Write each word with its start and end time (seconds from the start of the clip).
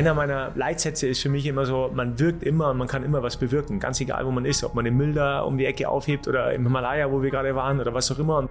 einer 0.00 0.14
meiner 0.14 0.50
Leitsätze 0.54 1.08
ist 1.08 1.20
für 1.20 1.28
mich 1.28 1.44
immer 1.44 1.66
so, 1.66 1.90
man 1.92 2.18
wirkt 2.18 2.42
immer 2.42 2.70
und 2.70 2.78
man 2.78 2.88
kann 2.88 3.04
immer 3.04 3.22
was 3.22 3.36
bewirken. 3.36 3.80
Ganz 3.80 4.00
egal, 4.00 4.24
wo 4.24 4.30
man 4.30 4.46
ist, 4.46 4.64
ob 4.64 4.74
man 4.74 4.86
den 4.86 4.96
Müll 4.96 5.12
da 5.12 5.40
um 5.40 5.58
die 5.58 5.66
Ecke 5.66 5.90
aufhebt 5.90 6.26
oder 6.26 6.54
im 6.54 6.62
Himalaya, 6.62 7.10
wo 7.12 7.22
wir 7.22 7.30
gerade 7.30 7.54
waren 7.54 7.80
oder 7.80 7.92
was 7.92 8.10
auch 8.10 8.18
immer. 8.18 8.48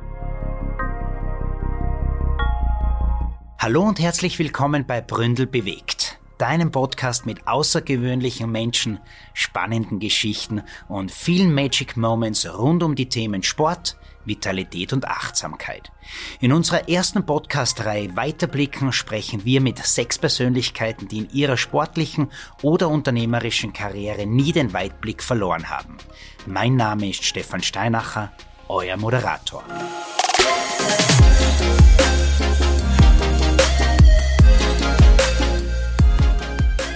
Hallo 3.57 3.81
und 3.81 3.99
herzlich 3.99 4.37
willkommen 4.37 4.85
bei 4.85 5.01
Bründel 5.01 5.47
bewegt, 5.47 6.18
deinem 6.39 6.71
Podcast 6.71 7.25
mit 7.25 7.47
außergewöhnlichen 7.47 8.49
Menschen, 8.51 8.99
spannenden 9.33 9.99
Geschichten 9.99 10.63
und 10.87 11.11
vielen 11.11 11.53
Magic 11.53 11.97
Moments 11.97 12.47
rund 12.57 12.81
um 12.81 12.95
die 12.95 13.09
Themen 13.09 13.43
Sport, 13.43 13.97
Vitalität 14.25 14.93
und 14.93 15.05
Achtsamkeit. 15.05 15.91
In 16.39 16.53
unserer 16.53 16.87
ersten 16.87 17.25
Podcast-Reihe 17.25 18.15
Weiterblicken 18.15 18.91
sprechen 18.93 19.43
wir 19.43 19.59
mit 19.59 19.79
sechs 19.79 20.17
Persönlichkeiten, 20.17 21.07
die 21.07 21.19
in 21.19 21.29
ihrer 21.31 21.57
sportlichen 21.57 22.31
oder 22.61 22.89
unternehmerischen 22.89 23.73
Karriere 23.73 24.25
nie 24.25 24.51
den 24.51 24.73
Weitblick 24.73 25.21
verloren 25.21 25.69
haben. 25.69 25.97
Mein 26.45 26.75
Name 26.75 27.09
ist 27.09 27.23
Stefan 27.23 27.61
Steinacher, 27.61 28.31
euer 28.69 28.97
Moderator. 28.97 29.63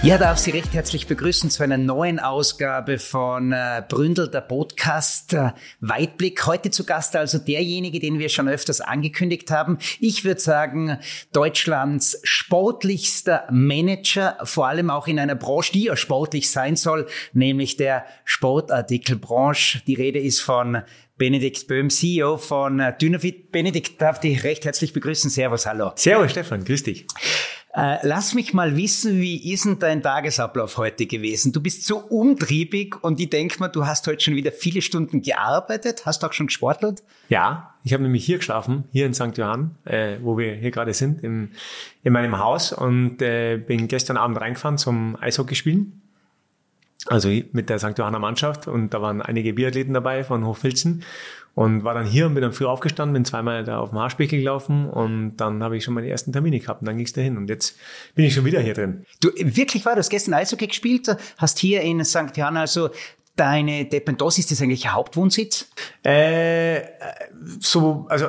Ja, 0.04 0.18
darf 0.18 0.36
Sie 0.36 0.50
recht 0.50 0.74
herzlich 0.74 1.06
begrüßen 1.06 1.48
zu 1.48 1.62
einer 1.62 1.78
neuen 1.78 2.20
Ausgabe 2.20 2.98
von 2.98 3.52
äh, 3.52 3.82
Bründel, 3.88 4.28
der 4.28 4.42
Podcast 4.42 5.32
äh, 5.32 5.52
Weitblick. 5.80 6.44
Heute 6.44 6.70
zu 6.70 6.84
Gast 6.84 7.16
also 7.16 7.38
derjenige, 7.38 8.00
den 8.00 8.18
wir 8.18 8.28
schon 8.28 8.46
öfters 8.46 8.82
angekündigt 8.82 9.50
haben. 9.50 9.78
Ich 10.00 10.26
würde 10.26 10.42
sagen, 10.42 10.98
Deutschlands 11.32 12.20
sportlichster 12.22 13.46
Manager, 13.50 14.36
vor 14.42 14.68
allem 14.68 14.90
auch 14.90 15.06
in 15.06 15.18
einer 15.18 15.36
Branche, 15.36 15.72
die 15.72 15.84
ja 15.84 15.96
sportlich 15.96 16.50
sein 16.50 16.76
soll, 16.76 17.06
nämlich 17.32 17.78
der 17.78 18.04
Sportartikelbranche. 18.26 19.80
Die 19.86 19.94
Rede 19.94 20.18
ist 20.18 20.42
von 20.42 20.82
Benedikt 21.16 21.66
Böhm, 21.66 21.88
CEO 21.88 22.36
von 22.36 22.78
äh, 22.78 22.94
Dynafit. 22.94 23.52
Benedikt, 23.52 24.02
darf 24.02 24.20
dich 24.20 24.44
recht 24.44 24.66
herzlich 24.66 24.92
begrüßen. 24.92 25.30
Servus, 25.30 25.64
hallo. 25.64 25.92
Servus, 25.94 26.32
Stefan, 26.32 26.62
grüß 26.62 26.82
dich. 26.82 27.06
Äh, 27.76 27.98
lass 28.06 28.34
mich 28.34 28.54
mal 28.54 28.76
wissen, 28.76 29.20
wie 29.20 29.52
ist 29.52 29.64
denn 29.64 29.80
dein 29.80 30.00
Tagesablauf 30.00 30.78
heute 30.78 31.06
gewesen? 31.06 31.52
Du 31.52 31.60
bist 31.60 31.84
so 31.84 31.98
umtriebig 31.98 33.02
und 33.02 33.18
ich 33.18 33.30
denke 33.30 33.58
mal, 33.58 33.66
du 33.66 33.84
hast 33.84 34.06
heute 34.06 34.22
schon 34.22 34.36
wieder 34.36 34.52
viele 34.52 34.80
Stunden 34.80 35.22
gearbeitet. 35.22 36.06
Hast 36.06 36.22
du 36.22 36.28
auch 36.28 36.32
schon 36.32 36.46
gesportelt? 36.46 37.02
Ja, 37.28 37.74
ich 37.82 37.92
habe 37.92 38.04
nämlich 38.04 38.24
hier 38.24 38.38
geschlafen, 38.38 38.84
hier 38.92 39.06
in 39.06 39.14
St. 39.14 39.36
Johann, 39.36 39.74
äh, 39.86 40.18
wo 40.22 40.38
wir 40.38 40.54
hier 40.54 40.70
gerade 40.70 40.94
sind, 40.94 41.24
in, 41.24 41.50
in 42.04 42.12
meinem 42.12 42.38
Haus 42.38 42.72
und 42.72 43.20
äh, 43.20 43.56
bin 43.56 43.88
gestern 43.88 44.18
Abend 44.18 44.40
reingefahren 44.40 44.78
zum 44.78 45.16
Eishockey 45.20 45.56
spielen. 45.56 46.00
Also 47.06 47.28
mit 47.28 47.68
der 47.68 47.80
St. 47.80 47.98
Johanner 47.98 48.20
Mannschaft 48.20 48.68
und 48.68 48.94
da 48.94 49.02
waren 49.02 49.20
einige 49.20 49.52
Biathleten 49.52 49.94
dabei 49.94 50.22
von 50.22 50.46
Hochfilzen 50.46 51.02
und 51.54 51.84
war 51.84 51.94
dann 51.94 52.06
hier 52.06 52.26
und 52.26 52.34
bin 52.34 52.42
dann 52.42 52.52
früh 52.52 52.66
aufgestanden, 52.66 53.12
bin 53.12 53.24
zweimal 53.24 53.64
da 53.64 53.78
auf 53.78 53.90
dem 53.90 53.98
Haarspickel 53.98 54.38
gelaufen 54.38 54.88
und 54.88 55.36
dann 55.36 55.62
habe 55.62 55.76
ich 55.76 55.84
schon 55.84 55.94
meine 55.94 56.08
ersten 56.08 56.32
Termine 56.32 56.58
gehabt 56.58 56.82
und 56.82 56.86
dann 56.86 56.96
ging 56.96 57.06
es 57.06 57.12
dahin 57.12 57.36
und 57.36 57.48
jetzt 57.48 57.76
bin 58.14 58.24
ich 58.24 58.34
schon 58.34 58.44
wieder 58.44 58.60
hier 58.60 58.74
drin. 58.74 59.04
Du, 59.20 59.30
wirklich 59.34 59.84
war, 59.84 59.94
du 59.94 60.00
hast 60.00 60.10
gestern 60.10 60.34
Eishockey 60.34 60.66
gespielt, 60.66 61.16
hast 61.38 61.58
hier 61.58 61.82
in 61.82 62.04
St. 62.04 62.36
Johann 62.36 62.56
also 62.56 62.90
Deine 63.36 63.84
Dependos, 63.84 64.38
ist 64.38 64.52
das 64.52 64.62
eigentlich 64.62 64.86
Hauptwohnsitz? 64.86 65.66
Äh, 66.04 66.82
so, 67.58 68.06
also 68.08 68.26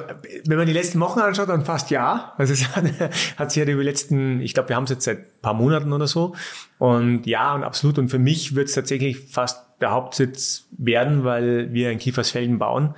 wenn 0.47 0.57
man 0.57 0.65
die 0.65 0.73
letzten 0.73 0.99
Wochen 0.99 1.19
anschaut, 1.19 1.47
dann 1.47 1.63
fast 1.63 1.91
ja. 1.91 2.33
Also 2.39 2.53
es 2.53 2.75
hat, 2.75 2.85
hat 3.37 3.51
sich 3.51 3.63
ja 3.63 3.71
über 3.71 3.83
die 3.83 3.87
letzten, 3.87 4.41
ich 4.41 4.55
glaube, 4.55 4.69
wir 4.69 4.75
haben 4.75 4.85
es 4.85 4.89
jetzt 4.89 5.03
seit 5.05 5.19
ein 5.19 5.41
paar 5.43 5.53
Monaten 5.53 5.93
oder 5.93 6.07
so. 6.07 6.33
Und 6.79 7.27
ja, 7.27 7.53
und 7.53 7.63
absolut. 7.63 7.99
Und 7.99 8.09
für 8.09 8.17
mich 8.17 8.55
wird 8.55 8.67
es 8.67 8.73
tatsächlich 8.73 9.19
fast 9.29 9.64
der 9.81 9.91
Hauptsitz 9.91 10.67
werden, 10.77 11.23
weil 11.23 11.73
wir 11.73 11.91
in 11.91 11.99
Kiefersfelden 11.99 12.59
bauen. 12.59 12.95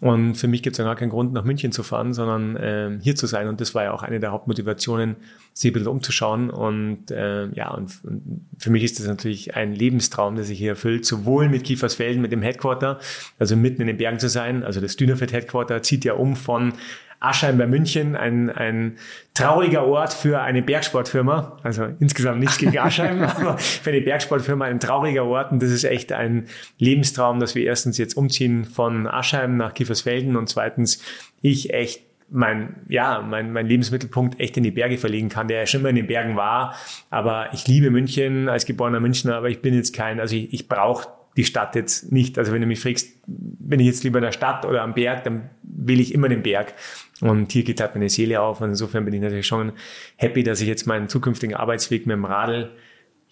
Und 0.00 0.36
für 0.36 0.48
mich 0.48 0.62
gibt 0.62 0.74
es 0.74 0.78
ja 0.78 0.84
gar 0.84 0.96
keinen 0.96 1.10
Grund, 1.10 1.34
nach 1.34 1.44
München 1.44 1.72
zu 1.72 1.82
fahren, 1.82 2.14
sondern 2.14 2.56
äh, 2.56 2.98
hier 3.02 3.16
zu 3.16 3.26
sein. 3.26 3.48
Und 3.48 3.60
das 3.60 3.74
war 3.74 3.84
ja 3.84 3.92
auch 3.92 4.02
eine 4.02 4.18
der 4.18 4.32
Hauptmotivationen, 4.32 5.16
sich 5.52 5.70
ein 5.70 5.74
bisschen 5.74 5.88
umzuschauen. 5.88 6.48
Und 6.48 7.10
äh, 7.10 7.48
ja, 7.48 7.70
und, 7.70 7.92
und 8.04 8.46
für 8.56 8.70
mich 8.70 8.82
ist 8.82 8.98
das 8.98 9.06
natürlich 9.06 9.56
ein 9.56 9.74
Lebenstraum, 9.74 10.36
der 10.36 10.44
sich 10.44 10.58
hier 10.58 10.70
erfüllt, 10.70 11.04
sowohl 11.04 11.50
mit 11.50 11.64
Kiefersfelden, 11.64 12.22
mit 12.22 12.32
dem 12.32 12.40
Headquarter, 12.40 12.98
also 13.38 13.56
mitten 13.56 13.82
in 13.82 13.88
den 13.88 13.98
Bergen 13.98 14.18
zu 14.18 14.30
sein. 14.30 14.64
Also 14.64 14.80
das 14.80 14.96
Dünnerfeld 14.96 15.34
Headquarter 15.34 15.82
zieht 15.82 16.06
ja 16.06 16.14
um 16.14 16.34
von 16.34 16.72
Aschheim 17.20 17.58
bei 17.58 17.66
München, 17.66 18.16
ein, 18.16 18.48
ein 18.48 18.96
trauriger 19.34 19.86
Ort 19.86 20.14
für 20.14 20.40
eine 20.40 20.62
Bergsportfirma. 20.62 21.58
Also 21.62 21.88
insgesamt 22.00 22.40
nichts 22.40 22.56
gegen 22.56 22.76
Aschheim, 22.78 23.22
aber 23.22 23.58
für 23.58 23.90
eine 23.90 24.00
Bergsportfirma 24.00 24.64
ein 24.64 24.80
trauriger 24.80 25.24
Ort. 25.24 25.52
Und 25.52 25.62
das 25.62 25.70
ist 25.70 25.84
echt 25.84 26.12
ein 26.12 26.46
Lebenstraum, 26.78 27.38
dass 27.38 27.54
wir 27.54 27.64
erstens 27.64 27.98
jetzt 27.98 28.16
umziehen 28.16 28.64
von 28.64 29.06
Aschheim 29.06 29.58
nach 29.58 29.74
Kiefersfelden 29.74 30.36
und 30.36 30.48
zweitens 30.48 31.02
ich 31.42 31.72
echt 31.74 32.02
mein, 32.30 32.76
ja, 32.88 33.20
mein, 33.20 33.52
mein 33.52 33.66
Lebensmittelpunkt 33.66 34.40
echt 34.40 34.56
in 34.56 34.62
die 34.62 34.70
Berge 34.70 34.98
verlegen 34.98 35.28
kann, 35.28 35.48
der 35.48 35.58
ja 35.60 35.66
schon 35.66 35.80
immer 35.80 35.90
in 35.90 35.96
den 35.96 36.06
Bergen 36.06 36.36
war. 36.36 36.74
Aber 37.10 37.52
ich 37.52 37.66
liebe 37.66 37.90
München 37.90 38.48
als 38.48 38.64
geborener 38.66 39.00
Münchner, 39.00 39.36
aber 39.36 39.50
ich 39.50 39.60
bin 39.60 39.74
jetzt 39.74 39.94
kein, 39.94 40.20
also 40.20 40.36
ich, 40.36 40.52
ich 40.54 40.68
brauche 40.68 41.08
die 41.40 41.46
Stadt 41.46 41.74
jetzt 41.74 42.12
nicht. 42.12 42.38
Also 42.38 42.52
wenn 42.52 42.60
du 42.60 42.66
mich 42.66 42.80
fragst, 42.80 43.18
bin 43.26 43.80
ich 43.80 43.86
jetzt 43.86 44.04
lieber 44.04 44.18
in 44.18 44.24
der 44.24 44.32
Stadt 44.32 44.66
oder 44.66 44.82
am 44.82 44.92
Berg, 44.92 45.24
dann 45.24 45.48
will 45.62 45.98
ich 45.98 46.12
immer 46.12 46.28
den 46.28 46.42
Berg. 46.42 46.74
Und 47.22 47.52
hier 47.52 47.64
geht 47.64 47.80
halt 47.80 47.94
meine 47.94 48.10
Seele 48.10 48.42
auf. 48.42 48.60
Und 48.60 48.68
insofern 48.70 49.06
bin 49.06 49.14
ich 49.14 49.22
natürlich 49.22 49.46
schon 49.46 49.72
happy, 50.16 50.42
dass 50.42 50.60
ich 50.60 50.68
jetzt 50.68 50.86
meinen 50.86 51.08
zukünftigen 51.08 51.56
Arbeitsweg 51.56 52.06
mit 52.06 52.14
dem 52.14 52.26
Radl 52.26 52.70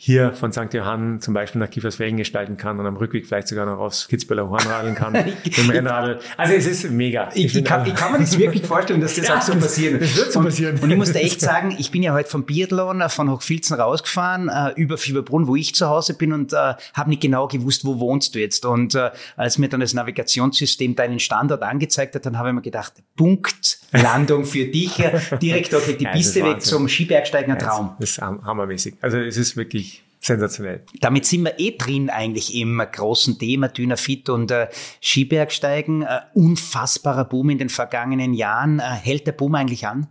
hier 0.00 0.32
von 0.32 0.52
St. 0.52 0.72
Johann 0.74 1.20
zum 1.20 1.34
Beispiel 1.34 1.60
nach 1.60 1.68
Kiefersfelden 1.68 2.18
gestalten 2.18 2.56
kann 2.56 2.78
und 2.78 2.86
am 2.86 2.96
Rückweg 2.96 3.26
vielleicht 3.26 3.48
sogar 3.48 3.66
noch 3.66 3.80
aufs 3.80 4.06
Kitzbüheler 4.06 4.48
Horn 4.48 4.64
radeln 4.64 4.94
kann, 4.94 5.12
mit 5.12 5.56
dem 5.56 5.68
Rennradl. 5.68 6.20
Also 6.36 6.54
es 6.54 6.66
ist 6.66 6.88
mega. 6.92 7.30
Ich, 7.34 7.52
ich, 7.56 7.64
kann, 7.64 7.84
ich 7.84 7.96
kann 7.96 8.12
mir 8.12 8.20
das 8.20 8.38
wirklich 8.38 8.64
vorstellen, 8.64 9.00
dass 9.00 9.16
das 9.16 9.26
ja, 9.28 9.38
auch 9.38 9.42
so 9.42 9.54
passiert. 9.56 10.00
Das 10.00 10.16
wird 10.16 10.32
so 10.32 10.40
passieren. 10.40 10.76
Und, 10.76 10.84
und 10.84 10.90
ich 10.92 10.96
muss 10.96 11.12
dir 11.12 11.18
echt 11.18 11.40
sagen, 11.40 11.74
ich 11.76 11.90
bin 11.90 12.04
ja 12.04 12.12
heute 12.12 12.30
vom 12.30 12.44
Biathlon 12.44 13.00
äh, 13.00 13.08
von 13.08 13.28
Hochfilzen 13.28 13.74
rausgefahren, 13.74 14.48
äh, 14.48 14.80
über 14.80 14.98
Fieberbrunn, 14.98 15.48
wo 15.48 15.56
ich 15.56 15.74
zu 15.74 15.88
Hause 15.88 16.14
bin 16.14 16.32
und 16.32 16.52
äh, 16.52 16.74
habe 16.94 17.10
nicht 17.10 17.20
genau 17.20 17.48
gewusst, 17.48 17.84
wo 17.84 17.98
wohnst 17.98 18.36
du 18.36 18.38
jetzt. 18.38 18.64
Und 18.64 18.94
äh, 18.94 19.10
als 19.36 19.58
mir 19.58 19.68
dann 19.68 19.80
das 19.80 19.94
Navigationssystem 19.94 20.94
deinen 20.94 21.18
Standort 21.18 21.64
angezeigt 21.64 22.14
hat, 22.14 22.24
dann 22.24 22.38
habe 22.38 22.50
ich 22.50 22.54
mir 22.54 22.62
gedacht, 22.62 22.92
Punktlandung 23.16 24.44
für 24.44 24.64
dich. 24.66 24.92
Direkt 25.42 25.72
dort 25.72 25.88
die 25.88 26.06
Piste 26.12 26.44
weg 26.44 26.62
zum 26.62 26.88
Skibergsteigen, 26.88 27.50
ein 27.50 27.58
Traum. 27.58 27.96
Das 27.98 28.10
ist 28.10 28.22
hammermäßig. 28.22 28.94
Also 29.00 29.18
es 29.18 29.36
ist 29.36 29.56
wirklich 29.56 29.87
sensationell. 30.20 30.84
Damit 31.00 31.26
sind 31.26 31.44
wir 31.44 31.58
eh 31.58 31.76
drin 31.76 32.10
eigentlich 32.10 32.54
im 32.54 32.78
großen 32.78 33.38
Thema 33.38 33.68
Dynafit 33.68 34.28
und 34.28 34.50
äh, 34.50 34.68
Skibergsteigen. 35.00 36.02
Äh, 36.02 36.20
unfassbarer 36.34 37.24
Boom 37.24 37.50
in 37.50 37.58
den 37.58 37.68
vergangenen 37.68 38.34
Jahren. 38.34 38.80
Äh, 38.80 38.82
hält 38.82 39.26
der 39.26 39.32
Boom 39.32 39.54
eigentlich 39.54 39.86
an? 39.86 40.08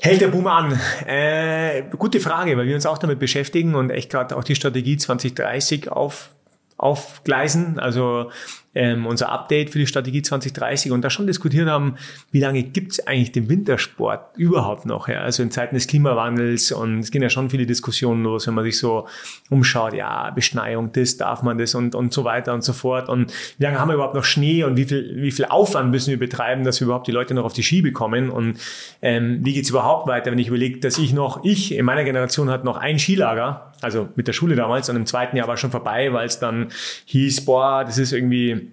Hält 0.00 0.20
der 0.20 0.28
Boom 0.28 0.46
an? 0.46 0.80
Äh, 1.06 1.82
gute 1.98 2.20
Frage, 2.20 2.56
weil 2.56 2.66
wir 2.66 2.74
uns 2.74 2.86
auch 2.86 2.98
damit 2.98 3.18
beschäftigen 3.18 3.74
und 3.74 3.90
echt 3.90 4.10
gerade 4.10 4.36
auch 4.36 4.44
die 4.44 4.54
Strategie 4.54 4.96
2030 4.96 5.90
auf, 5.90 6.30
aufgleisen. 6.78 7.78
Also 7.78 8.30
ähm, 8.74 9.06
unser 9.06 9.30
Update 9.30 9.70
für 9.70 9.78
die 9.78 9.86
Strategie 9.86 10.22
2030 10.22 10.92
und 10.92 11.02
da 11.02 11.10
schon 11.10 11.26
diskutiert 11.26 11.68
haben, 11.68 11.96
wie 12.30 12.40
lange 12.40 12.62
gibt 12.62 12.92
es 12.92 13.06
eigentlich 13.06 13.32
den 13.32 13.48
Wintersport 13.48 14.36
überhaupt 14.36 14.86
noch? 14.86 15.08
Ja? 15.08 15.22
Also 15.22 15.42
in 15.42 15.50
Zeiten 15.50 15.74
des 15.74 15.88
Klimawandels 15.88 16.70
und 16.70 17.00
es 17.00 17.10
gehen 17.10 17.22
ja 17.22 17.30
schon 17.30 17.50
viele 17.50 17.66
Diskussionen 17.66 18.22
los, 18.22 18.46
wenn 18.46 18.54
man 18.54 18.64
sich 18.64 18.78
so 18.78 19.08
umschaut, 19.48 19.94
ja, 19.94 20.30
Beschneiung, 20.30 20.92
das 20.92 21.16
darf 21.16 21.42
man 21.42 21.58
das 21.58 21.74
und, 21.74 21.94
und 21.94 22.12
so 22.12 22.24
weiter 22.24 22.54
und 22.54 22.62
so 22.62 22.72
fort. 22.72 23.08
Und 23.08 23.32
wie 23.58 23.64
lange 23.64 23.80
haben 23.80 23.88
wir 23.88 23.94
überhaupt 23.94 24.14
noch 24.14 24.24
Schnee 24.24 24.62
und 24.62 24.76
wie 24.76 24.84
viel, 24.84 25.16
wie 25.16 25.32
viel 25.32 25.46
Aufwand 25.46 25.90
müssen 25.90 26.10
wir 26.10 26.18
betreiben, 26.18 26.62
dass 26.62 26.80
wir 26.80 26.86
überhaupt 26.86 27.08
die 27.08 27.12
Leute 27.12 27.34
noch 27.34 27.44
auf 27.44 27.52
die 27.52 27.64
Ski 27.64 27.82
bekommen? 27.82 28.30
Und 28.30 28.58
ähm, 29.02 29.40
wie 29.42 29.54
geht's 29.54 29.70
überhaupt 29.70 30.06
weiter, 30.06 30.30
wenn 30.30 30.38
ich 30.38 30.48
überlege, 30.48 30.78
dass 30.78 30.98
ich 30.98 31.12
noch, 31.12 31.44
ich 31.44 31.74
in 31.74 31.84
meiner 31.84 32.04
Generation 32.04 32.50
hat 32.50 32.64
noch 32.64 32.76
ein 32.76 32.98
Skilager, 33.00 33.69
also 33.80 34.08
mit 34.16 34.28
der 34.28 34.32
Schule 34.32 34.56
damals 34.56 34.88
und 34.88 34.96
im 34.96 35.06
zweiten 35.06 35.36
Jahr 35.36 35.48
war 35.48 35.56
schon 35.56 35.70
vorbei, 35.70 36.12
weil 36.12 36.26
es 36.26 36.38
dann 36.38 36.68
hieß, 37.06 37.44
boah, 37.44 37.84
das 37.84 37.98
ist 37.98 38.12
irgendwie 38.12 38.70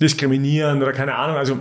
diskriminieren 0.00 0.82
oder 0.82 0.92
keine 0.92 1.14
Ahnung. 1.16 1.36
Also 1.36 1.60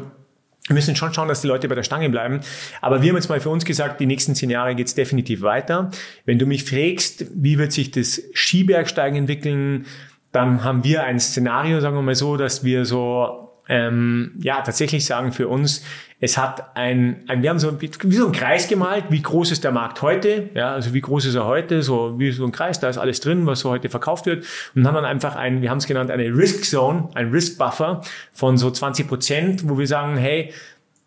wir 0.67 0.73
müssen 0.73 0.95
schon 0.95 1.13
schauen, 1.13 1.29
dass 1.29 1.41
die 1.41 1.47
Leute 1.47 1.67
bei 1.69 1.75
der 1.75 1.83
Stange 1.83 2.09
bleiben. 2.09 2.41
Aber 2.81 3.01
wir 3.01 3.09
haben 3.09 3.15
jetzt 3.15 3.29
mal 3.29 3.39
für 3.39 3.49
uns 3.49 3.63
gesagt, 3.63 3.99
die 3.99 4.05
nächsten 4.05 4.35
zehn 4.35 4.49
Jahre 4.49 4.75
geht's 4.75 4.95
definitiv 4.95 5.41
weiter. 5.41 5.91
Wenn 6.25 6.39
du 6.39 6.45
mich 6.45 6.65
fragst, 6.65 7.25
wie 7.33 7.57
wird 7.57 7.71
sich 7.71 7.91
das 7.91 8.21
Skibergsteigen 8.33 9.17
entwickeln, 9.17 9.85
dann 10.33 10.63
haben 10.63 10.83
wir 10.83 11.03
ein 11.03 11.19
Szenario, 11.19 11.79
sagen 11.79 11.95
wir 11.95 12.01
mal 12.01 12.15
so, 12.15 12.35
dass 12.35 12.63
wir 12.65 12.85
so 12.85 13.46
ähm, 13.69 14.33
ja 14.39 14.61
tatsächlich 14.61 15.05
sagen 15.05 15.31
für 15.31 15.47
uns, 15.47 15.83
es 16.19 16.37
hat 16.37 16.75
ein, 16.75 17.23
ein 17.27 17.43
wir 17.43 17.51
haben 17.51 17.59
so, 17.59 17.79
wie 17.79 18.15
so 18.15 18.25
ein 18.25 18.31
Kreis 18.31 18.67
gemalt, 18.67 19.05
wie 19.09 19.21
groß 19.21 19.51
ist 19.51 19.63
der 19.63 19.71
Markt 19.71 20.01
heute, 20.01 20.49
ja, 20.55 20.73
also 20.73 20.93
wie 20.93 21.01
groß 21.01 21.25
ist 21.25 21.35
er 21.35 21.45
heute, 21.45 21.83
so 21.83 22.17
wie 22.17 22.31
so 22.31 22.43
ein 22.43 22.51
Kreis, 22.51 22.79
da 22.79 22.89
ist 22.89 22.97
alles 22.97 23.19
drin, 23.19 23.45
was 23.45 23.59
so 23.59 23.69
heute 23.69 23.89
verkauft 23.89 24.25
wird. 24.25 24.45
Und 24.73 24.87
haben 24.87 24.95
dann 24.95 25.05
einfach 25.05 25.35
ein, 25.35 25.61
wir 25.61 25.69
haben 25.69 25.77
es 25.77 25.85
genannt, 25.85 26.09
eine 26.09 26.25
Risk 26.25 26.65
Zone, 26.65 27.09
ein 27.13 27.29
Risk 27.29 27.59
Buffer 27.59 28.01
von 28.33 28.57
so 28.57 28.71
20 28.71 29.07
Prozent, 29.07 29.69
wo 29.69 29.77
wir 29.77 29.85
sagen, 29.85 30.17
hey, 30.17 30.53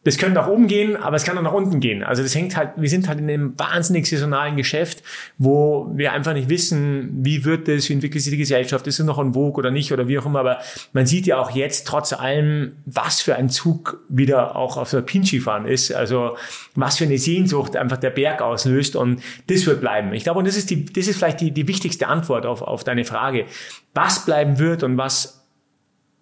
das 0.03 0.17
könnte 0.17 0.37
nach 0.37 0.49
oben 0.49 0.67
gehen, 0.67 0.97
aber 0.97 1.17
es 1.17 1.25
kann 1.25 1.37
auch 1.37 1.43
nach 1.43 1.53
unten 1.53 1.79
gehen. 1.79 2.03
Also 2.03 2.23
das 2.23 2.35
hängt 2.35 2.57
halt, 2.57 2.71
wir 2.77 2.89
sind 2.89 3.07
halt 3.07 3.19
in 3.19 3.29
einem 3.29 3.59
wahnsinnig 3.59 4.07
saisonalen 4.09 4.57
Geschäft, 4.57 5.03
wo 5.37 5.91
wir 5.95 6.13
einfach 6.13 6.33
nicht 6.33 6.49
wissen, 6.49 7.11
wie 7.23 7.45
wird 7.45 7.69
es, 7.69 7.89
wie 7.89 7.93
entwickelt 7.93 8.23
sich 8.23 8.31
die 8.31 8.39
Gesellschaft, 8.39 8.87
ist 8.87 8.99
es 8.99 9.05
noch 9.05 9.19
ein 9.19 9.35
Vogue 9.35 9.59
oder 9.59 9.71
nicht 9.71 9.93
oder 9.93 10.09
wie 10.09 10.19
auch 10.19 10.25
immer. 10.25 10.41
Aber 10.41 10.61
man 10.95 11.05
sieht 11.05 11.27
ja 11.27 11.39
auch 11.39 11.51
jetzt 11.51 11.87
trotz 11.87 12.15
allem, 12.15 12.77
was 12.87 13.21
für 13.21 13.37
ein 13.37 13.51
Zug 13.51 14.01
wieder 14.09 14.57
auch 14.57 14.79
auf 14.79 14.91
der 14.91 15.03
Pinchi 15.03 15.39
fahren 15.39 15.67
ist. 15.67 15.93
Also 15.93 16.37
was 16.75 16.97
für 16.97 17.05
eine 17.05 17.19
Sehnsucht 17.19 17.77
einfach 17.77 17.99
der 17.99 18.11
Berg 18.11 18.41
auslöst 18.41 18.97
und 18.97 19.21
das 19.49 19.67
wird 19.67 19.83
bleiben. 19.83 20.15
Ich 20.15 20.25
glaube, 20.25 20.39
und 20.39 20.49
das 20.49 20.57
ist 20.57 20.71
die, 20.71 20.87
das 20.87 21.09
ist 21.09 21.19
vielleicht 21.19 21.43
die, 21.43 21.51
die 21.51 21.69
wichtigste 21.69 22.09
Antwort 22.09 22.47
auf, 22.47 22.63
auf 22.63 22.85
deine 22.85 23.05
Frage. 23.05 23.45
Was 23.93 24.25
bleiben 24.25 24.59
wird 24.59 24.83
und 24.83 24.97
was 24.97 25.40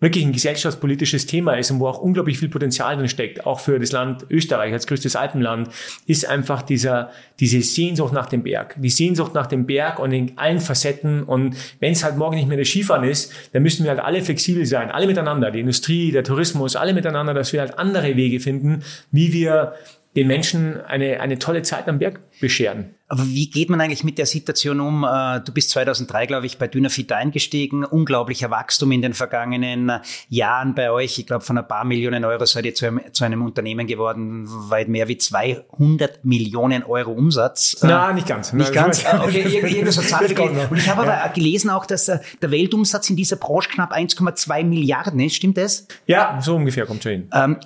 wirklich 0.01 0.25
ein 0.25 0.33
gesellschaftspolitisches 0.33 1.27
Thema 1.27 1.55
ist 1.55 1.71
und 1.71 1.81
wo 1.81 1.89
auch 1.89 1.99
unglaublich 1.99 2.39
viel 2.39 2.49
Potenzial 2.49 2.97
drin 2.97 3.09
steckt, 3.09 3.47
auch 3.47 3.61
für 3.61 3.79
das 3.79 3.93
Land 3.93 4.27
Österreich 4.31 4.73
als 4.73 4.87
größtes 4.87 5.17
Alpenland, 5.17 5.69
ist 6.07 6.29
einfach 6.29 6.63
dieser, 6.63 7.11
diese 7.41 7.61
Sehnsucht 7.63 8.13
nach 8.13 8.27
dem 8.27 8.43
Berg. 8.43 8.77
Die 8.79 8.91
Sehnsucht 8.91 9.35
nach 9.35 9.47
dem 9.47 9.67
Berg 9.67 9.99
und 9.99 10.13
in 10.13 10.39
allen 10.39 10.61
Facetten. 10.61 11.25
Und 11.25 11.57
wenn 11.81 11.93
es 11.93 12.05
halt 12.05 12.17
morgen 12.17 12.37
nicht 12.37 12.49
mehr 12.49 12.59
das 12.59 12.69
Skifahren 12.69 13.05
ist, 13.05 13.33
dann 13.53 13.63
müssen 13.63 13.85
wir 13.85 13.91
halt 13.91 14.01
alle 14.01 14.23
flexibel 14.23 14.67
sein, 14.67 14.91
alle 14.91 15.07
miteinander, 15.07 15.51
die 15.51 15.61
Industrie, 15.61 16.13
der 16.13 16.25
Tourismus, 16.25 16.77
alle 16.77 16.95
miteinander, 16.95 17.35
dass 17.35 17.53
wir 17.53 17.61
halt 17.61 17.79
andere 17.79 18.17
Wege 18.17 18.41
finden, 18.41 18.83
wie 19.11 19.33
wir 19.33 19.75
den 20.17 20.27
Menschen 20.27 20.81
eine, 20.81 21.21
eine 21.21 21.39
tolle 21.39 21.63
Zeit 21.63 21.89
am 21.89 21.99
Berg 21.99 22.21
bescheren. 22.41 22.95
Aber 23.11 23.27
wie 23.27 23.49
geht 23.49 23.71
man 23.71 23.81
eigentlich 23.81 24.05
mit 24.05 24.19
der 24.19 24.27
Situation 24.27 24.81
um? 24.81 25.03
Äh, 25.03 25.41
du 25.41 25.53
bist 25.53 25.71
2003, 25.71 26.27
glaube 26.27 26.45
ich, 26.45 26.59
bei 26.59 26.69
Dynafit 26.69 27.11
eingestiegen. 27.11 27.85
Unglaublicher 27.85 28.51
Wachstum 28.51 28.93
in 28.93 29.01
den 29.01 29.15
vergangenen 29.15 29.89
äh, 29.89 30.01
Jahren 30.29 30.75
bei 30.75 30.91
euch. 30.91 31.19
Ich 31.19 31.27
glaube, 31.27 31.43
von 31.43 31.57
ein 31.57 31.67
paar 31.67 31.85
Millionen 31.85 32.27
Euro 32.27 32.45
seid 32.45 32.67
ihr 32.67 32.75
zu 32.75 32.87
einem, 32.87 33.01
zu 33.13 33.25
einem 33.25 33.43
Unternehmen 33.43 33.87
geworden, 33.87 34.45
weit 34.47 34.89
mehr 34.89 35.09
wie 35.09 35.17
200 35.17 36.25
Millionen 36.27 36.83
Euro 36.83 37.13
Umsatz. 37.13 37.79
Äh, 37.83 37.87
Na, 37.87 38.13
nicht 38.13 38.27
ganz. 38.27 38.53
Nicht 38.53 38.75
Nein, 38.75 38.85
ganz? 38.85 39.05
Okay, 39.07 39.41
irgendeine 39.41 39.93
so 39.93 40.03
Zahl. 40.03 40.27
Und 40.71 40.77
ich 40.77 40.89
habe 40.89 41.11
aber 41.11 41.33
gelesen 41.33 41.71
auch, 41.71 41.87
dass 41.87 42.07
der 42.07 42.51
Weltumsatz 42.51 43.09
in 43.09 43.17
dieser 43.17 43.37
Branche 43.37 43.71
knapp 43.71 43.93
1,2 43.93 44.65
Milliarden 44.65 45.19
ist. 45.21 45.35
Stimmt 45.35 45.57
das? 45.57 45.89
Ja, 46.07 46.39
so 46.43 46.57
ungefähr 46.57 46.85
kommt 46.85 47.03
schon 47.03 47.13
hin. 47.13 47.31
Ähm, 47.33 47.57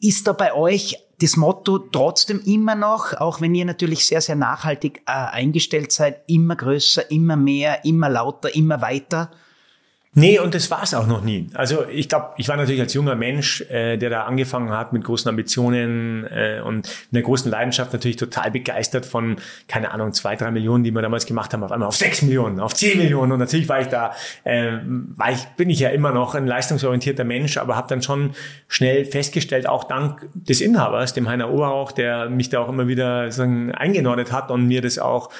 ist 0.00 0.26
da 0.26 0.32
bei 0.32 0.52
euch 0.54 0.98
das 1.22 1.36
Motto 1.36 1.78
trotzdem 1.78 2.40
immer 2.44 2.74
noch, 2.74 3.14
auch 3.14 3.40
wenn 3.40 3.54
ihr 3.54 3.64
natürlich 3.64 4.06
sehr, 4.06 4.20
sehr 4.20 4.34
nachhaltig 4.34 5.02
äh, 5.06 5.12
eingestellt 5.12 5.92
seid, 5.92 6.22
immer 6.26 6.56
größer, 6.56 7.10
immer 7.10 7.36
mehr, 7.36 7.84
immer 7.84 8.08
lauter, 8.08 8.54
immer 8.54 8.82
weiter? 8.82 9.30
Nee, 10.14 10.38
und 10.38 10.54
das 10.54 10.70
war 10.70 10.82
es 10.82 10.92
auch 10.92 11.06
noch 11.06 11.22
nie. 11.22 11.48
Also 11.54 11.86
ich 11.88 12.06
glaube, 12.06 12.34
ich 12.36 12.46
war 12.46 12.58
natürlich 12.58 12.82
als 12.82 12.92
junger 12.92 13.14
Mensch, 13.14 13.62
äh, 13.70 13.96
der 13.96 14.10
da 14.10 14.24
angefangen 14.24 14.70
hat 14.70 14.92
mit 14.92 15.04
großen 15.04 15.26
Ambitionen 15.26 16.26
äh, 16.26 16.60
und 16.62 16.86
einer 17.10 17.22
großen 17.22 17.50
Leidenschaft 17.50 17.94
natürlich 17.94 18.16
total 18.16 18.50
begeistert 18.50 19.06
von, 19.06 19.36
keine 19.68 19.90
Ahnung, 19.90 20.12
zwei, 20.12 20.36
drei 20.36 20.50
Millionen, 20.50 20.84
die 20.84 20.90
wir 20.90 21.00
damals 21.00 21.24
gemacht 21.24 21.54
haben, 21.54 21.64
auf 21.64 21.72
einmal 21.72 21.88
auf 21.88 21.96
sechs 21.96 22.20
Millionen, 22.20 22.60
auf 22.60 22.74
zehn 22.74 22.98
Millionen. 22.98 23.32
Und 23.32 23.38
natürlich 23.38 23.70
war 23.70 23.80
ich 23.80 23.86
da, 23.86 24.12
äh, 24.44 24.72
war 24.84 25.32
ich, 25.32 25.46
bin 25.56 25.70
ich 25.70 25.80
ja 25.80 25.88
immer 25.88 26.12
noch 26.12 26.34
ein 26.34 26.46
leistungsorientierter 26.46 27.24
Mensch, 27.24 27.56
aber 27.56 27.76
habe 27.76 27.88
dann 27.88 28.02
schon 28.02 28.32
schnell 28.68 29.06
festgestellt, 29.06 29.66
auch 29.66 29.84
dank 29.84 30.28
des 30.34 30.60
Inhabers, 30.60 31.14
dem 31.14 31.26
Heiner 31.26 31.50
Oberauch, 31.50 31.90
der 31.90 32.28
mich 32.28 32.50
da 32.50 32.60
auch 32.60 32.68
immer 32.68 32.86
wieder 32.86 33.32
sagen, 33.32 33.72
eingenordet 33.72 34.30
hat 34.30 34.50
und 34.50 34.66
mir 34.66 34.82
das 34.82 34.98
auch 34.98 35.30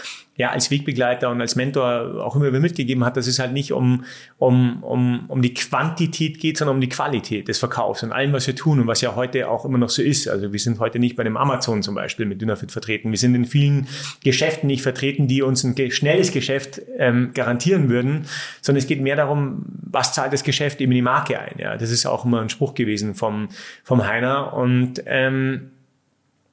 ja, 0.43 0.51
als 0.51 0.73
Wegbegleiter 0.73 1.31
und 1.31 1.41
als 1.41 1.55
Mentor 1.55 2.21
auch 2.21 2.35
immer 2.35 2.47
wieder 2.47 2.59
mitgegeben 2.59 3.05
hat, 3.05 3.17
dass 3.17 3.29
es 3.29 3.39
halt 3.39 3.53
nicht 3.53 3.71
um, 3.71 4.05
um, 4.39 4.83
um, 4.83 5.27
um 5.29 5.41
die 5.41 5.55
Quantität 5.55 6.41
geht, 6.41 6.59
sondern 6.59 6.79
um 6.79 6.81
die 6.81 6.89
Qualität 6.89 7.47
des 7.47 7.61
Verkaufs 7.61 8.03
und 8.03 8.11
allem, 8.11 8.33
was 8.33 8.49
wir 8.49 8.57
tun 8.57 8.81
und 8.81 8.89
was 8.89 9.03
ja 9.03 9.15
heute 9.15 9.49
auch 9.49 9.65
immer 9.65 9.79
noch 9.79 9.89
so 9.89 10.03
ist. 10.03 10.27
Also 10.27 10.53
wir 10.53 10.59
sind 10.59 10.81
heute 10.81 10.99
nicht 10.99 11.15
bei 11.15 11.23
dem 11.23 11.37
Amazon 11.37 11.85
zum 11.85 11.95
Beispiel 11.95 12.27
mit 12.27 12.41
Dynafit 12.43 12.73
vertreten. 12.73 13.13
Wir 13.13 13.19
sind 13.19 13.37
in 13.37 13.45
vielen 13.45 13.87
Geschäften 14.25 14.67
nicht 14.67 14.83
vertreten, 14.83 15.29
die 15.29 15.43
uns 15.43 15.63
ein 15.63 15.77
schnelles 15.93 16.33
Geschäft 16.33 16.83
ähm, 16.99 17.31
garantieren 17.35 17.89
würden, 17.89 18.27
sondern 18.63 18.81
es 18.81 18.89
geht 18.89 19.01
mehr 19.01 19.15
darum, 19.15 19.65
was 19.93 20.13
zahlt 20.13 20.33
das 20.33 20.43
Geschäft 20.43 20.81
eben 20.81 20.91
die 20.91 21.03
Marke 21.03 21.39
ein. 21.39 21.55
Ja, 21.59 21.77
das 21.77 21.93
ist 21.93 22.05
auch 22.05 22.25
immer 22.25 22.41
ein 22.41 22.49
Spruch 22.49 22.75
gewesen 22.75 23.15
vom, 23.15 23.49
vom 23.85 24.05
Heiner 24.05 24.55
und 24.55 25.05
ähm, 25.07 25.71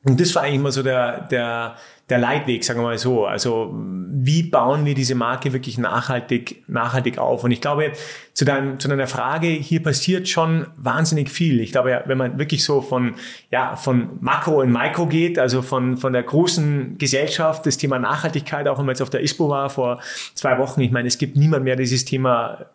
und 0.03 0.21
das 0.21 0.33
war 0.33 0.43
eigentlich 0.43 0.59
immer 0.59 0.71
so 0.71 0.81
der, 0.81 1.27
der, 1.27 1.75
der 2.09 2.17
Leitweg, 2.17 2.63
sagen 2.63 2.79
wir 2.79 2.85
mal 2.85 2.97
so. 2.97 3.25
Also 3.25 3.73
wie 4.21 4.43
bauen 4.43 4.85
wir 4.85 4.95
diese 4.95 5.15
Marke 5.15 5.53
wirklich 5.53 5.77
nachhaltig, 5.77 6.63
nachhaltig 6.67 7.19
auf? 7.19 7.43
Und 7.43 7.51
ich 7.51 7.61
glaube, 7.61 7.91
zu, 8.33 8.43
dein, 8.43 8.79
zu 8.79 8.87
deiner 8.87 9.07
Frage, 9.07 9.47
hier 9.47 9.81
passiert 9.83 10.27
schon 10.27 10.67
wahnsinnig 10.75 11.29
viel. 11.29 11.59
Ich 11.59 11.71
glaube, 11.71 12.03
wenn 12.05 12.17
man 12.17 12.39
wirklich 12.39 12.63
so 12.63 12.81
von, 12.81 13.15
ja, 13.51 13.75
von 13.75 14.17
Makro 14.19 14.61
in 14.61 14.71
Mikro 14.71 15.05
geht, 15.05 15.37
also 15.37 15.61
von, 15.61 15.97
von 15.97 16.13
der 16.13 16.23
großen 16.23 16.97
Gesellschaft, 16.97 17.65
das 17.65 17.77
Thema 17.77 17.99
Nachhaltigkeit, 17.99 18.67
auch 18.67 18.77
wenn 18.79 18.85
man 18.85 18.93
jetzt 18.93 19.01
auf 19.01 19.09
der 19.09 19.21
ISPO 19.21 19.49
war 19.49 19.69
vor 19.69 19.99
zwei 20.33 20.57
Wochen, 20.57 20.81
ich 20.81 20.91
meine, 20.91 21.07
es 21.07 21.17
gibt 21.17 21.37
niemand 21.37 21.63
mehr, 21.63 21.75
der 21.75 21.83
dieses 21.83 22.05
Thema 22.05 22.65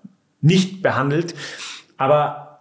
nicht 0.41 0.83
behandelt. 0.83 1.35
Aber 1.97 2.61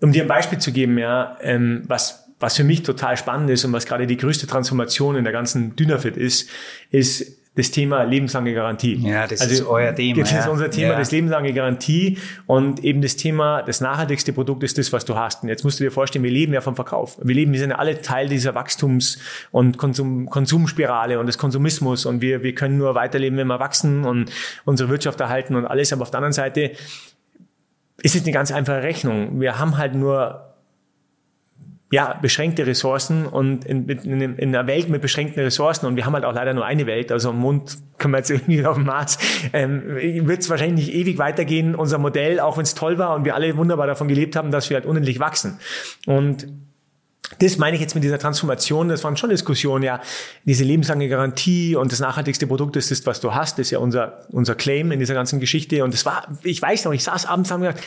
um 0.00 0.12
dir 0.12 0.22
ein 0.22 0.28
Beispiel 0.28 0.58
zu 0.58 0.72
geben, 0.72 0.98
ja, 0.98 1.36
ähm, 1.40 1.82
was 1.86 2.27
was 2.40 2.56
für 2.56 2.64
mich 2.64 2.82
total 2.82 3.16
spannend 3.16 3.50
ist 3.50 3.64
und 3.64 3.72
was 3.72 3.86
gerade 3.86 4.06
die 4.06 4.16
größte 4.16 4.46
Transformation 4.46 5.16
in 5.16 5.24
der 5.24 5.32
ganzen 5.32 5.74
Dynafit 5.76 6.16
ist, 6.16 6.48
ist 6.90 7.38
das 7.58 7.72
Thema 7.72 8.04
lebenslange 8.04 8.54
Garantie. 8.54 8.94
Ja, 8.94 9.26
das 9.26 9.40
also, 9.40 9.52
ist 9.52 9.66
euer 9.66 9.92
Thema. 9.92 10.20
Das 10.20 10.30
ist 10.30 10.46
unser 10.46 10.70
Thema, 10.70 10.92
ja. 10.92 10.98
das 10.98 11.10
lebenslange 11.10 11.52
Garantie 11.52 12.16
und 12.46 12.84
eben 12.84 13.02
das 13.02 13.16
Thema, 13.16 13.62
das 13.62 13.80
nachhaltigste 13.80 14.32
Produkt 14.32 14.62
ist 14.62 14.78
das, 14.78 14.92
was 14.92 15.04
du 15.04 15.16
hast. 15.16 15.42
Und 15.42 15.48
jetzt 15.48 15.64
musst 15.64 15.80
du 15.80 15.84
dir 15.84 15.90
vorstellen, 15.90 16.22
wir 16.22 16.30
leben 16.30 16.52
ja 16.52 16.60
vom 16.60 16.76
Verkauf. 16.76 17.18
Wir 17.20 17.34
leben, 17.34 17.52
wir 17.52 17.58
sind 17.58 17.70
ja 17.70 17.76
alle 17.76 18.00
Teil 18.00 18.28
dieser 18.28 18.54
Wachstums- 18.54 19.18
und 19.50 19.76
Konsum, 19.76 20.30
Konsumspirale 20.30 21.18
und 21.18 21.26
des 21.26 21.36
Konsumismus 21.36 22.06
und 22.06 22.20
wir, 22.20 22.44
wir 22.44 22.54
können 22.54 22.78
nur 22.78 22.94
weiterleben, 22.94 23.36
wenn 23.36 23.48
wir 23.48 23.58
wachsen 23.58 24.04
und 24.04 24.30
unsere 24.64 24.88
Wirtschaft 24.88 25.18
erhalten 25.18 25.56
und 25.56 25.66
alles. 25.66 25.92
Aber 25.92 26.02
auf 26.02 26.12
der 26.12 26.18
anderen 26.18 26.34
Seite 26.34 26.70
ist 28.00 28.14
es 28.14 28.22
eine 28.22 28.30
ganz 28.30 28.52
einfache 28.52 28.84
Rechnung. 28.84 29.40
Wir 29.40 29.58
haben 29.58 29.78
halt 29.78 29.96
nur 29.96 30.47
ja, 31.90 32.18
beschränkte 32.20 32.66
Ressourcen 32.66 33.26
und 33.26 33.64
in, 33.64 33.88
in, 33.88 34.20
in, 34.20 34.54
einer 34.54 34.66
Welt 34.66 34.90
mit 34.90 35.00
beschränkten 35.00 35.42
Ressourcen. 35.42 35.86
Und 35.86 35.96
wir 35.96 36.04
haben 36.04 36.12
halt 36.12 36.24
auch 36.24 36.34
leider 36.34 36.52
nur 36.52 36.66
eine 36.66 36.86
Welt, 36.86 37.10
also 37.10 37.30
im 37.30 37.38
Mond 37.38 37.78
können 37.96 38.12
wir 38.12 38.18
jetzt 38.18 38.30
irgendwie 38.30 38.64
auf 38.66 38.76
dem 38.76 38.84
Mars, 38.84 39.18
ähm, 39.54 39.82
wird 40.26 40.40
es 40.40 40.50
wahrscheinlich 40.50 40.86
nicht 40.86 40.94
ewig 40.94 41.18
weitergehen, 41.18 41.74
unser 41.74 41.98
Modell, 41.98 42.40
auch 42.40 42.58
wenn 42.58 42.64
es 42.64 42.74
toll 42.74 42.98
war 42.98 43.14
und 43.14 43.24
wir 43.24 43.34
alle 43.34 43.56
wunderbar 43.56 43.86
davon 43.86 44.06
gelebt 44.06 44.36
haben, 44.36 44.50
dass 44.50 44.68
wir 44.68 44.76
halt 44.76 44.84
unendlich 44.84 45.18
wachsen. 45.18 45.58
Und 46.06 46.46
das 47.38 47.58
meine 47.58 47.74
ich 47.74 47.80
jetzt 47.80 47.94
mit 47.94 48.04
dieser 48.04 48.18
Transformation, 48.18 48.88
das 48.88 49.04
waren 49.04 49.16
schon 49.16 49.30
Diskussionen, 49.30 49.84
ja, 49.84 50.00
diese 50.44 50.64
lebenslange 50.64 51.08
Garantie 51.08 51.76
und 51.76 51.92
das 51.92 52.00
nachhaltigste 52.00 52.46
Produkt 52.46 52.76
ist 52.76 52.90
das, 52.90 53.04
was 53.06 53.20
du 53.20 53.34
hast, 53.34 53.58
das 53.58 53.68
ist 53.68 53.70
ja 53.70 53.78
unser, 53.78 54.26
unser 54.30 54.54
Claim 54.54 54.92
in 54.92 54.98
dieser 54.98 55.14
ganzen 55.14 55.40
Geschichte. 55.40 55.84
Und 55.84 55.94
das 55.94 56.04
war, 56.06 56.26
ich 56.42 56.60
weiß 56.60 56.84
noch, 56.84 56.92
ich 56.92 57.04
saß 57.04 57.26
abends 57.26 57.50
und 57.50 57.62
habe 57.62 57.72
gesagt, 57.72 57.84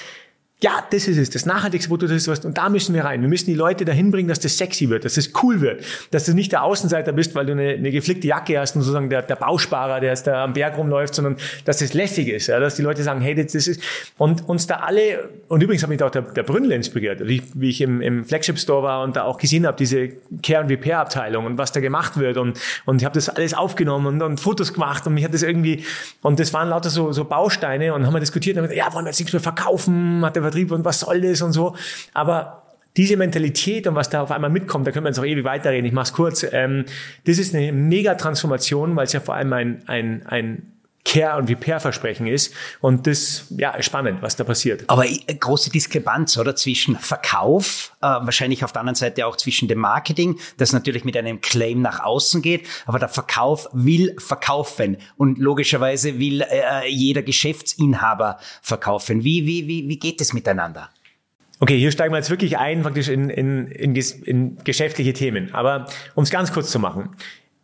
ja, 0.63 0.83
das 0.91 1.07
ist 1.07 1.17
es, 1.17 1.31
das 1.31 1.47
nachhaltigste 1.47 1.89
Produkt 1.89 2.11
ist 2.11 2.27
was, 2.27 2.45
und 2.45 2.55
da 2.55 2.69
müssen 2.69 2.93
wir 2.93 3.03
rein. 3.03 3.21
Wir 3.21 3.29
müssen 3.29 3.47
die 3.47 3.55
Leute 3.55 3.83
dahin 3.83 4.11
bringen, 4.11 4.29
dass 4.29 4.39
das 4.39 4.59
sexy 4.59 4.89
wird, 4.89 5.05
dass 5.05 5.15
das 5.15 5.31
cool 5.41 5.59
wird, 5.59 5.83
dass 6.11 6.25
du 6.25 6.33
nicht 6.33 6.51
der 6.51 6.63
Außenseiter 6.63 7.13
bist, 7.13 7.33
weil 7.33 7.47
du 7.47 7.53
eine, 7.53 7.69
eine 7.69 7.89
geflickte 7.89 8.27
Jacke 8.27 8.59
hast 8.59 8.75
und 8.75 8.83
sozusagen 8.83 9.09
der, 9.09 9.23
der 9.23 9.37
Bausparer, 9.37 9.99
der 9.99 10.09
jetzt 10.09 10.27
da 10.27 10.43
am 10.43 10.53
Berg 10.53 10.77
rumläuft, 10.77 11.15
sondern 11.15 11.37
dass 11.65 11.79
das 11.79 11.95
lässig 11.95 12.27
ist, 12.27 12.45
ja, 12.45 12.59
dass 12.59 12.75
die 12.75 12.83
Leute 12.83 13.01
sagen, 13.01 13.21
hey, 13.21 13.33
das, 13.33 13.53
das 13.53 13.67
ist, 13.67 13.81
und 14.19 14.47
uns 14.47 14.67
da 14.67 14.77
alle, 14.77 15.29
und 15.47 15.63
übrigens 15.63 15.81
hat 15.81 15.89
mich 15.89 15.97
da 15.97 16.05
auch 16.05 16.11
der, 16.11 16.21
der 16.21 16.43
Brünnle 16.43 16.75
inspiriert, 16.75 17.27
wie, 17.27 17.41
wie 17.55 17.69
ich 17.69 17.81
im, 17.81 17.99
im 18.01 18.23
Flagship 18.23 18.59
Store 18.59 18.83
war 18.83 19.03
und 19.03 19.15
da 19.15 19.23
auch 19.23 19.39
gesehen 19.39 19.65
habe, 19.65 19.77
diese 19.77 20.09
Care 20.43 20.61
and 20.61 20.69
Repair 20.69 20.99
Abteilung 20.99 21.47
und 21.47 21.57
was 21.57 21.71
da 21.71 21.79
gemacht 21.79 22.17
wird 22.17 22.37
und, 22.37 22.59
und 22.85 23.01
ich 23.01 23.05
habe 23.05 23.15
das 23.15 23.29
alles 23.29 23.55
aufgenommen 23.55 24.05
und, 24.05 24.21
und 24.21 24.39
Fotos 24.39 24.73
gemacht 24.73 25.07
und 25.07 25.15
mich 25.15 25.23
hat 25.23 25.33
das 25.33 25.41
irgendwie, 25.41 25.83
und 26.21 26.39
das 26.39 26.53
waren 26.53 26.69
lauter 26.69 26.91
so, 26.91 27.11
so 27.11 27.25
Bausteine 27.25 27.95
und 27.95 28.05
haben 28.05 28.13
wir 28.13 28.19
diskutiert 28.19 28.57
und 28.57 28.63
haben 28.63 28.69
gesagt, 28.69 28.87
ja, 28.87 28.93
wollen 28.93 29.05
wir 29.05 29.09
jetzt 29.09 29.19
nichts 29.19 29.33
mehr 29.33 29.41
verkaufen, 29.41 30.23
hat 30.23 30.35
der 30.35 30.50
Vertrieb 30.51 30.71
und 30.71 30.85
was 30.85 31.01
soll 31.01 31.21
das 31.21 31.41
und 31.41 31.53
so. 31.53 31.75
Aber 32.13 32.63
diese 32.97 33.15
Mentalität 33.17 33.87
und 33.87 33.95
was 33.95 34.09
da 34.09 34.21
auf 34.21 34.31
einmal 34.31 34.49
mitkommt, 34.49 34.85
da 34.85 34.91
können 34.91 35.05
wir 35.05 35.09
jetzt 35.09 35.19
auch 35.19 35.25
ewig 35.25 35.45
weiterreden, 35.45 35.85
ich 35.85 35.93
mache 35.93 36.05
es 36.05 36.13
kurz, 36.13 36.45
ähm, 36.51 36.85
das 37.25 37.37
ist 37.37 37.55
eine 37.55 37.71
mega 37.71 38.15
Transformation, 38.15 38.95
weil 38.95 39.05
es 39.05 39.13
ja 39.13 39.21
vor 39.21 39.35
allem 39.35 39.53
ein, 39.53 39.83
ein, 39.87 40.25
ein 40.25 40.70
Care- 41.03 41.37
und 41.37 41.49
Repair-Versprechen 41.49 42.27
ist. 42.27 42.53
Und 42.79 43.07
das 43.07 43.45
ja, 43.49 43.81
spannend, 43.81 44.21
was 44.21 44.35
da 44.35 44.43
passiert. 44.43 44.83
Aber 44.87 45.05
große 45.05 45.71
Diskrepanz, 45.71 46.37
oder? 46.37 46.55
Zwischen 46.55 46.95
Verkauf, 46.97 47.95
äh, 48.01 48.05
wahrscheinlich 48.05 48.63
auf 48.63 48.71
der 48.71 48.81
anderen 48.81 48.95
Seite 48.95 49.25
auch 49.25 49.35
zwischen 49.35 49.67
dem 49.67 49.79
Marketing, 49.79 50.39
das 50.57 50.73
natürlich 50.73 51.03
mit 51.03 51.17
einem 51.17 51.41
Claim 51.41 51.81
nach 51.81 51.99
außen 52.01 52.41
geht, 52.41 52.67
aber 52.85 52.99
der 52.99 53.09
Verkauf 53.09 53.67
will 53.73 54.15
verkaufen. 54.19 54.97
Und 55.17 55.37
logischerweise 55.37 56.19
will 56.19 56.41
äh, 56.41 56.87
jeder 56.87 57.23
Geschäftsinhaber 57.23 58.39
verkaufen. 58.61 59.23
Wie, 59.23 59.45
wie, 59.45 59.67
wie, 59.67 59.87
wie 59.89 59.99
geht 59.99 60.21
es 60.21 60.33
miteinander? 60.33 60.89
Okay, 61.59 61.77
hier 61.77 61.91
steigen 61.91 62.11
wir 62.11 62.17
jetzt 62.17 62.31
wirklich 62.31 62.57
ein, 62.57 62.81
praktisch 62.81 63.07
in, 63.07 63.29
in, 63.29 63.67
in, 63.67 63.95
in 63.95 64.57
geschäftliche 64.63 65.13
Themen. 65.13 65.53
Aber 65.53 65.85
um 66.15 66.23
es 66.23 66.31
ganz 66.31 66.51
kurz 66.51 66.71
zu 66.71 66.79
machen. 66.79 67.15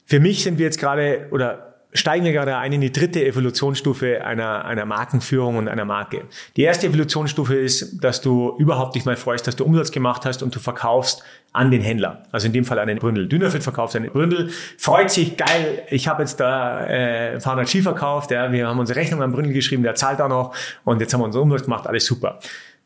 Für 0.05 0.19
mich 0.19 0.43
sind 0.43 0.59
wir 0.59 0.65
jetzt 0.65 0.79
gerade, 0.79 1.27
oder 1.31 1.66
steigen 1.93 2.25
wir 2.25 2.33
gerade 2.33 2.57
ein 2.57 2.73
in 2.73 2.81
die 2.81 2.91
dritte 2.91 3.25
Evolutionsstufe 3.25 4.23
einer, 4.23 4.65
einer 4.65 4.85
Markenführung 4.85 5.57
und 5.57 5.67
einer 5.67 5.85
Marke. 5.85 6.25
Die 6.55 6.63
erste 6.63 6.87
Evolutionsstufe 6.87 7.55
ist, 7.55 8.03
dass 8.03 8.21
du 8.21 8.55
überhaupt 8.57 8.95
dich 8.95 9.05
mal 9.05 9.15
freust, 9.15 9.47
dass 9.47 9.55
du 9.55 9.63
Umsatz 9.63 9.91
gemacht 9.91 10.25
hast 10.25 10.43
und 10.43 10.53
du 10.53 10.59
verkaufst 10.59 11.23
an 11.53 11.71
den 11.71 11.81
Händler. 11.81 12.23
Also 12.31 12.47
in 12.47 12.53
dem 12.53 12.65
Fall 12.65 12.77
an 12.79 12.87
den 12.87 12.99
Bründel. 12.99 13.27
Dünnerfit 13.27 13.63
verkauft 13.63 13.93
den 13.93 14.11
Bründel, 14.11 14.51
freut 14.77 15.09
sich, 15.09 15.37
geil, 15.37 15.83
ich 15.89 16.07
habe 16.07 16.23
jetzt 16.23 16.39
da 16.39 16.85
äh, 16.85 17.39
Fahrrad 17.39 17.69
Ski 17.69 17.81
verkauft, 17.81 18.31
ja, 18.31 18.51
wir 18.51 18.67
haben 18.67 18.79
unsere 18.79 18.99
Rechnung 18.99 19.21
an 19.23 19.31
Bründel 19.31 19.53
geschrieben, 19.53 19.83
der 19.83 19.95
zahlt 19.95 20.21
auch 20.21 20.29
noch 20.29 20.55
und 20.83 20.99
jetzt 20.99 21.13
haben 21.13 21.21
wir 21.21 21.25
unseren 21.25 21.43
Umsatz 21.43 21.63
gemacht, 21.63 21.87
alles 21.87 22.05
super. 22.05 22.39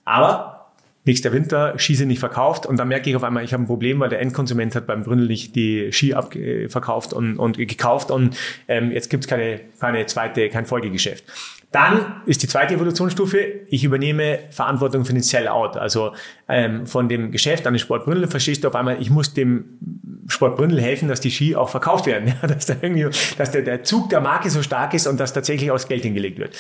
Aber 0.06 0.61
nächster 1.06 1.32
Winter, 1.34 1.78
Ski 1.78 1.96
sind 1.96 2.10
nicht 2.10 2.20
verkauft 2.20 2.66
und 2.66 2.78
dann 2.78 2.88
merke 2.88 3.10
ich 3.10 3.16
auf 3.16 3.24
einmal, 3.24 3.44
ich 3.44 3.54
habe 3.54 3.64
ein 3.64 3.68
Problem, 3.68 4.00
weil 4.00 4.10
der 4.10 4.22
Endkonsument 4.22 4.76
hat 4.76 4.88
beim 4.88 5.04
Bründel 5.04 5.28
nicht 5.28 5.56
die 5.56 5.92
Ski 5.92 6.14
abverkauft 6.14 7.14
und, 7.14 7.38
und 7.38 7.58
gekauft 7.58 8.12
und 8.12 8.38
ähm, 8.68 8.92
jetzt 8.92 9.10
gibt 9.10 9.24
es 9.24 9.28
keine, 9.28 9.62
keine 9.80 10.06
zweite, 10.06 10.50
kein 10.50 10.66
Folgegeschäft. 10.66 11.24
Dann 11.72 12.22
ist 12.26 12.44
die 12.44 12.48
zweite 12.48 12.74
Evolutionsstufe, 12.74 13.38
ich 13.70 13.86
übernehme 13.86 14.40
Verantwortung 14.50 15.06
für 15.06 15.14
den 15.14 15.24
Sell-Out. 15.24 15.78
Also 15.78 16.14
ähm, 16.50 16.86
von 16.86 17.08
dem 17.08 17.32
Geschäft 17.32 17.66
an 17.66 17.74
den 17.74 17.80
Sportbründel 17.80 18.28
verstehst 18.28 18.66
du 18.66 18.68
auf 18.68 18.76
einmal, 18.76 19.02
ich 19.02 19.10
muss 19.10 19.34
dem 19.34 19.80
Sportbründel 20.28 20.82
helfen, 20.82 21.08
dass 21.08 21.22
die 21.22 21.32
Ski 21.32 21.56
auch 21.56 21.70
verkauft 21.70 22.08
werden. 22.08 22.34
Ja, 22.42 22.48
dass 22.48 22.66
da 22.66 22.76
irgendwie, 22.82 23.08
dass 23.38 23.52
der, 23.52 23.62
der 23.62 23.84
Zug 23.84 24.10
der 24.10 24.20
Marke 24.20 24.50
so 24.50 24.62
stark 24.62 24.94
ist 24.94 25.08
und 25.08 25.20
dass 25.20 25.34
tatsächlich 25.34 25.72
aus 25.72 25.88
Geld 25.88 26.04
hingelegt 26.04 26.40
wird. 26.40 26.58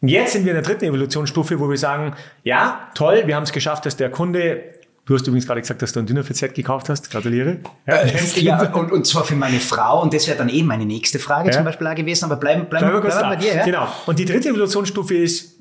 Jetzt 0.00 0.32
sind 0.32 0.44
wir 0.44 0.52
in 0.52 0.62
der 0.62 0.62
dritten 0.62 0.84
Evolutionsstufe, 0.84 1.58
wo 1.58 1.70
wir 1.70 1.78
sagen, 1.78 2.14
ja, 2.42 2.90
toll, 2.94 3.22
wir 3.26 3.36
haben 3.36 3.44
es 3.44 3.52
geschafft, 3.52 3.86
dass 3.86 3.96
der 3.96 4.10
Kunde 4.10 4.74
Du 5.06 5.12
hast 5.14 5.26
übrigens 5.26 5.46
gerade 5.46 5.60
gesagt, 5.60 5.82
dass 5.82 5.92
du 5.92 6.00
ein 6.00 6.06
Dünnerfett 6.06 6.54
gekauft 6.54 6.88
hast. 6.88 7.10
Gratuliere. 7.10 7.58
Ja, 7.86 7.96
äh, 7.96 8.40
ja 8.40 8.72
und, 8.72 8.90
und 8.90 9.06
zwar 9.06 9.24
für 9.24 9.34
meine 9.34 9.60
Frau. 9.60 10.00
Und 10.00 10.14
das 10.14 10.26
wäre 10.26 10.38
dann 10.38 10.48
eben 10.48 10.66
meine 10.66 10.86
nächste 10.86 11.18
Frage 11.18 11.50
ja. 11.50 11.52
zum 11.56 11.64
Beispiel 11.64 11.86
auch 11.86 11.94
gewesen. 11.94 12.24
Aber 12.24 12.36
bleiben, 12.36 12.66
bleiben, 12.70 12.86
bleiben 12.86 12.94
wir 12.94 13.00
kurz 13.02 13.18
bleiben 13.18 13.28
bei 13.28 13.36
dir. 13.36 13.54
Ja? 13.54 13.64
Genau. 13.64 13.88
Und 14.06 14.18
die 14.18 14.24
dritte 14.24 14.48
Evolutionsstufe 14.48 15.14
ist, 15.14 15.56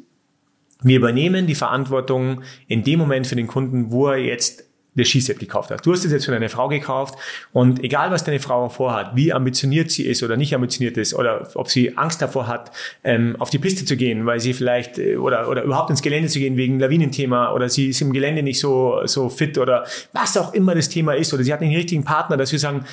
wir 0.81 0.95
übernehmen 0.95 1.45
die 1.45 1.55
Verantwortung 1.55 2.41
in 2.67 2.83
dem 2.83 2.99
Moment 2.99 3.27
für 3.27 3.35
den 3.35 3.47
Kunden, 3.47 3.91
wo 3.91 4.07
er 4.07 4.17
jetzt 4.17 4.63
das 4.95 5.07
Skiset 5.07 5.39
gekauft 5.39 5.71
hast. 5.71 5.85
Du 5.85 5.91
hast 5.91 6.05
es 6.05 6.11
jetzt 6.11 6.25
für 6.25 6.31
deine 6.31 6.49
Frau 6.49 6.67
gekauft 6.67 7.15
und 7.51 7.83
egal, 7.83 8.11
was 8.11 8.23
deine 8.23 8.39
Frau 8.39 8.69
vorhat, 8.69 9.15
wie 9.15 9.33
ambitioniert 9.33 9.91
sie 9.91 10.05
ist 10.05 10.23
oder 10.23 10.37
nicht 10.37 10.53
ambitioniert 10.53 10.97
ist 10.97 11.13
oder 11.13 11.49
ob 11.55 11.69
sie 11.69 11.97
Angst 11.97 12.21
davor 12.21 12.47
hat, 12.47 12.71
ähm, 13.03 13.35
auf 13.39 13.49
die 13.49 13.59
Piste 13.59 13.85
zu 13.85 13.97
gehen, 13.97 14.25
weil 14.25 14.39
sie 14.39 14.53
vielleicht 14.53 14.99
äh, 14.99 15.17
oder, 15.17 15.49
oder 15.49 15.63
überhaupt 15.63 15.89
ins 15.89 16.01
Gelände 16.01 16.29
zu 16.29 16.39
gehen 16.39 16.57
wegen 16.57 16.79
Lawinenthema 16.79 17.53
oder 17.53 17.69
sie 17.69 17.89
ist 17.89 18.01
im 18.01 18.13
Gelände 18.13 18.43
nicht 18.43 18.59
so, 18.59 19.01
so 19.05 19.29
fit 19.29 19.57
oder 19.57 19.85
was 20.13 20.37
auch 20.37 20.53
immer 20.53 20.75
das 20.75 20.89
Thema 20.89 21.13
ist 21.13 21.33
oder 21.33 21.43
sie 21.43 21.53
hat 21.53 21.61
einen 21.61 21.75
richtigen 21.75 22.03
Partner, 22.03 22.37
dass 22.37 22.51
wir 22.51 22.59
sagen, 22.59 22.85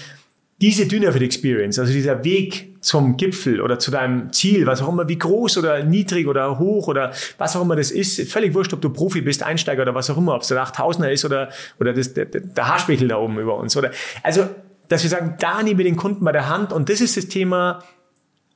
diese 0.60 0.86
Dynafit 0.86 1.22
Experience, 1.22 1.78
also 1.78 1.92
dieser 1.92 2.22
Weg 2.24 2.76
zum 2.80 3.16
Gipfel 3.16 3.60
oder 3.60 3.78
zu 3.78 3.90
deinem 3.90 4.32
Ziel, 4.32 4.66
was 4.66 4.82
auch 4.82 4.88
immer, 4.88 5.08
wie 5.08 5.18
groß 5.18 5.58
oder 5.58 5.82
niedrig 5.84 6.26
oder 6.26 6.58
hoch 6.58 6.88
oder 6.88 7.12
was 7.38 7.56
auch 7.56 7.62
immer 7.62 7.76
das 7.76 7.90
ist, 7.90 8.30
völlig 8.30 8.54
wurscht, 8.54 8.72
ob 8.72 8.80
du 8.80 8.90
Profi 8.90 9.22
bist, 9.22 9.42
Einsteiger 9.42 9.82
oder 9.82 9.94
was 9.94 10.10
auch 10.10 10.18
immer, 10.18 10.34
ob 10.34 10.42
es 10.42 10.48
der 10.48 10.62
8000er 10.62 11.08
ist 11.08 11.24
oder, 11.24 11.50
oder 11.78 11.92
das, 11.92 12.14
der, 12.14 12.26
der 12.26 12.68
Haarspechel 12.68 13.08
da 13.08 13.16
oben 13.16 13.38
über 13.38 13.56
uns 13.56 13.76
oder, 13.76 13.90
also, 14.22 14.48
dass 14.88 15.02
wir 15.02 15.10
sagen, 15.10 15.36
da 15.38 15.62
nehmen 15.62 15.78
wir 15.78 15.84
den 15.84 15.96
Kunden 15.96 16.24
bei 16.24 16.32
der 16.32 16.48
Hand 16.48 16.72
und 16.72 16.88
das 16.88 17.00
ist 17.00 17.16
das 17.16 17.28
Thema, 17.28 17.82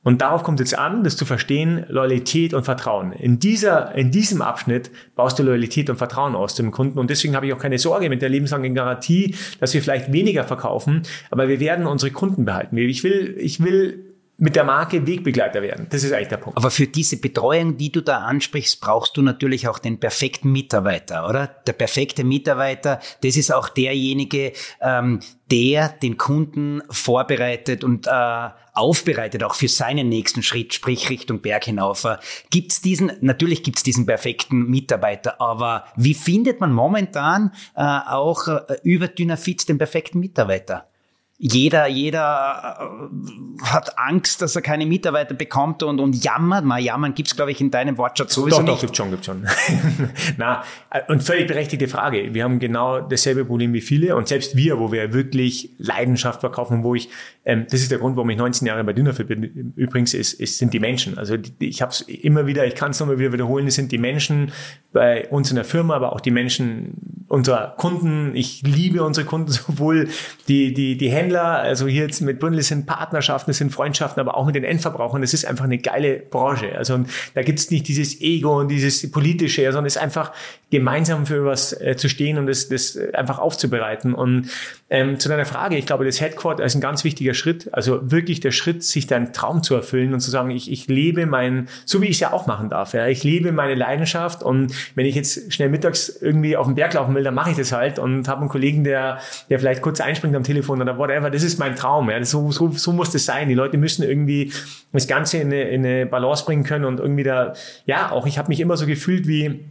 und 0.05 0.21
darauf 0.21 0.43
kommt 0.43 0.61
es 0.61 0.75
an, 0.75 1.03
das 1.03 1.17
zu 1.17 1.25
verstehen, 1.25 1.83
Loyalität 1.89 2.53
und 2.53 2.63
Vertrauen. 2.63 3.11
In 3.11 3.39
dieser, 3.39 3.95
in 3.95 4.11
diesem 4.11 4.43
Abschnitt 4.43 4.91
baust 5.15 5.39
du 5.39 5.43
Loyalität 5.43 5.89
und 5.89 5.97
Vertrauen 5.97 6.35
aus 6.35 6.53
dem 6.53 6.69
Kunden. 6.69 6.99
Und 6.99 7.09
deswegen 7.09 7.35
habe 7.35 7.47
ich 7.47 7.53
auch 7.53 7.57
keine 7.57 7.79
Sorge 7.79 8.07
mit 8.07 8.21
der 8.21 8.29
lebenslangen 8.29 8.75
Garantie, 8.75 9.33
dass 9.59 9.73
wir 9.73 9.81
vielleicht 9.81 10.13
weniger 10.13 10.43
verkaufen, 10.43 11.01
aber 11.31 11.47
wir 11.47 11.59
werden 11.59 11.87
unsere 11.87 12.11
Kunden 12.11 12.45
behalten. 12.45 12.77
Ich 12.77 13.03
will, 13.03 13.35
ich 13.39 13.63
will 13.63 14.14
mit 14.37 14.55
der 14.55 14.65
Marke 14.65 15.07
Wegbegleiter 15.07 15.61
werden. 15.61 15.87
Das 15.89 16.03
ist 16.03 16.11
eigentlich 16.11 16.27
der 16.27 16.37
Punkt. 16.37 16.57
Aber 16.57 16.69
für 16.69 16.87
diese 16.87 17.17
Betreuung, 17.17 17.77
die 17.77 17.91
du 17.91 18.01
da 18.01 18.19
ansprichst, 18.19 18.81
brauchst 18.81 19.15
du 19.15 19.21
natürlich 19.21 19.67
auch 19.67 19.79
den 19.79 19.99
perfekten 19.99 20.51
Mitarbeiter, 20.51 21.29
oder? 21.29 21.47
Der 21.47 21.73
perfekte 21.73 22.23
Mitarbeiter, 22.23 22.99
das 23.23 23.37
ist 23.37 23.53
auch 23.53 23.69
derjenige, 23.69 24.51
ähm, 24.81 25.21
der 25.51 25.89
den 25.89 26.17
Kunden 26.17 26.81
vorbereitet 26.89 27.83
und 27.83 28.07
äh, 28.07 28.49
aufbereitet, 28.73 29.43
auch 29.43 29.55
für 29.55 29.69
seinen 29.69 30.09
nächsten 30.09 30.43
Schritt, 30.43 30.73
sprich 30.73 31.09
Richtung 31.09 31.41
Berg 31.41 31.63
hinauf. 31.63 32.05
Gibt's 32.49 32.81
diesen, 32.81 33.13
natürlich 33.21 33.63
gibt's 33.63 33.83
diesen 33.83 34.05
perfekten 34.05 34.69
Mitarbeiter, 34.69 35.39
aber 35.39 35.85
wie 35.95 36.13
findet 36.13 36.59
man 36.59 36.73
momentan 36.73 37.51
äh, 37.75 37.81
auch 37.81 38.47
äh, 38.47 38.61
über 38.83 39.07
Dynafit 39.07 39.69
den 39.69 39.77
perfekten 39.77 40.19
Mitarbeiter? 40.19 40.89
Jeder, 41.37 41.87
jeder 41.87 42.77
äh, 42.79 43.63
hat 43.65 43.99
Angst, 43.99 44.41
dass 44.41 44.55
er 44.55 44.61
keine 44.61 44.85
Mitarbeiter 44.85 45.33
bekommt 45.33 45.83
und, 45.83 45.99
und 45.99 46.23
jammert. 46.23 46.63
Mal 46.63 46.79
jammern 46.79 47.13
gibt's 47.13 47.35
glaube 47.35 47.51
ich, 47.51 47.59
in 47.59 47.71
deinem 47.71 47.97
Wortschatz 47.97 48.33
sowieso 48.33 48.57
doch, 48.57 48.63
nicht. 48.63 48.75
Doch, 48.75 48.81
gibt 48.81 48.95
schon, 48.95 49.11
gibt 49.11 49.25
schon. 49.25 49.45
Na, 50.37 50.63
äh, 50.91 51.01
und 51.09 51.23
völlig 51.23 51.47
berechtigte 51.47 51.89
Frage. 51.89 52.33
Wir 52.33 52.43
haben 52.45 52.59
genau 52.59 53.01
dasselbe 53.01 53.43
Problem 53.43 53.73
wie 53.73 53.81
viele 53.81 54.15
und 54.15 54.29
selbst 54.29 54.55
wir, 54.55 54.79
wo 54.79 54.91
wir 54.93 55.13
wirklich 55.13 55.71
Leidenschaft 55.77 56.39
verkaufen, 56.39 56.83
wo 56.83 56.95
ich, 56.95 57.09
ähm, 57.45 57.67
das 57.69 57.81
ist 57.81 57.91
der 57.91 57.99
Grund, 57.99 58.15
warum 58.15 58.29
ich 58.31 58.37
19 58.37 58.67
Jahre 58.67 58.83
bei 58.83 58.93
Dünnerfit 58.93 59.27
bin, 59.27 59.73
übrigens, 59.75 60.15
ist, 60.15 60.33
ist, 60.33 60.57
sind 60.57 60.73
die 60.73 60.79
Menschen. 60.79 61.17
Also 61.19 61.37
ich 61.59 61.81
habe 61.81 61.91
es 61.91 62.01
immer 62.01 62.47
wieder, 62.47 62.65
ich 62.65 62.73
kann 62.73 62.89
es 62.89 62.99
nochmal 62.99 63.19
wieder 63.19 63.31
wiederholen, 63.33 63.67
es 63.67 63.75
sind 63.75 63.91
die 63.91 63.99
Menschen 63.99 64.51
bei 64.91 65.27
uns 65.29 65.51
in 65.51 65.55
der 65.55 65.65
Firma, 65.65 65.95
aber 65.95 66.13
auch 66.13 66.21
die 66.21 66.31
Menschen 66.31 67.25
unserer 67.27 67.75
Kunden. 67.77 68.35
Ich 68.35 68.63
liebe 68.63 69.03
unsere 69.03 69.27
Kunden 69.27 69.51
sowohl 69.51 70.07
die, 70.47 70.73
die, 70.73 70.97
die 70.97 71.09
Händler, 71.09 71.59
also 71.59 71.85
hier 71.85 72.03
jetzt 72.03 72.21
mit 72.21 72.39
Bundel 72.39 72.63
sind 72.63 72.87
Partnerschaften, 72.87 73.51
es 73.51 73.57
sind 73.57 73.71
Freundschaften, 73.71 74.19
aber 74.19 74.37
auch 74.37 74.45
mit 74.47 74.55
den 74.55 74.63
Endverbrauchern. 74.63 75.21
Das 75.21 75.35
ist 75.35 75.45
einfach 75.45 75.65
eine 75.65 75.77
geile 75.77 76.17
Branche. 76.17 76.75
Also 76.75 77.03
da 77.35 77.43
gibt 77.43 77.59
es 77.59 77.69
nicht 77.69 77.87
dieses 77.87 78.21
Ego 78.21 78.59
und 78.59 78.69
dieses 78.69 79.11
politische, 79.11 79.63
sondern 79.65 79.85
es 79.85 79.97
ist 79.97 80.01
einfach 80.01 80.31
gemeinsam 80.71 81.27
für 81.27 81.45
was 81.45 81.79
äh, 81.79 81.95
zu 81.95 82.09
stehen 82.09 82.39
und 82.39 82.47
das, 82.47 82.69
das 82.69 82.97
einfach 83.13 83.37
aufzubereiten. 83.37 84.15
Und 84.15 84.49
ähm, 84.89 85.19
zu 85.19 85.29
deiner 85.29 85.45
Frage, 85.45 85.77
ich 85.77 85.85
glaube, 85.85 86.05
das 86.05 86.19
Headquarter 86.21 86.63
ist 86.63 86.73
ein 86.73 86.81
ganz 86.81 87.03
wichtiger 87.03 87.34
Schritt. 87.35 87.71
Also 87.73 88.11
wirklich 88.11 88.39
der 88.39 88.51
Schritt, 88.51 88.83
sich 88.83 89.05
deinen 89.05 89.31
Traum 89.33 89.61
zu 89.61 89.75
erfüllen 89.75 90.13
und 90.13 90.19
zu 90.21 90.31
sagen, 90.31 90.49
ich, 90.49 90.71
ich 90.71 90.87
lebe 90.87 91.27
mein, 91.27 91.67
so 91.85 92.01
wie 92.01 92.05
ich 92.05 92.13
es 92.13 92.19
ja 92.21 92.33
auch 92.33 92.47
machen 92.47 92.69
darf. 92.69 92.93
Ja. 92.93 93.05
Ich 93.05 93.23
lebe 93.23 93.51
meine 93.51 93.75
Leidenschaft 93.75 94.41
und 94.41 94.73
wenn 94.95 95.05
ich 95.05 95.13
jetzt 95.15 95.53
schnell 95.53 95.69
mittags 95.69 96.09
irgendwie 96.09 96.57
auf 96.57 96.65
den 96.65 96.75
Berg 96.75 96.93
laufen 96.93 97.13
will, 97.13 97.23
dann 97.23 97.35
mache 97.35 97.51
ich 97.51 97.57
das 97.57 97.71
halt 97.71 97.99
und 97.99 98.27
habe 98.27 98.41
einen 98.41 98.49
Kollegen, 98.49 98.83
der, 98.83 99.19
der 99.49 99.59
vielleicht 99.59 99.83
kurz 99.83 100.01
einspringt 100.01 100.35
am 100.35 100.43
Telefon 100.43 100.81
oder 100.81 100.97
whatever. 100.97 101.29
Das 101.29 101.43
ist 101.43 101.59
mein 101.59 101.75
Traum. 101.75 102.09
Ja. 102.09 102.23
So, 102.25 102.51
so, 102.51 102.71
so 102.71 102.91
muss 102.91 103.11
das 103.11 103.25
sein. 103.25 103.47
Die 103.49 103.55
Leute 103.55 103.77
müssen 103.77 104.03
irgendwie 104.03 104.51
das 104.91 105.07
Ganze 105.07 105.37
in 105.37 105.47
eine, 105.47 105.63
in 105.63 105.85
eine 105.85 106.05
Balance 106.05 106.45
bringen 106.45 106.63
können 106.63 106.85
und 106.85 106.99
irgendwie 106.99 107.23
da, 107.23 107.53
ja, 107.85 108.11
auch 108.11 108.25
ich 108.25 108.37
habe 108.37 108.47
mich 108.49 108.59
immer 108.59 108.77
so 108.77 108.85
gefühlt 108.85 109.27
wie, 109.27 109.65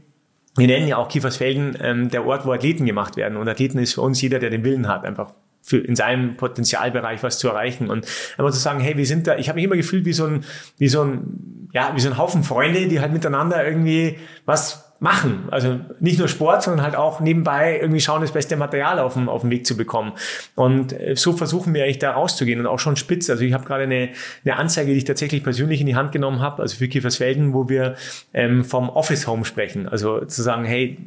wir 0.56 0.66
nennen 0.66 0.86
ja 0.86 0.98
auch 0.98 1.08
Kiefersfelden 1.08 1.76
ähm, 1.80 2.10
der 2.10 2.26
Ort, 2.26 2.46
wo 2.46 2.52
Athleten 2.52 2.86
gemacht 2.86 3.16
werden. 3.16 3.36
Und 3.36 3.48
Athleten 3.48 3.78
ist 3.78 3.94
für 3.94 4.02
uns 4.02 4.20
jeder, 4.20 4.38
der 4.38 4.50
den 4.50 4.64
Willen 4.64 4.86
hat, 4.86 5.04
einfach 5.04 5.30
für 5.64 5.78
in 5.78 5.96
seinem 5.96 6.36
Potenzialbereich 6.36 7.22
was 7.22 7.38
zu 7.38 7.48
erreichen 7.48 7.88
und 7.88 8.06
einfach 8.36 8.52
zu 8.52 8.60
sagen, 8.60 8.80
hey, 8.80 8.98
wir 8.98 9.06
sind 9.06 9.26
da, 9.26 9.36
ich 9.36 9.48
habe 9.48 9.56
mich 9.56 9.64
immer 9.64 9.76
gefühlt 9.76 10.04
wie 10.04 10.12
so 10.12 10.26
ein, 10.26 10.44
wie 10.76 10.88
so 10.88 11.02
ein, 11.02 11.68
ja, 11.72 11.92
wie 11.94 12.00
so 12.00 12.10
ein 12.10 12.18
Haufen 12.18 12.44
Freunde, 12.44 12.86
die 12.86 13.00
halt 13.00 13.12
miteinander 13.12 13.66
irgendwie 13.66 14.18
was 14.44 14.84
machen. 15.00 15.48
Also 15.50 15.80
nicht 16.00 16.18
nur 16.18 16.28
Sport, 16.28 16.62
sondern 16.62 16.82
halt 16.82 16.96
auch 16.96 17.20
nebenbei 17.20 17.78
irgendwie 17.80 18.00
schauen, 18.00 18.20
das 18.20 18.32
beste 18.32 18.56
Material 18.56 18.98
auf 18.98 19.14
dem, 19.14 19.28
auf 19.28 19.40
dem 19.40 19.50
Weg 19.50 19.66
zu 19.66 19.76
bekommen. 19.76 20.12
Und 20.54 20.92
äh, 20.92 21.16
so 21.16 21.32
versuchen 21.32 21.74
wir 21.74 21.84
eigentlich 21.84 21.98
da 21.98 22.12
rauszugehen 22.12 22.60
und 22.60 22.66
auch 22.66 22.78
schon 22.78 22.96
spitz. 22.96 23.28
Also 23.28 23.42
ich 23.44 23.52
habe 23.52 23.64
gerade 23.64 23.84
eine, 23.84 24.10
eine 24.44 24.56
Anzeige, 24.56 24.92
die 24.92 24.98
ich 24.98 25.04
tatsächlich 25.04 25.42
persönlich 25.42 25.80
in 25.80 25.86
die 25.86 25.96
Hand 25.96 26.12
genommen 26.12 26.40
habe, 26.40 26.62
also 26.62 26.76
für 26.76 26.88
Kiefersfelden, 26.88 27.54
wo 27.54 27.68
wir 27.68 27.96
ähm, 28.32 28.64
vom 28.64 28.88
Office 28.88 29.26
Home 29.26 29.44
sprechen. 29.44 29.88
Also 29.88 30.24
zu 30.24 30.42
sagen, 30.42 30.64
hey, 30.64 30.98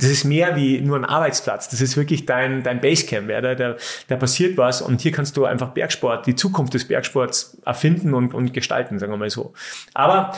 das 0.00 0.10
ist 0.10 0.24
mehr 0.24 0.56
wie 0.56 0.80
nur 0.80 0.96
ein 0.96 1.04
Arbeitsplatz. 1.04 1.68
Das 1.68 1.80
ist 1.80 1.96
wirklich 1.96 2.26
dein, 2.26 2.62
dein 2.62 2.80
Basecamp. 2.80 3.28
Ja? 3.28 3.40
Da, 3.40 3.54
da, 3.54 3.76
da 4.08 4.16
passiert 4.16 4.56
was 4.56 4.80
und 4.80 5.00
hier 5.00 5.12
kannst 5.12 5.36
du 5.36 5.44
einfach 5.44 5.70
Bergsport, 5.70 6.26
die 6.26 6.34
Zukunft 6.34 6.74
des 6.74 6.88
Bergsports 6.88 7.58
erfinden 7.64 8.14
und, 8.14 8.34
und 8.34 8.52
gestalten, 8.54 8.98
sagen 8.98 9.12
wir 9.12 9.18
mal 9.18 9.30
so. 9.30 9.52
Aber 9.92 10.32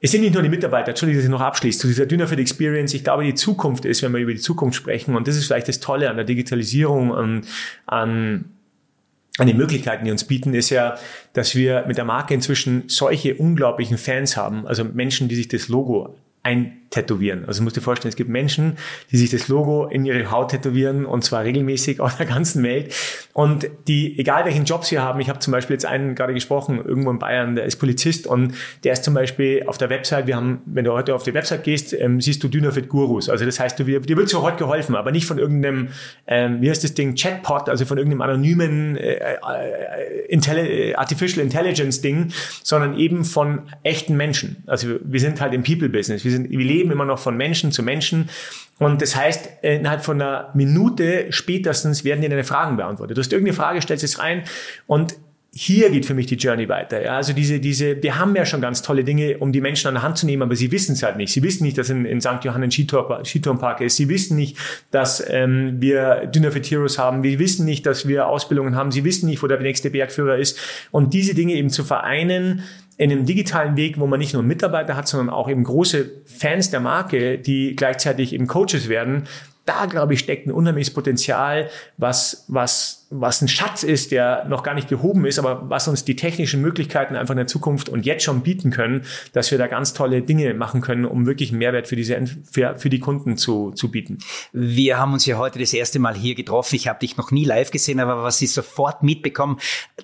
es 0.00 0.12
sind 0.12 0.20
nicht 0.20 0.34
nur 0.34 0.44
die 0.44 0.48
Mitarbeiter, 0.48 0.90
Entschuldigung, 0.90 1.18
dass 1.18 1.24
ich 1.24 1.30
noch 1.30 1.40
abschließe, 1.40 1.80
zu 1.80 1.88
dieser 1.88 2.06
Dynafit 2.06 2.38
Experience. 2.38 2.94
Ich 2.94 3.02
glaube, 3.02 3.24
die 3.24 3.34
Zukunft 3.34 3.84
ist, 3.84 4.02
wenn 4.02 4.12
wir 4.12 4.20
über 4.20 4.32
die 4.32 4.40
Zukunft 4.40 4.76
sprechen, 4.76 5.16
und 5.16 5.26
das 5.26 5.36
ist 5.36 5.46
vielleicht 5.46 5.66
das 5.66 5.80
Tolle 5.80 6.08
an 6.08 6.16
der 6.16 6.24
Digitalisierung, 6.24 7.12
an, 7.12 7.46
an, 7.86 8.44
an 9.38 9.46
den 9.48 9.56
Möglichkeiten, 9.56 10.04
die 10.04 10.12
uns 10.12 10.22
bieten, 10.22 10.54
ist 10.54 10.70
ja, 10.70 10.96
dass 11.32 11.56
wir 11.56 11.84
mit 11.88 11.96
der 11.96 12.04
Marke 12.04 12.32
inzwischen 12.32 12.84
solche 12.86 13.34
unglaublichen 13.34 13.98
Fans 13.98 14.36
haben, 14.36 14.68
also 14.68 14.84
Menschen, 14.84 15.26
die 15.26 15.34
sich 15.34 15.48
das 15.48 15.66
Logo 15.66 16.14
ein 16.44 16.78
tätowieren. 16.90 17.44
Also 17.46 17.60
du 17.60 17.64
musst 17.64 17.76
dir 17.76 17.80
vorstellen, 17.80 18.10
es 18.10 18.16
gibt 18.16 18.30
Menschen, 18.30 18.78
die 19.10 19.16
sich 19.16 19.30
das 19.30 19.48
Logo 19.48 19.86
in 19.86 20.04
ihre 20.04 20.30
Haut 20.30 20.50
tätowieren 20.50 21.04
und 21.04 21.22
zwar 21.22 21.44
regelmäßig 21.44 22.00
auf 22.00 22.16
der 22.16 22.26
ganzen 22.26 22.62
Welt. 22.62 22.94
Und 23.32 23.68
die, 23.86 24.18
egal 24.18 24.44
welchen 24.46 24.64
Job 24.64 24.84
sie 24.84 24.98
haben, 24.98 25.20
ich 25.20 25.28
habe 25.28 25.38
zum 25.38 25.52
Beispiel 25.52 25.74
jetzt 25.74 25.86
einen 25.86 26.14
gerade 26.14 26.34
gesprochen, 26.34 26.80
irgendwo 26.84 27.10
in 27.10 27.18
Bayern, 27.18 27.56
der 27.56 27.64
ist 27.64 27.76
Polizist 27.76 28.26
und 28.26 28.54
der 28.84 28.94
ist 28.94 29.04
zum 29.04 29.14
Beispiel 29.14 29.64
auf 29.66 29.78
der 29.78 29.90
Website, 29.90 30.26
wir 30.26 30.36
haben, 30.36 30.60
wenn 30.66 30.84
du 30.84 30.92
heute 30.92 31.14
auf 31.14 31.22
die 31.22 31.34
Website 31.34 31.64
gehst, 31.64 31.92
ähm, 31.92 32.20
siehst 32.20 32.42
du 32.42 32.48
Dynafit 32.48 32.88
Gurus. 32.88 33.28
Also 33.28 33.44
das 33.44 33.60
heißt, 33.60 33.78
du, 33.78 33.84
dir 33.84 34.16
wird 34.16 34.28
sofort 34.28 34.58
geholfen, 34.58 34.96
aber 34.96 35.12
nicht 35.12 35.26
von 35.26 35.38
irgendeinem, 35.38 35.88
ähm, 36.26 36.60
wie 36.60 36.70
heißt 36.70 36.82
das 36.82 36.94
Ding, 36.94 37.14
Chatbot, 37.14 37.68
also 37.68 37.84
von 37.84 37.98
irgendeinem 37.98 38.22
anonymen 38.22 38.96
äh, 38.96 39.14
äh, 39.14 40.26
Intelli 40.28 40.94
Artificial 40.94 41.44
Intelligence 41.44 42.00
Ding, 42.00 42.32
sondern 42.62 42.98
eben 42.98 43.24
von 43.24 43.62
echten 43.82 44.16
Menschen. 44.16 44.62
Also 44.66 44.96
wir 45.02 45.20
sind 45.20 45.40
halt 45.40 45.52
im 45.52 45.62
People-Business. 45.62 46.24
Wir, 46.24 46.32
sind, 46.32 46.50
wir 46.50 46.58
leben 46.58 46.77
immer 46.80 47.04
noch 47.04 47.18
von 47.18 47.36
Menschen 47.36 47.72
zu 47.72 47.82
Menschen. 47.82 48.28
Und 48.78 49.02
das 49.02 49.16
heißt, 49.16 49.48
innerhalb 49.62 50.04
von 50.04 50.20
einer 50.20 50.50
Minute 50.54 51.26
spätestens 51.30 52.04
werden 52.04 52.20
dir 52.20 52.28
deine 52.28 52.44
Fragen 52.44 52.76
beantwortet. 52.76 53.16
Du 53.16 53.20
hast 53.20 53.32
irgendeine 53.32 53.56
Frage, 53.56 53.82
stellst 53.82 54.04
es 54.04 54.18
rein 54.18 54.44
und 54.86 55.16
hier 55.50 55.90
geht 55.90 56.04
für 56.04 56.14
mich 56.14 56.26
die 56.26 56.36
Journey 56.36 56.68
weiter. 56.68 57.02
Ja, 57.02 57.16
also 57.16 57.32
diese, 57.32 57.58
diese, 57.58 58.00
wir 58.02 58.18
haben 58.18 58.36
ja 58.36 58.44
schon 58.44 58.60
ganz 58.60 58.82
tolle 58.82 59.02
Dinge, 59.02 59.38
um 59.38 59.50
die 59.50 59.60
Menschen 59.60 59.88
an 59.88 59.94
der 59.94 60.02
Hand 60.02 60.18
zu 60.18 60.26
nehmen, 60.26 60.42
aber 60.42 60.54
sie 60.54 60.70
wissen 60.70 60.92
es 60.92 61.02
halt 61.02 61.16
nicht. 61.16 61.32
Sie 61.32 61.42
wissen 61.42 61.64
nicht, 61.64 61.78
dass 61.78 61.90
in, 61.90 62.04
in 62.04 62.20
St. 62.20 62.44
Johann 62.44 62.62
ein 62.62 62.70
Skitourenpark 62.70 63.80
ist. 63.80 63.96
Sie 63.96 64.08
wissen 64.08 64.36
nicht, 64.36 64.58
dass 64.90 65.24
ähm, 65.28 65.80
wir 65.80 66.26
Dinner 66.26 66.52
for 66.52 66.60
Heroes 66.62 66.98
haben. 66.98 67.22
Wir 67.22 67.38
wissen 67.38 67.64
nicht, 67.64 67.86
dass 67.86 68.06
wir 68.06 68.28
Ausbildungen 68.28 68.76
haben. 68.76 68.92
Sie 68.92 69.04
wissen 69.04 69.26
nicht, 69.26 69.42
wo 69.42 69.46
der 69.46 69.58
nächste 69.58 69.90
Bergführer 69.90 70.36
ist. 70.36 70.60
Und 70.90 71.14
diese 71.14 71.34
Dinge 71.34 71.54
eben 71.54 71.70
zu 71.70 71.82
vereinen 71.82 72.62
in 72.98 73.12
einem 73.12 73.24
digitalen 73.24 73.76
Weg, 73.76 73.98
wo 74.00 74.08
man 74.08 74.18
nicht 74.18 74.34
nur 74.34 74.42
Mitarbeiter 74.42 74.96
hat, 74.96 75.06
sondern 75.06 75.30
auch 75.30 75.48
eben 75.48 75.62
große 75.62 76.10
Fans 76.24 76.70
der 76.70 76.80
Marke, 76.80 77.38
die 77.38 77.76
gleichzeitig 77.76 78.32
eben 78.32 78.48
Coaches 78.48 78.88
werden, 78.88 79.28
da, 79.68 79.86
glaube 79.86 80.14
ich, 80.14 80.20
steckt 80.20 80.46
ein 80.46 80.52
unheimliches 80.52 80.92
Potenzial, 80.92 81.68
was, 81.98 82.44
was, 82.48 83.06
was 83.10 83.42
ein 83.42 83.48
Schatz 83.48 83.82
ist, 83.82 84.10
der 84.12 84.46
noch 84.46 84.62
gar 84.62 84.74
nicht 84.74 84.88
gehoben 84.88 85.26
ist, 85.26 85.38
aber 85.38 85.68
was 85.68 85.88
uns 85.88 86.04
die 86.04 86.16
technischen 86.16 86.62
Möglichkeiten 86.62 87.16
einfach 87.16 87.32
in 87.32 87.38
der 87.38 87.46
Zukunft 87.46 87.88
und 87.88 88.06
jetzt 88.06 88.24
schon 88.24 88.40
bieten 88.40 88.70
können, 88.70 89.04
dass 89.34 89.50
wir 89.50 89.58
da 89.58 89.66
ganz 89.66 89.92
tolle 89.92 90.22
Dinge 90.22 90.54
machen 90.54 90.80
können, 90.80 91.04
um 91.04 91.26
wirklich 91.26 91.50
einen 91.50 91.58
Mehrwert 91.58 91.86
für 91.86 91.96
diese, 91.96 92.18
für, 92.50 92.76
für 92.78 92.88
die 92.88 92.98
Kunden 92.98 93.36
zu, 93.36 93.72
zu 93.72 93.90
bieten. 93.90 94.18
Wir 94.52 94.98
haben 94.98 95.12
uns 95.12 95.26
ja 95.26 95.36
heute 95.36 95.58
das 95.58 95.74
erste 95.74 95.98
Mal 95.98 96.14
hier 96.14 96.34
getroffen. 96.34 96.74
Ich 96.74 96.88
habe 96.88 97.00
dich 97.00 97.16
noch 97.18 97.30
nie 97.30 97.44
live 97.44 97.70
gesehen, 97.70 98.00
aber 98.00 98.22
was 98.22 98.40
ich 98.40 98.52
sofort 98.52 99.02
mitbekommen, 99.02 99.58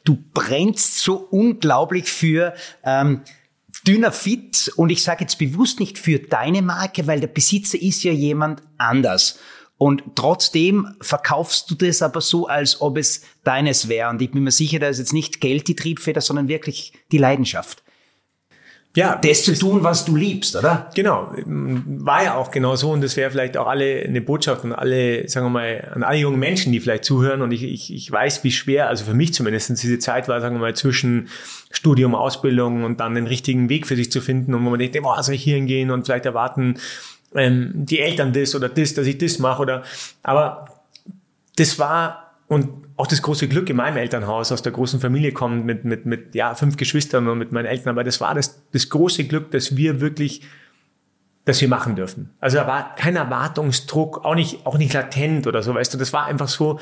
du 0.04 0.18
brennst 0.34 0.98
so 0.98 1.16
unglaublich 1.30 2.10
für, 2.10 2.52
ähm, 2.84 3.22
dünner 3.86 4.12
Fit 4.12 4.72
und 4.76 4.90
ich 4.90 5.02
sage 5.02 5.24
jetzt 5.24 5.38
bewusst 5.38 5.80
nicht 5.80 5.98
für 5.98 6.18
deine 6.18 6.62
Marke, 6.62 7.06
weil 7.06 7.20
der 7.20 7.28
Besitzer 7.28 7.80
ist 7.80 8.02
ja 8.02 8.12
jemand 8.12 8.62
anders. 8.78 9.38
Und 9.76 10.02
trotzdem 10.14 10.94
verkaufst 11.00 11.70
du 11.70 11.74
das 11.74 12.00
aber 12.00 12.20
so, 12.20 12.46
als 12.46 12.80
ob 12.80 12.96
es 12.96 13.22
deines 13.42 13.88
wäre. 13.88 14.08
Und 14.10 14.22
ich 14.22 14.30
bin 14.30 14.42
mir 14.42 14.50
sicher, 14.50 14.78
da 14.78 14.88
ist 14.88 14.98
jetzt 14.98 15.12
nicht 15.12 15.40
Geld 15.40 15.68
die 15.68 15.76
Triebfeder, 15.76 16.20
sondern 16.20 16.48
wirklich 16.48 16.92
die 17.12 17.18
Leidenschaft. 17.18 17.83
Ja, 18.96 19.16
das 19.16 19.42
zu 19.42 19.58
tun, 19.58 19.82
was 19.82 20.04
du 20.04 20.14
liebst, 20.14 20.54
oder? 20.54 20.88
Genau, 20.94 21.32
war 21.44 22.22
ja 22.22 22.34
auch 22.36 22.52
genau 22.52 22.76
so 22.76 22.92
und 22.92 23.00
das 23.00 23.16
wäre 23.16 23.28
vielleicht 23.28 23.56
auch 23.56 23.66
alle 23.66 24.04
eine 24.04 24.20
Botschaft 24.20 24.64
an 24.64 24.72
alle, 24.72 25.28
sagen 25.28 25.46
wir 25.46 25.50
mal, 25.50 25.92
an 25.92 26.04
alle 26.04 26.18
jungen 26.18 26.38
Menschen, 26.38 26.70
die 26.70 26.78
vielleicht 26.78 27.04
zuhören 27.04 27.42
und 27.42 27.50
ich, 27.50 27.64
ich, 27.64 27.92
ich 27.92 28.12
weiß, 28.12 28.44
wie 28.44 28.52
schwer, 28.52 28.88
also 28.88 29.04
für 29.04 29.14
mich 29.14 29.34
zumindest 29.34 29.70
diese 29.82 29.98
Zeit 29.98 30.28
war, 30.28 30.40
sagen 30.40 30.54
wir 30.54 30.60
mal, 30.60 30.76
zwischen 30.76 31.28
Studium, 31.72 32.14
Ausbildung 32.14 32.84
und 32.84 33.00
dann 33.00 33.16
den 33.16 33.26
richtigen 33.26 33.68
Weg 33.68 33.88
für 33.88 33.96
sich 33.96 34.12
zu 34.12 34.20
finden 34.20 34.54
und 34.54 34.64
wo 34.64 34.70
man 34.70 34.78
denkt, 34.78 34.96
boah, 35.02 35.20
soll 35.24 35.34
ich 35.34 35.42
hier 35.42 35.56
hingehen 35.56 35.90
und 35.90 36.04
vielleicht 36.04 36.26
erwarten 36.26 36.76
ähm, 37.34 37.72
die 37.74 37.98
Eltern 37.98 38.32
das 38.32 38.54
oder 38.54 38.68
das, 38.68 38.94
dass 38.94 39.08
ich 39.08 39.18
das 39.18 39.40
mache 39.40 39.62
oder, 39.62 39.82
aber 40.22 40.66
das 41.56 41.80
war 41.80 42.36
und 42.46 42.68
auch 42.96 43.06
das 43.06 43.22
große 43.22 43.48
Glück 43.48 43.68
in 43.70 43.76
meinem 43.76 43.96
Elternhaus 43.96 44.52
aus 44.52 44.62
der 44.62 44.72
großen 44.72 45.00
Familie 45.00 45.32
kommt 45.32 45.64
mit, 45.64 45.84
mit, 45.84 46.06
mit 46.06 46.34
ja, 46.34 46.54
fünf 46.54 46.76
Geschwistern 46.76 47.26
und 47.28 47.38
mit 47.38 47.50
meinen 47.50 47.66
Eltern. 47.66 47.90
Aber 47.90 48.04
das 48.04 48.20
war 48.20 48.34
das, 48.34 48.62
das 48.72 48.88
große 48.88 49.24
Glück, 49.24 49.50
dass 49.50 49.76
wir 49.76 50.00
wirklich, 50.00 50.42
dass 51.44 51.60
wir 51.60 51.68
machen 51.68 51.96
dürfen. 51.96 52.30
Also 52.40 52.58
da 52.58 52.66
war 52.66 52.94
kein 52.94 53.16
Erwartungsdruck, 53.16 54.24
auch 54.24 54.36
nicht, 54.36 54.64
auch 54.64 54.78
nicht 54.78 54.92
latent 54.92 55.46
oder 55.46 55.62
so, 55.62 55.74
weißt 55.74 55.92
du. 55.94 55.98
Das 55.98 56.12
war 56.12 56.26
einfach 56.26 56.48
so, 56.48 56.78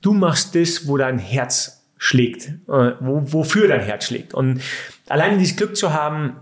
du 0.00 0.12
machst 0.12 0.56
das, 0.56 0.88
wo 0.88 0.96
dein 0.96 1.18
Herz 1.18 1.84
schlägt, 1.96 2.48
äh, 2.68 2.92
wo, 2.98 3.22
wofür 3.32 3.68
dein 3.68 3.82
Herz 3.82 4.06
schlägt. 4.06 4.34
Und 4.34 4.60
alleine 5.08 5.38
dieses 5.38 5.56
Glück 5.56 5.76
zu 5.76 5.92
haben, 5.92 6.36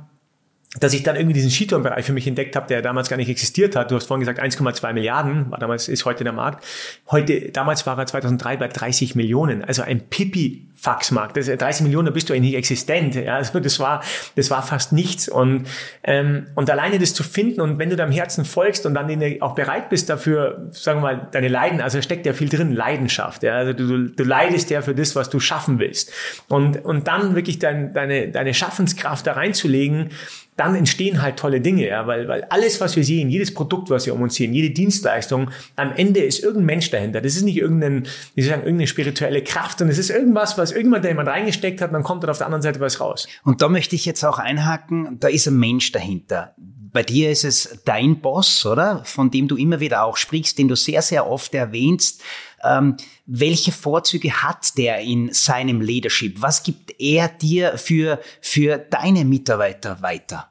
dass 0.78 0.94
ich 0.94 1.02
dann 1.02 1.16
irgendwie 1.16 1.34
diesen 1.34 1.50
Skitourenbereich 1.50 2.04
für 2.04 2.12
mich 2.12 2.28
entdeckt 2.28 2.54
habe, 2.54 2.68
der 2.68 2.80
damals 2.80 3.08
gar 3.08 3.16
nicht 3.16 3.28
existiert 3.28 3.74
hat. 3.74 3.90
Du 3.90 3.96
hast 3.96 4.06
vorhin 4.06 4.20
gesagt 4.20 4.40
1,2 4.40 4.92
Milliarden, 4.92 5.50
war 5.50 5.58
damals 5.58 5.88
ist 5.88 6.04
heute 6.04 6.22
der 6.22 6.32
Markt. 6.32 6.64
Heute, 7.10 7.50
damals 7.50 7.86
war 7.88 7.98
er 7.98 8.06
2003 8.06 8.56
bei 8.56 8.68
30 8.68 9.16
Millionen, 9.16 9.64
also 9.64 9.82
ein 9.82 10.00
Pipi-Faxmarkt. 10.08 11.36
Das 11.36 11.46
30 11.46 11.82
Millionen, 11.82 12.06
da 12.06 12.12
bist 12.12 12.28
du 12.28 12.34
eigentlich 12.34 12.52
nicht 12.52 12.58
existent. 12.58 13.16
Ja, 13.16 13.34
also 13.34 13.58
das 13.58 13.80
war, 13.80 14.04
das 14.36 14.48
war 14.52 14.62
fast 14.62 14.92
nichts. 14.92 15.28
Und 15.28 15.66
ähm, 16.04 16.46
und 16.54 16.70
alleine 16.70 17.00
das 17.00 17.14
zu 17.14 17.24
finden 17.24 17.60
und 17.60 17.80
wenn 17.80 17.90
du 17.90 17.96
deinem 17.96 18.12
Herzen 18.12 18.44
folgst 18.44 18.86
und 18.86 18.94
dann 18.94 19.10
auch 19.40 19.56
bereit 19.56 19.90
bist 19.90 20.08
dafür, 20.08 20.68
sagen 20.70 20.98
wir 20.98 21.14
mal, 21.16 21.28
deine 21.32 21.48
Leiden, 21.48 21.80
also 21.80 22.00
steckt 22.00 22.26
ja 22.26 22.32
viel 22.32 22.48
drin, 22.48 22.72
Leidenschaft. 22.72 23.42
Ja, 23.42 23.54
also 23.54 23.72
du, 23.72 24.06
du 24.06 24.22
leidest 24.22 24.70
ja 24.70 24.82
für 24.82 24.94
das, 24.94 25.16
was 25.16 25.30
du 25.30 25.40
schaffen 25.40 25.80
willst. 25.80 26.12
Und 26.46 26.84
und 26.84 27.08
dann 27.08 27.34
wirklich 27.34 27.58
dein, 27.58 27.92
deine 27.92 28.28
deine 28.28 28.54
Schaffenskraft 28.54 29.26
da 29.26 29.32
reinzulegen 29.32 30.10
dann 30.60 30.74
entstehen 30.74 31.22
halt 31.22 31.38
tolle 31.38 31.62
Dinge, 31.62 31.88
ja, 31.88 32.06
weil, 32.06 32.28
weil 32.28 32.44
alles, 32.44 32.82
was 32.82 32.94
wir 32.94 33.02
sehen, 33.02 33.30
jedes 33.30 33.54
Produkt, 33.54 33.88
was 33.88 34.04
wir 34.04 34.14
um 34.14 34.20
uns 34.20 34.34
sehen, 34.34 34.52
jede 34.52 34.68
Dienstleistung, 34.68 35.50
am 35.76 35.92
Ende 35.96 36.20
ist 36.20 36.42
irgendein 36.42 36.66
Mensch 36.66 36.90
dahinter. 36.90 37.22
Das 37.22 37.34
ist 37.34 37.44
nicht 37.44 37.56
irgendein, 37.56 38.06
wie 38.34 38.42
sagen, 38.42 38.60
irgendeine 38.60 38.86
spirituelle 38.86 39.42
Kraft, 39.42 39.78
sondern 39.78 39.92
es 39.92 39.98
ist 39.98 40.10
irgendwas, 40.10 40.58
was 40.58 40.70
irgendwann 40.70 41.00
da 41.00 41.08
jemand 41.08 41.28
reingesteckt 41.28 41.80
hat, 41.80 41.88
und 41.88 41.94
dann 41.94 42.02
kommt 42.02 42.22
dann 42.22 42.30
auf 42.30 42.36
der 42.36 42.46
anderen 42.46 42.60
Seite 42.60 42.78
was 42.78 43.00
raus. 43.00 43.26
Und 43.42 43.62
da 43.62 43.70
möchte 43.70 43.96
ich 43.96 44.04
jetzt 44.04 44.22
auch 44.22 44.38
einhaken, 44.38 45.16
da 45.18 45.28
ist 45.28 45.48
ein 45.48 45.58
Mensch 45.58 45.92
dahinter. 45.92 46.54
Bei 46.92 47.02
dir 47.02 47.30
ist 47.30 47.44
es 47.44 47.78
dein 47.86 48.20
Boss, 48.20 48.66
oder? 48.66 49.02
Von 49.04 49.30
dem 49.30 49.48
du 49.48 49.56
immer 49.56 49.80
wieder 49.80 50.02
auch 50.04 50.18
sprichst, 50.18 50.58
den 50.58 50.68
du 50.68 50.76
sehr, 50.76 51.00
sehr 51.00 51.26
oft 51.26 51.54
erwähnst. 51.54 52.20
Ähm, 52.62 52.96
welche 53.24 53.72
Vorzüge 53.72 54.42
hat 54.42 54.76
der 54.76 55.00
in 55.00 55.32
seinem 55.32 55.80
Leadership? 55.80 56.42
Was 56.42 56.62
gibt 56.62 57.00
er 57.00 57.28
dir 57.28 57.78
für, 57.78 58.20
für 58.42 58.76
deine 58.76 59.24
Mitarbeiter 59.24 60.02
weiter? 60.02 60.49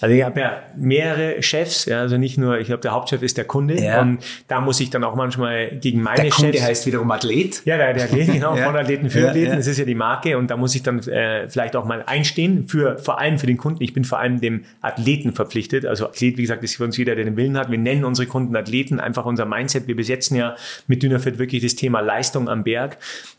Also 0.00 0.14
ich 0.14 0.22
habe 0.22 0.40
ja 0.40 0.62
mehrere 0.74 1.42
Chefs, 1.42 1.84
ja, 1.84 2.00
also 2.00 2.16
nicht 2.16 2.38
nur, 2.38 2.58
ich 2.58 2.66
glaube, 2.66 2.80
der 2.80 2.92
Hauptchef 2.92 3.22
ist 3.22 3.36
der 3.36 3.44
Kunde 3.44 3.80
ja. 3.80 4.00
und 4.00 4.24
da 4.48 4.60
muss 4.60 4.80
ich 4.80 4.88
dann 4.88 5.04
auch 5.04 5.14
manchmal 5.14 5.76
gegen 5.76 6.00
meine 6.00 6.22
der 6.22 6.30
Kunde 6.30 6.62
heißt 6.62 6.86
wiederum 6.86 7.10
Athlet. 7.10 7.62
Ja, 7.66 7.76
der, 7.76 7.92
der 7.92 8.04
Athlet, 8.04 8.32
genau, 8.32 8.56
ja. 8.56 8.64
von 8.64 8.76
Athleten 8.76 9.10
für 9.10 9.20
ja, 9.20 9.28
Athleten, 9.28 9.56
das 9.56 9.66
ist 9.66 9.78
ja 9.78 9.84
die 9.84 9.94
Marke 9.94 10.38
und 10.38 10.50
da 10.50 10.56
muss 10.56 10.74
ich 10.74 10.82
dann 10.82 11.00
äh, 11.00 11.48
vielleicht 11.50 11.76
auch 11.76 11.84
mal 11.84 12.02
einstehen 12.06 12.68
für 12.68 12.98
vor 12.98 13.18
allem 13.18 13.38
für 13.38 13.46
den 13.46 13.58
Kunden. 13.58 13.82
Ich 13.82 13.92
bin 13.92 14.04
vor 14.04 14.18
allem 14.18 14.40
dem 14.40 14.64
Athleten 14.80 15.34
verpflichtet. 15.34 15.84
Also 15.84 16.06
Athlet, 16.06 16.38
wie 16.38 16.42
gesagt, 16.42 16.64
ist 16.64 16.76
für 16.76 16.84
uns 16.84 16.96
jeder, 16.96 17.14
der 17.14 17.24
den 17.24 17.36
Willen 17.36 17.58
hat. 17.58 17.70
Wir 17.70 17.78
nennen 17.78 18.04
unsere 18.04 18.26
Kunden 18.26 18.56
Athleten, 18.56 18.98
einfach 18.98 19.26
unser 19.26 19.44
Mindset. 19.44 19.86
Wir 19.86 19.96
besetzen 19.96 20.36
ja 20.36 20.56
mit 20.86 21.02
Dynafit 21.02 21.38
wirklich 21.38 21.62
das 21.62 21.74
Thema 21.74 22.00
Leistung 22.00 22.48
am 22.48 22.64
Berg 22.64 22.96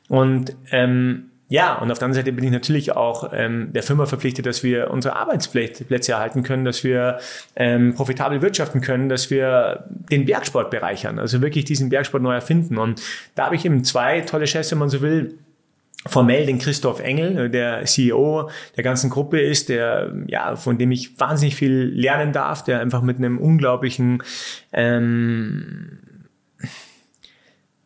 und 0.07 0.55
ähm, 0.71 1.30
ja, 1.51 1.73
und 1.79 1.91
auf 1.91 1.99
der 1.99 2.05
anderen 2.05 2.23
Seite 2.23 2.31
bin 2.31 2.45
ich 2.45 2.51
natürlich 2.51 2.95
auch 2.95 3.33
ähm, 3.33 3.73
der 3.73 3.83
Firma 3.83 4.05
verpflichtet, 4.05 4.45
dass 4.45 4.63
wir 4.63 4.89
unsere 4.89 5.17
Arbeitsplätze 5.17 6.13
erhalten 6.13 6.43
können, 6.43 6.63
dass 6.63 6.85
wir 6.85 7.19
ähm, 7.57 7.93
profitabel 7.93 8.41
wirtschaften 8.41 8.79
können, 8.79 9.09
dass 9.09 9.29
wir 9.29 9.83
den 10.09 10.23
Bergsport 10.23 10.71
bereichern, 10.71 11.19
also 11.19 11.41
wirklich 11.41 11.65
diesen 11.65 11.89
Bergsport 11.89 12.23
neu 12.23 12.33
erfinden. 12.33 12.77
Und 12.77 13.01
da 13.35 13.47
habe 13.47 13.57
ich 13.57 13.65
eben 13.65 13.83
zwei 13.83 14.21
tolle 14.21 14.47
Chefs, 14.47 14.71
wenn 14.71 14.77
man 14.77 14.87
so 14.87 15.01
will, 15.01 15.39
formell 16.05 16.45
den 16.45 16.57
Christoph 16.57 17.01
Engel, 17.01 17.49
der 17.49 17.83
CEO 17.83 18.49
der 18.77 18.85
ganzen 18.85 19.09
Gruppe 19.09 19.41
ist, 19.41 19.67
der 19.67 20.13
ja 20.27 20.55
von 20.55 20.77
dem 20.77 20.91
ich 20.91 21.19
wahnsinnig 21.19 21.57
viel 21.57 21.91
lernen 21.93 22.31
darf, 22.31 22.63
der 22.63 22.79
einfach 22.79 23.01
mit 23.01 23.17
einem 23.17 23.37
unglaublichen 23.37 24.23
ähm, 24.71 25.99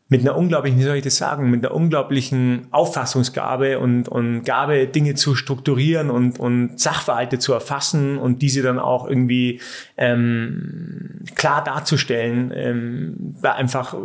mit 0.07 0.21
einer 0.21 0.37
unglaublichen, 0.37 0.79
wie 0.79 0.83
soll 0.83 0.97
ich 0.97 1.03
das 1.03 1.17
sagen, 1.17 1.49
mit 1.49 1.65
einer 1.65 1.73
unglaublichen 1.73 2.67
Auffassungsgabe 2.69 3.79
und, 3.79 4.07
und 4.07 4.43
Gabe, 4.43 4.85
Dinge 4.85 5.15
zu 5.15 5.33
strukturieren 5.33 6.11
und, 6.11 6.39
und 6.39 6.79
Sachverhalte 6.79 7.39
zu 7.39 7.53
erfassen 7.53 8.19
und 8.19 8.43
diese 8.43 8.61
dann 8.61 8.77
auch 8.77 9.07
irgendwie 9.07 9.61
ähm, 9.97 11.21
klar 11.33 11.63
darzustellen, 11.63 12.53
ähm, 12.55 13.35
einfach, 13.41 13.95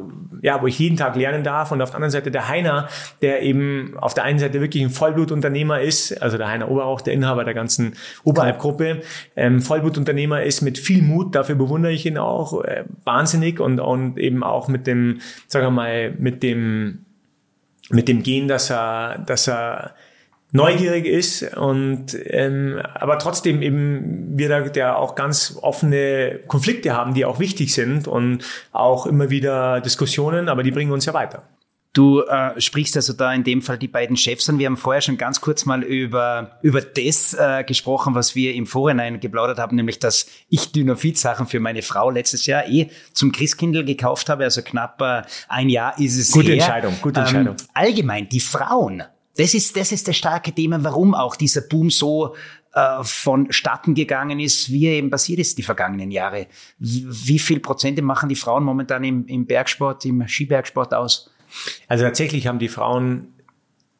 ja, 0.40 0.62
wo 0.62 0.66
ich 0.68 0.78
jeden 0.78 0.96
Tag 0.96 1.16
lernen 1.16 1.44
darf. 1.44 1.70
Und 1.70 1.82
auf 1.82 1.90
der 1.90 1.96
anderen 1.96 2.12
Seite 2.12 2.30
der 2.30 2.48
Heiner, 2.48 2.88
der 3.20 3.42
eben 3.42 3.94
auf 3.98 4.14
der 4.14 4.24
einen 4.24 4.38
Seite 4.38 4.62
wirklich 4.62 4.82
ein 4.82 4.90
Vollblutunternehmer 4.90 5.82
ist, 5.82 6.22
also 6.22 6.38
der 6.38 6.48
Heiner 6.48 6.70
Oberauch, 6.70 7.02
der 7.02 7.12
Inhaber 7.12 7.44
der 7.44 7.52
ganzen 7.52 7.92
Oberhalbgruppe, 8.24 9.02
ähm, 9.36 9.60
Vollblutunternehmer 9.60 10.44
ist 10.44 10.62
mit 10.62 10.78
viel 10.78 11.02
Mut, 11.02 11.34
dafür 11.34 11.56
bewundere 11.56 11.92
ich 11.92 12.06
ihn 12.06 12.16
auch 12.16 12.64
äh, 12.64 12.84
wahnsinnig 13.04 13.60
und, 13.60 13.80
und 13.80 14.18
eben 14.18 14.42
auch 14.42 14.68
mit 14.68 14.86
dem, 14.86 15.20
sagen 15.46 15.66
wir 15.66 15.70
mal, 15.70 15.89
mit 16.18 16.42
dem, 16.42 17.04
mit 17.90 18.08
dem 18.08 18.22
Gehen, 18.22 18.48
dass 18.48 18.70
er, 18.70 19.18
dass 19.26 19.48
er 19.48 19.94
neugierig 20.52 21.06
ist 21.06 21.56
und 21.56 22.16
ähm, 22.24 22.80
aber 22.94 23.18
trotzdem 23.18 23.62
eben 23.62 24.36
wir 24.36 24.48
da 24.48 24.60
der 24.60 24.98
auch 24.98 25.14
ganz 25.14 25.58
offene 25.62 26.40
Konflikte 26.46 26.92
haben, 26.92 27.14
die 27.14 27.24
auch 27.24 27.38
wichtig 27.38 27.72
sind 27.72 28.08
und 28.08 28.44
auch 28.72 29.06
immer 29.06 29.30
wieder 29.30 29.80
Diskussionen, 29.80 30.48
aber 30.48 30.62
die 30.62 30.72
bringen 30.72 30.92
uns 30.92 31.06
ja 31.06 31.14
weiter. 31.14 31.44
Du 31.92 32.22
äh, 32.22 32.60
sprichst 32.60 32.94
also 32.94 33.12
da 33.12 33.34
in 33.34 33.42
dem 33.42 33.62
Fall 33.62 33.76
die 33.76 33.88
beiden 33.88 34.16
Chefs 34.16 34.48
an. 34.48 34.60
Wir 34.60 34.66
haben 34.66 34.76
vorher 34.76 35.00
schon 35.00 35.16
ganz 35.16 35.40
kurz 35.40 35.66
mal 35.66 35.82
über, 35.82 36.58
über 36.62 36.80
das 36.82 37.34
äh, 37.34 37.64
gesprochen, 37.64 38.14
was 38.14 38.36
wir 38.36 38.54
im 38.54 38.66
Vorhinein 38.66 39.18
geplaudert 39.18 39.58
haben, 39.58 39.74
nämlich 39.74 39.98
dass 39.98 40.26
ich 40.48 40.70
Dynafit-Sachen 40.70 41.48
für 41.48 41.58
meine 41.58 41.82
Frau 41.82 42.10
letztes 42.10 42.46
Jahr 42.46 42.68
eh 42.68 42.90
zum 43.12 43.32
Christkindl 43.32 43.84
gekauft 43.84 44.28
habe. 44.28 44.44
Also 44.44 44.62
knapp 44.62 45.02
äh, 45.02 45.22
ein 45.48 45.68
Jahr 45.68 45.98
ist 45.98 46.16
es 46.16 46.30
Gute 46.30 46.52
her. 46.52 46.54
Entscheidung, 46.54 46.94
gute 47.02 47.20
Entscheidung. 47.20 47.56
Ähm, 47.58 47.66
allgemein, 47.74 48.28
die 48.28 48.40
Frauen, 48.40 49.02
das 49.36 49.54
ist, 49.54 49.76
das 49.76 49.90
ist 49.90 50.06
das 50.06 50.16
starke 50.16 50.52
Thema, 50.52 50.84
warum 50.84 51.12
auch 51.12 51.34
dieser 51.34 51.62
Boom 51.62 51.90
so 51.90 52.36
äh, 52.72 53.02
vonstatten 53.02 53.94
gegangen 53.94 54.38
ist, 54.38 54.70
wie 54.70 54.86
er 54.86 54.92
eben 54.92 55.10
passiert 55.10 55.40
ist 55.40 55.58
die 55.58 55.64
vergangenen 55.64 56.12
Jahre. 56.12 56.46
Wie, 56.78 57.04
wie 57.08 57.38
viel 57.40 57.58
Prozente 57.58 58.00
machen 58.00 58.28
die 58.28 58.36
Frauen 58.36 58.62
momentan 58.62 59.02
im, 59.02 59.26
im 59.26 59.44
Bergsport, 59.44 60.04
im 60.04 60.28
Skibergsport 60.28 60.94
aus? 60.94 61.29
Also 61.88 62.04
tatsächlich 62.04 62.46
haben 62.46 62.58
die 62.58 62.68
Frauen 62.68 63.28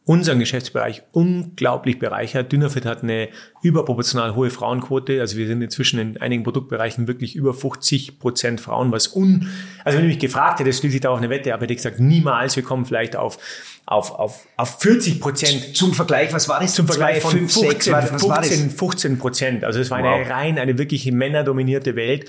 unseren 0.06 0.40
Geschäftsbereich 0.40 1.02
unglaublich 1.12 2.00
bereichert. 2.00 2.50
Dynafit 2.50 2.84
hat 2.84 3.04
eine 3.04 3.28
überproportional 3.62 4.34
hohe 4.34 4.50
Frauenquote. 4.50 5.20
Also 5.20 5.36
wir 5.36 5.46
sind 5.46 5.62
inzwischen 5.62 6.00
in 6.00 6.20
einigen 6.20 6.42
Produktbereichen 6.42 7.06
wirklich 7.06 7.36
über 7.36 7.54
50 7.54 8.18
Prozent 8.18 8.60
Frauen, 8.60 8.90
was 8.90 9.08
un, 9.14 9.48
also 9.84 9.98
wenn 9.98 10.06
du 10.06 10.08
mich 10.08 10.18
gefragt 10.18 10.58
hättest, 10.58 10.80
schließe 10.80 10.96
ich 10.96 11.00
da 11.02 11.10
auch 11.10 11.18
eine 11.18 11.30
Wette, 11.30 11.54
aber 11.54 11.62
hätte 11.62 11.74
ich 11.74 11.78
gesagt, 11.78 12.00
niemals, 12.00 12.56
wir 12.56 12.64
kommen 12.64 12.86
vielleicht 12.86 13.14
auf, 13.14 13.38
auf, 13.86 14.10
auf, 14.12 14.48
auf 14.56 14.80
40 14.80 15.20
Prozent. 15.20 15.76
Zum 15.76 15.92
Vergleich, 15.94 16.32
was 16.32 16.48
war 16.48 16.58
das? 16.58 16.74
Zum 16.74 16.86
Vergleich 16.86 17.20
von 17.20 17.30
5, 17.30 17.52
15, 17.52 17.70
6, 17.70 17.92
was 17.92 18.28
war 18.28 18.38
das? 18.38 18.48
15, 18.48 18.70
15 18.70 19.18
Prozent. 19.18 19.64
Also 19.64 19.78
es 19.78 19.92
war 19.92 20.02
Wow. 20.02 20.06
eine 20.06 20.30
rein, 20.30 20.58
eine 20.58 20.76
wirklich 20.76 21.08
männerdominierte 21.12 21.94
Welt. 21.94 22.28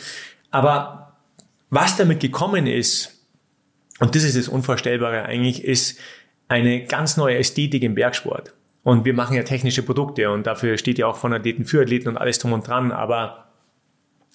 Aber 0.51 1.13
was 1.71 1.95
damit 1.95 2.19
gekommen 2.19 2.67
ist, 2.67 3.20
und 4.01 4.15
das 4.15 4.23
ist 4.23 4.35
das 4.35 4.47
Unvorstellbare 4.47 5.23
eigentlich, 5.23 5.63
ist 5.63 5.99
eine 6.47 6.83
ganz 6.83 7.17
neue 7.17 7.37
Ästhetik 7.37 7.83
im 7.83 7.95
Bergsport. 7.95 8.53
Und 8.83 9.05
wir 9.05 9.13
machen 9.13 9.35
ja 9.35 9.43
technische 9.43 9.83
Produkte 9.83 10.31
und 10.31 10.47
dafür 10.47 10.77
steht 10.77 10.97
ja 10.97 11.05
auch 11.05 11.17
von 11.17 11.31
Athleten 11.33 11.65
für 11.65 11.81
Athleten 11.81 12.09
und 12.09 12.17
alles 12.17 12.39
drum 12.39 12.51
und 12.51 12.67
dran, 12.67 12.91
aber 12.91 13.51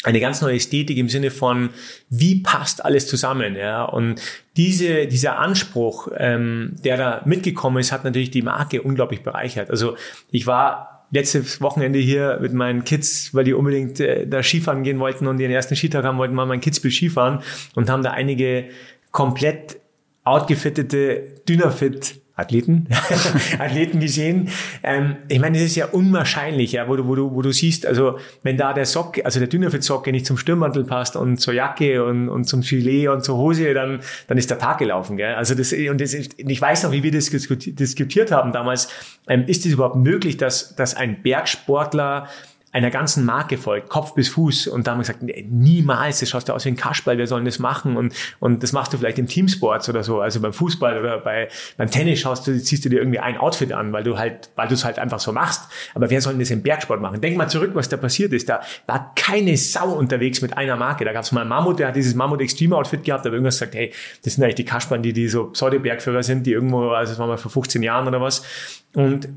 eine 0.04 0.20
ganz 0.20 0.40
neue 0.40 0.54
Ästhetik 0.54 0.96
im 0.98 1.08
Sinne 1.08 1.32
von, 1.32 1.70
wie 2.08 2.42
passt 2.42 2.84
alles 2.84 3.08
zusammen, 3.08 3.56
ja. 3.56 3.84
Und 3.84 4.22
diese, 4.56 5.06
dieser 5.08 5.38
Anspruch, 5.40 6.08
ähm, 6.16 6.76
der 6.84 6.96
da 6.96 7.22
mitgekommen 7.24 7.78
ist, 7.78 7.90
hat 7.90 8.04
natürlich 8.04 8.30
die 8.30 8.42
Marke 8.42 8.82
unglaublich 8.82 9.22
bereichert. 9.22 9.68
Also 9.68 9.96
ich 10.30 10.46
war 10.46 10.96
letztes 11.10 11.60
Wochenende 11.60 11.98
hier 11.98 12.38
mit 12.40 12.52
meinen 12.52 12.84
Kids, 12.84 13.34
weil 13.34 13.44
die 13.44 13.54
unbedingt 13.54 13.98
äh, 13.98 14.26
da 14.26 14.42
Skifahren 14.42 14.84
gehen 14.84 14.98
wollten 14.98 15.26
und 15.26 15.40
ihren 15.40 15.52
ersten 15.52 15.74
Skitag 15.74 16.04
haben 16.04 16.18
wollten, 16.18 16.34
mal 16.34 16.46
meinen 16.46 16.60
Kids 16.60 16.80
Skifahren 16.80 17.40
und 17.74 17.90
haben 17.90 18.02
da 18.02 18.10
einige 18.10 18.68
komplett 19.16 19.78
outgefittete 20.24 21.40
Dynafit 21.48 22.20
Athleten, 22.38 22.86
Athleten 23.58 23.98
gesehen. 23.98 24.50
Ähm, 24.82 25.16
ich 25.28 25.40
meine, 25.40 25.56
es 25.56 25.64
ist 25.64 25.76
ja 25.76 25.86
unwahrscheinlich, 25.86 26.72
ja, 26.72 26.86
wo 26.86 26.94
du, 26.94 27.06
wo 27.06 27.14
du, 27.14 27.34
wo 27.34 27.40
du 27.40 27.50
siehst, 27.50 27.86
also 27.86 28.18
wenn 28.42 28.58
da 28.58 28.74
der 28.74 28.84
Sock, 28.84 29.24
also 29.24 29.38
der 29.38 29.48
Dynafit-Socke 29.48 30.12
nicht 30.12 30.26
zum 30.26 30.36
Stürmmantel 30.36 30.84
passt 30.84 31.16
und 31.16 31.38
zur 31.38 31.54
Jacke 31.54 32.04
und, 32.04 32.28
und 32.28 32.44
zum 32.44 32.60
Gilet 32.60 33.08
und 33.08 33.24
zur 33.24 33.38
Hose, 33.38 33.72
dann, 33.72 34.00
dann 34.28 34.36
ist 34.36 34.50
der 34.50 34.58
Tag 34.58 34.76
gelaufen, 34.76 35.16
gell? 35.16 35.34
Also 35.34 35.54
das, 35.54 35.72
und 35.72 35.98
das 35.98 36.12
ist, 36.12 36.34
ich 36.36 36.60
weiß 36.60 36.82
noch, 36.82 36.92
wie 36.92 37.02
wir 37.02 37.10
das 37.10 37.32
diskuti- 37.32 37.74
diskutiert 37.74 38.30
haben 38.30 38.52
damals. 38.52 38.88
Ähm, 39.28 39.44
ist 39.46 39.64
es 39.64 39.72
überhaupt 39.72 39.96
möglich, 39.96 40.36
dass, 40.36 40.76
dass 40.76 40.94
ein 40.94 41.22
Bergsportler 41.22 42.28
einer 42.76 42.90
ganzen 42.90 43.24
Marke 43.24 43.56
folgt, 43.56 43.88
Kopf 43.88 44.12
bis 44.12 44.28
Fuß. 44.28 44.66
Und 44.66 44.86
da 44.86 44.90
haben 44.90 44.98
wir 44.98 45.02
gesagt, 45.02 45.22
nee, 45.22 45.46
niemals, 45.48 46.20
das 46.20 46.28
schaust 46.28 46.50
du 46.50 46.52
aus 46.52 46.66
wie 46.66 46.68
ein 46.68 46.76
Kasperl, 46.76 47.16
wir 47.16 47.26
sollen 47.26 47.46
das 47.46 47.58
machen. 47.58 47.96
Und, 47.96 48.14
und 48.38 48.62
das 48.62 48.72
machst 48.72 48.92
du 48.92 48.98
vielleicht 48.98 49.18
im 49.18 49.26
Teamsports 49.26 49.88
oder 49.88 50.02
so, 50.02 50.20
also 50.20 50.40
beim 50.40 50.52
Fußball 50.52 50.98
oder 50.98 51.18
bei, 51.18 51.48
beim 51.78 51.90
Tennis 51.90 52.20
schaust 52.20 52.46
du, 52.46 52.62
ziehst 52.62 52.84
du 52.84 52.90
dir 52.90 52.98
irgendwie 52.98 53.18
ein 53.18 53.38
Outfit 53.38 53.72
an, 53.72 53.94
weil 53.94 54.04
du 54.04 54.18
halt, 54.18 54.50
weil 54.56 54.68
du 54.68 54.74
es 54.74 54.84
halt 54.84 54.98
einfach 54.98 55.20
so 55.20 55.32
machst. 55.32 55.70
Aber 55.94 56.10
wer 56.10 56.20
soll 56.20 56.34
denn 56.34 56.40
das 56.40 56.50
im 56.50 56.62
Bergsport 56.62 57.00
machen? 57.00 57.22
Denk 57.22 57.38
mal 57.38 57.48
zurück, 57.48 57.70
was 57.72 57.88
da 57.88 57.96
passiert 57.96 58.34
ist. 58.34 58.46
Da 58.50 58.60
war 58.86 59.14
keine 59.14 59.56
Sau 59.56 59.92
unterwegs 59.92 60.42
mit 60.42 60.54
einer 60.54 60.76
Marke. 60.76 61.06
Da 61.06 61.14
gab 61.14 61.24
es 61.24 61.32
mal 61.32 61.40
einen 61.40 61.48
Mammut, 61.48 61.78
der 61.78 61.88
hat 61.88 61.96
dieses 61.96 62.14
Mammut 62.14 62.42
Extreme 62.42 62.76
Outfit 62.76 63.04
gehabt, 63.04 63.24
hat 63.24 63.32
irgendwas 63.32 63.54
gesagt, 63.54 63.74
hey, 63.74 63.90
das 64.22 64.34
sind 64.34 64.44
eigentlich 64.44 64.56
die 64.56 64.66
Kasperl, 64.66 65.00
die, 65.00 65.14
die 65.14 65.28
so 65.28 65.46
Pseudo-Bergführer 65.46 66.22
sind, 66.22 66.46
die 66.46 66.52
irgendwo, 66.52 66.90
also 66.90 67.12
das 67.12 67.18
war 67.18 67.26
mal 67.26 67.38
vor 67.38 67.50
15 67.50 67.82
Jahren 67.82 68.06
oder 68.06 68.20
was. 68.20 68.44
Und 68.92 69.28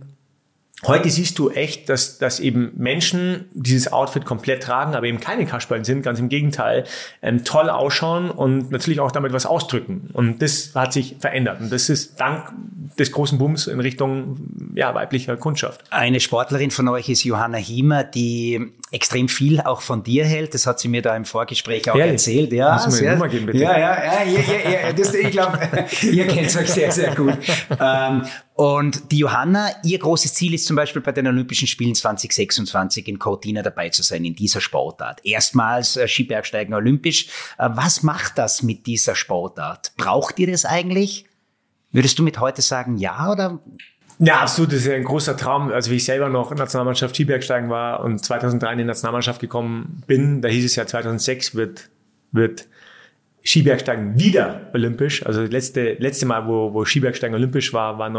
Heute 0.85 1.09
siehst 1.09 1.37
du 1.39 1.49
echt, 1.49 1.89
dass, 1.89 2.17
dass 2.19 2.39
eben 2.39 2.71
Menschen 2.77 3.45
dieses 3.53 3.91
Outfit 3.91 4.23
komplett 4.25 4.63
tragen, 4.63 4.95
aber 4.95 5.07
eben 5.07 5.19
keine 5.19 5.45
Kasperlen 5.45 5.83
sind, 5.83 6.03
ganz 6.03 6.19
im 6.19 6.29
Gegenteil, 6.29 6.85
ähm, 7.21 7.43
toll 7.43 7.69
ausschauen 7.69 8.31
und 8.31 8.71
natürlich 8.71 8.99
auch 9.01 9.11
damit 9.11 9.33
was 9.33 9.45
ausdrücken. 9.45 10.09
Und 10.13 10.41
das 10.41 10.71
hat 10.75 10.93
sich 10.93 11.17
verändert. 11.19 11.59
Und 11.59 11.71
das 11.71 11.89
ist 11.89 12.19
dank 12.19 12.53
des 12.97 13.11
großen 13.11 13.37
Booms 13.37 13.67
in 13.67 13.79
Richtung 13.79 14.37
ja, 14.75 14.93
weiblicher 14.93 15.37
Kundschaft. 15.37 15.81
Eine 15.89 16.19
Sportlerin 16.19 16.71
von 16.71 16.87
euch 16.87 17.09
ist 17.09 17.23
Johanna 17.23 17.57
Hiemer, 17.57 18.03
die 18.03 18.71
extrem 18.91 19.29
viel 19.29 19.61
auch 19.61 19.81
von 19.81 20.03
dir 20.03 20.25
hält. 20.25 20.53
Das 20.53 20.65
hat 20.65 20.79
sie 20.79 20.87
mir 20.87 21.01
da 21.01 21.15
im 21.15 21.25
Vorgespräch 21.25 21.89
auch 21.91 21.95
Ehrlich? 21.95 22.13
erzählt. 22.13 22.53
Ja, 22.53 22.83
wir 22.83 22.91
sehr- 22.91 23.11
die 23.11 23.15
Nummer 23.17 23.29
geben, 23.29 23.45
bitte? 23.45 23.59
Ja, 23.59 23.77
ja, 23.77 24.03
ja, 24.03 24.23
ja, 24.23 24.39
ja, 24.63 24.69
ja 24.87 24.93
das, 24.93 25.13
ich 25.13 25.31
glaube, 25.31 25.59
ihr 26.01 26.27
kennt 26.27 26.55
euch 26.55 26.69
sehr, 26.69 26.91
sehr 26.91 27.15
gut. 27.15 27.37
Ähm, 27.79 28.23
und 28.55 29.11
die 29.11 29.19
Johanna, 29.19 29.69
ihr 29.83 29.99
großes 29.99 30.33
Ziel 30.33 30.53
ist 30.53 30.65
zum 30.69 30.75
Beispiel 30.75 31.01
bei 31.01 31.11
den 31.11 31.25
Olympischen 31.25 31.67
Spielen 31.67 31.95
2026 31.95 33.07
in 33.07 33.17
Cortina 33.17 33.63
dabei 33.63 33.89
zu 33.89 34.03
sein, 34.03 34.23
in 34.23 34.35
dieser 34.35 34.61
Sportart. 34.61 35.19
Erstmals 35.25 35.97
äh, 35.97 36.07
Skibergsteigen 36.07 36.75
olympisch. 36.75 37.25
Äh, 37.57 37.69
was 37.71 38.03
macht 38.03 38.37
das 38.37 38.61
mit 38.61 38.85
dieser 38.85 39.15
Sportart? 39.15 39.93
Braucht 39.97 40.37
ihr 40.37 40.45
das 40.45 40.65
eigentlich? 40.65 41.25
Würdest 41.91 42.19
du 42.19 42.23
mit 42.23 42.39
heute 42.39 42.61
sagen, 42.61 42.97
ja 42.97 43.31
oder 43.31 43.59
Ja, 44.19 44.41
absolut. 44.41 44.71
Das 44.71 44.81
ist 44.81 44.89
ein 44.89 45.05
großer 45.05 45.35
Traum. 45.35 45.71
Also 45.71 45.89
wie 45.89 45.95
ich 45.95 46.05
selber 46.05 46.29
noch 46.29 46.53
Nationalmannschaft 46.53 47.15
Skibergsteigen 47.15 47.71
war 47.71 48.01
und 48.01 48.23
2003 48.23 48.73
in 48.73 48.77
die 48.77 48.83
Nationalmannschaft 48.83 49.41
gekommen 49.41 50.03
bin, 50.05 50.43
da 50.43 50.49
hieß 50.49 50.65
es 50.65 50.75
ja 50.75 50.85
2006 50.85 51.55
wird, 51.55 51.89
wird 52.31 52.67
Skibergsteigen 53.43 54.19
wieder 54.19 54.69
olympisch. 54.75 55.25
Also 55.25 55.41
das 55.41 55.49
letzte, 55.49 55.93
letzte 55.93 56.27
Mal, 56.27 56.45
wo, 56.45 56.75
wo 56.75 56.85
Skibergsteigen 56.85 57.33
olympisch 57.33 57.73
war, 57.73 57.97
war 57.97 58.11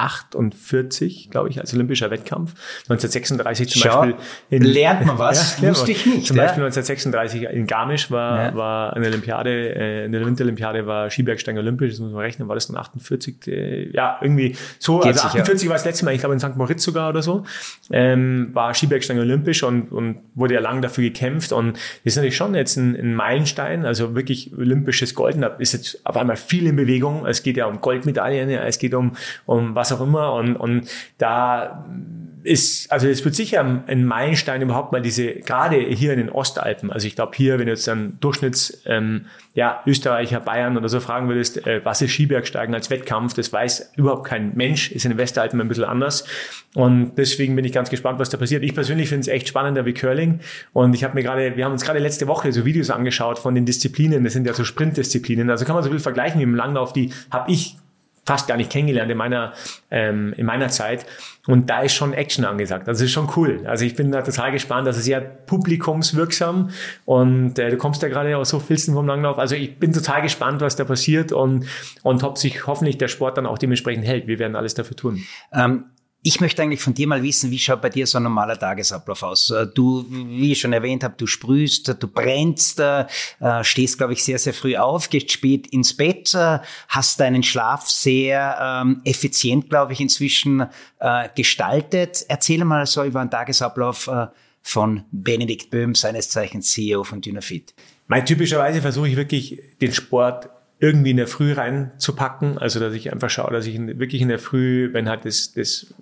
1948, 0.00 1.30
glaube 1.30 1.48
ich, 1.48 1.60
als 1.60 1.74
olympischer 1.74 2.10
Wettkampf. 2.10 2.54
1936 2.88 3.68
zum 3.70 3.82
Schau, 3.82 4.00
Beispiel. 4.00 4.16
In, 4.50 4.62
lernt 4.62 5.06
man 5.06 5.18
was. 5.18 5.58
lernt 5.60 5.76
Wusste 5.76 5.92
ich 5.92 6.06
nicht, 6.06 6.26
Zum 6.26 6.36
ja. 6.36 6.44
Beispiel 6.44 6.64
1936 6.64 7.42
in 7.42 7.66
Garmisch 7.66 8.10
war, 8.10 8.44
Ja. 8.44 8.54
war 8.54 8.92
eine 8.94 9.06
Olympiade, 9.06 9.50
äh, 9.74 10.04
in 10.06 10.12
der 10.12 10.24
Winterolympiade 10.24 10.86
war 10.86 11.10
Skibergsteigen 11.10 11.58
olympisch, 11.58 11.90
das 11.90 12.00
muss 12.00 12.12
man 12.12 12.20
rechnen, 12.20 12.48
war 12.48 12.54
das 12.54 12.66
dann 12.66 12.76
48? 12.76 13.46
Äh, 13.46 13.90
ja, 13.92 14.18
irgendwie 14.20 14.56
so. 14.78 14.98
Geht 14.98 15.08
also 15.12 15.28
sicher. 15.28 15.40
48 15.40 15.68
war 15.68 15.76
das 15.76 15.84
letzte 15.84 16.04
Mal, 16.04 16.14
ich 16.14 16.20
glaube 16.20 16.34
in 16.34 16.40
St. 16.40 16.56
Moritz 16.56 16.82
sogar 16.82 17.10
oder 17.10 17.22
so, 17.22 17.44
ähm, 17.90 18.50
war 18.52 18.74
Skibergsteigen 18.74 19.22
olympisch 19.22 19.62
und, 19.62 19.92
und 19.92 20.18
wurde 20.34 20.54
ja 20.54 20.60
lang 20.60 20.82
dafür 20.82 21.04
gekämpft 21.04 21.52
und 21.52 21.74
das 21.74 21.80
ist 22.04 22.16
natürlich 22.16 22.36
schon 22.36 22.54
jetzt 22.54 22.76
ein, 22.76 22.96
ein 22.96 23.14
Meilenstein, 23.14 23.84
also 23.84 24.14
wirklich 24.14 24.52
olympisches 24.56 25.14
Gold, 25.14 25.36
da 25.40 25.48
ist 25.58 25.72
jetzt 25.72 26.00
auf 26.04 26.16
einmal 26.16 26.36
viel 26.36 26.66
in 26.66 26.76
Bewegung, 26.76 27.26
es 27.26 27.42
geht 27.42 27.56
ja 27.56 27.66
um 27.66 27.80
Goldmedaillen, 27.80 28.50
ja, 28.50 28.64
es 28.64 28.78
geht 28.78 28.94
um, 28.94 29.12
um 29.46 29.74
was 29.74 29.89
auch 29.92 30.00
immer. 30.00 30.34
Und, 30.34 30.56
und 30.56 30.88
da 31.18 31.84
ist, 32.42 32.90
also 32.90 33.06
es 33.06 33.22
wird 33.22 33.34
sicher 33.34 33.60
ein- 33.60 33.82
ein 33.86 34.06
Meilenstein 34.06 34.62
überhaupt 34.62 34.92
mal 34.92 35.02
diese, 35.02 35.30
gerade 35.40 35.76
hier 35.76 36.12
in 36.14 36.18
den 36.18 36.30
Ostalpen, 36.30 36.90
also 36.90 37.06
ich 37.06 37.14
glaube 37.14 37.32
hier, 37.34 37.58
wenn 37.58 37.66
du 37.66 37.72
jetzt 37.72 37.86
dann 37.86 38.16
Durchschnitts, 38.20 38.82
ähm, 38.86 39.26
ja, 39.52 39.82
Österreicher, 39.86 40.40
Bayern 40.40 40.78
oder 40.78 40.88
so 40.88 41.00
fragen 41.00 41.28
würdest, 41.28 41.66
äh, 41.66 41.84
was 41.84 42.00
ist 42.00 42.12
Skibergsteigen 42.12 42.74
als 42.74 42.88
Wettkampf, 42.88 43.34
das 43.34 43.52
weiß 43.52 43.92
überhaupt 43.96 44.24
kein 44.26 44.52
Mensch, 44.54 44.90
ist 44.90 45.04
in 45.04 45.10
den 45.10 45.18
Westalpen 45.18 45.60
ein 45.60 45.68
bisschen 45.68 45.84
anders. 45.84 46.24
Und 46.74 47.12
deswegen 47.18 47.56
bin 47.56 47.64
ich 47.66 47.72
ganz 47.72 47.90
gespannt, 47.90 48.18
was 48.18 48.30
da 48.30 48.38
passiert. 48.38 48.62
Ich 48.62 48.74
persönlich 48.74 49.10
finde 49.10 49.22
es 49.22 49.28
echt 49.28 49.48
spannender 49.48 49.84
wie 49.84 49.92
Curling. 49.92 50.38
Und 50.72 50.94
ich 50.94 51.04
habe 51.04 51.14
mir 51.16 51.22
gerade, 51.22 51.56
wir 51.56 51.64
haben 51.66 51.72
uns 51.72 51.84
gerade 51.84 51.98
letzte 51.98 52.26
Woche 52.26 52.52
so 52.52 52.64
Videos 52.64 52.88
angeschaut 52.88 53.38
von 53.38 53.54
den 53.54 53.66
Disziplinen, 53.66 54.24
das 54.24 54.32
sind 54.32 54.46
ja 54.46 54.54
so 54.54 54.64
Sprintdisziplinen, 54.64 55.50
also 55.50 55.66
kann 55.66 55.74
man 55.74 55.84
so 55.84 55.90
bisschen 55.90 56.04
vergleichen 56.04 56.38
wie 56.38 56.44
im 56.44 56.54
Langlauf, 56.54 56.94
die 56.94 57.12
habe 57.30 57.50
ich 57.52 57.76
fast 58.30 58.46
gar 58.46 58.56
nicht 58.56 58.70
kennengelernt 58.70 59.10
in 59.10 59.18
meiner, 59.18 59.54
ähm, 59.90 60.32
in 60.36 60.46
meiner 60.46 60.68
Zeit. 60.68 61.04
Und 61.48 61.68
da 61.68 61.80
ist 61.80 61.94
schon 61.94 62.12
Action 62.12 62.44
angesagt. 62.44 62.86
Also 62.88 63.04
ist 63.04 63.10
schon 63.10 63.28
cool. 63.34 63.62
Also 63.66 63.84
ich 63.84 63.96
bin 63.96 64.12
da 64.12 64.22
total 64.22 64.52
gespannt. 64.52 64.86
Das 64.86 64.96
ist 64.96 65.06
sehr 65.06 65.20
publikumswirksam. 65.20 66.70
Und 67.06 67.58
äh, 67.58 67.70
du 67.70 67.76
kommst 67.76 68.02
ja 68.02 68.08
gerade 68.08 68.36
aus 68.36 68.50
so 68.50 68.60
Filzen 68.60 68.94
vom 68.94 69.08
Langlauf. 69.08 69.40
Also 69.40 69.56
ich 69.56 69.80
bin 69.80 69.92
total 69.92 70.22
gespannt, 70.22 70.60
was 70.60 70.76
da 70.76 70.84
passiert 70.84 71.32
und, 71.32 71.66
und 72.04 72.22
ob 72.22 72.38
sich 72.38 72.68
hoffentlich 72.68 72.98
der 72.98 73.08
Sport 73.08 73.36
dann 73.36 73.46
auch 73.46 73.58
dementsprechend 73.58 74.06
hält. 74.06 74.28
Wir 74.28 74.38
werden 74.38 74.54
alles 74.54 74.74
dafür 74.74 74.96
tun. 74.96 75.24
Ähm, 75.52 75.86
ich 76.22 76.40
möchte 76.40 76.62
eigentlich 76.62 76.82
von 76.82 76.92
dir 76.92 77.06
mal 77.06 77.22
wissen, 77.22 77.50
wie 77.50 77.58
schaut 77.58 77.80
bei 77.80 77.88
dir 77.88 78.06
so 78.06 78.18
ein 78.18 78.24
normaler 78.24 78.58
Tagesablauf 78.58 79.22
aus? 79.22 79.50
Äh, 79.50 79.66
du, 79.74 80.04
wie 80.08 80.52
ich 80.52 80.60
schon 80.60 80.72
erwähnt 80.72 81.02
habe, 81.02 81.14
du 81.16 81.26
sprühst, 81.26 81.88
du 81.88 82.08
brennst, 82.08 82.78
äh, 82.78 83.06
äh, 83.40 83.64
stehst, 83.64 83.96
glaube 83.96 84.12
ich, 84.12 84.22
sehr, 84.22 84.38
sehr 84.38 84.52
früh 84.52 84.76
auf, 84.76 85.08
gehst 85.08 85.32
spät 85.32 85.68
ins 85.68 85.96
Bett, 85.96 86.36
hast 86.88 87.20
deinen 87.20 87.42
Schlaf 87.42 87.88
sehr 87.88 88.82
ähm, 88.82 89.00
effizient, 89.04 89.70
glaube 89.70 89.92
ich, 89.92 90.00
inzwischen 90.00 90.66
gestaltet. 91.34 92.24
Erzähle 92.28 92.64
mal 92.64 92.84
so 92.86 93.04
über 93.04 93.20
einen 93.20 93.30
Tagesablauf 93.30 94.10
von 94.62 95.04
Benedikt 95.10 95.70
Böhm, 95.70 95.94
seines 95.94 96.28
Zeichens 96.28 96.72
CEO 96.72 97.04
von 97.04 97.20
Dynafit. 97.20 97.74
Mein, 98.06 98.26
typischerweise 98.26 98.82
versuche 98.82 99.08
ich 99.08 99.16
wirklich 99.16 99.60
den 99.80 99.92
Sport 99.92 100.50
irgendwie 100.80 101.10
in 101.10 101.18
der 101.18 101.26
Früh 101.26 101.52
reinzupacken. 101.52 102.58
Also 102.58 102.80
dass 102.80 102.94
ich 102.94 103.12
einfach 103.12 103.28
schaue, 103.28 103.52
dass 103.52 103.66
ich 103.66 103.78
wirklich 103.78 104.22
in 104.22 104.28
der 104.28 104.38
Früh, 104.38 104.88
wenn 104.92 105.08
halt 105.08 105.26
das, 105.26 105.52
das 105.52 105.94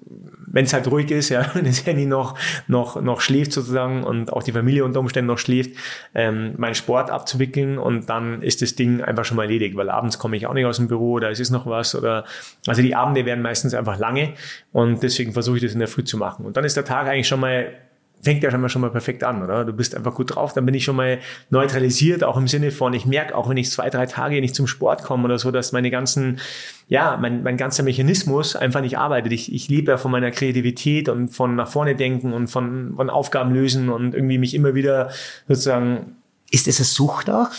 wenn 0.50 0.64
es 0.64 0.72
halt 0.72 0.88
ruhig 0.90 1.10
ist, 1.10 1.28
ja, 1.28 1.50
wenn 1.54 1.64
das 1.64 1.84
Handy 1.84 2.06
noch, 2.06 2.38
noch, 2.68 3.00
noch 3.00 3.20
schläft 3.20 3.52
sozusagen 3.52 4.04
und 4.04 4.32
auch 4.32 4.42
die 4.42 4.52
Familie 4.52 4.84
unter 4.84 5.00
Umständen 5.00 5.26
noch 5.26 5.38
schläft, 5.38 5.76
ähm, 6.14 6.54
meinen 6.56 6.76
Sport 6.76 7.10
abzuwickeln 7.10 7.76
und 7.76 8.08
dann 8.08 8.40
ist 8.40 8.62
das 8.62 8.76
Ding 8.76 9.02
einfach 9.02 9.24
schon 9.24 9.36
mal 9.36 9.44
erledigt, 9.44 9.76
weil 9.76 9.90
abends 9.90 10.18
komme 10.18 10.36
ich 10.36 10.46
auch 10.46 10.54
nicht 10.54 10.66
aus 10.66 10.76
dem 10.76 10.86
Büro 10.86 11.12
oder 11.12 11.28
es 11.30 11.40
ist 11.40 11.50
noch 11.50 11.66
was 11.66 11.96
oder, 11.96 12.24
also 12.66 12.80
die 12.80 12.94
Abende 12.94 13.26
werden 13.26 13.42
meistens 13.42 13.74
einfach 13.74 13.98
lange 13.98 14.34
und 14.72 15.02
deswegen 15.02 15.32
versuche 15.32 15.56
ich 15.56 15.62
das 15.64 15.72
in 15.72 15.80
der 15.80 15.88
Früh 15.88 16.04
zu 16.04 16.16
machen. 16.16 16.46
Und 16.46 16.56
dann 16.56 16.64
ist 16.64 16.76
der 16.76 16.84
Tag 16.84 17.08
eigentlich 17.08 17.28
schon 17.28 17.40
mal 17.40 17.72
fängt 18.22 18.42
ja 18.42 18.50
schon 18.50 18.60
mal, 18.60 18.68
schon 18.68 18.82
mal 18.82 18.90
perfekt 18.90 19.22
an, 19.24 19.42
oder? 19.42 19.64
Du 19.64 19.72
bist 19.72 19.94
einfach 19.94 20.14
gut 20.14 20.34
drauf, 20.34 20.52
dann 20.52 20.66
bin 20.66 20.74
ich 20.74 20.84
schon 20.84 20.96
mal 20.96 21.18
neutralisiert, 21.50 22.24
auch 22.24 22.36
im 22.36 22.48
Sinne 22.48 22.70
von, 22.70 22.92
ich 22.92 23.06
merke, 23.06 23.34
auch 23.34 23.48
wenn 23.48 23.56
ich 23.56 23.70
zwei, 23.70 23.90
drei 23.90 24.06
Tage 24.06 24.40
nicht 24.40 24.54
zum 24.54 24.66
Sport 24.66 25.04
komme 25.04 25.24
oder 25.24 25.38
so, 25.38 25.50
dass 25.50 25.72
meine 25.72 25.90
ganzen, 25.90 26.40
ja, 26.88 27.16
mein, 27.20 27.42
mein 27.42 27.56
ganzer 27.56 27.82
Mechanismus 27.82 28.56
einfach 28.56 28.80
nicht 28.80 28.98
arbeitet. 28.98 29.32
Ich, 29.32 29.52
ich 29.52 29.68
lebe 29.68 29.92
ja 29.92 29.98
von 29.98 30.10
meiner 30.10 30.30
Kreativität 30.30 31.08
und 31.08 31.28
von 31.28 31.54
nach 31.54 31.68
vorne 31.68 31.94
denken 31.94 32.32
und 32.32 32.48
von, 32.48 32.94
von 32.96 33.10
Aufgaben 33.10 33.52
lösen 33.54 33.88
und 33.88 34.14
irgendwie 34.14 34.38
mich 34.38 34.54
immer 34.54 34.74
wieder 34.74 35.10
sozusagen. 35.46 36.16
Ist 36.50 36.66
es 36.66 36.78
eine 36.78 36.86
Sucht 36.86 37.28
auch? 37.28 37.50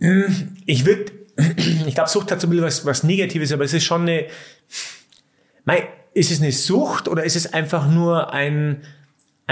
Hm, 0.00 0.56
ich 0.66 0.84
würde, 0.84 1.12
ich 1.86 1.94
glaube, 1.94 2.10
Sucht 2.10 2.32
hat 2.32 2.40
so 2.40 2.48
ein 2.48 2.50
bisschen 2.50 2.66
was, 2.66 2.84
was 2.84 3.04
Negatives, 3.04 3.52
aber 3.52 3.64
es 3.64 3.72
ist 3.72 3.84
schon 3.84 4.02
eine, 4.02 4.26
mein, 5.64 5.84
ist 6.12 6.30
es 6.30 6.40
eine 6.40 6.52
Sucht 6.52 7.08
oder 7.08 7.24
ist 7.24 7.36
es 7.36 7.52
einfach 7.52 7.88
nur 7.88 8.32
ein, 8.32 8.82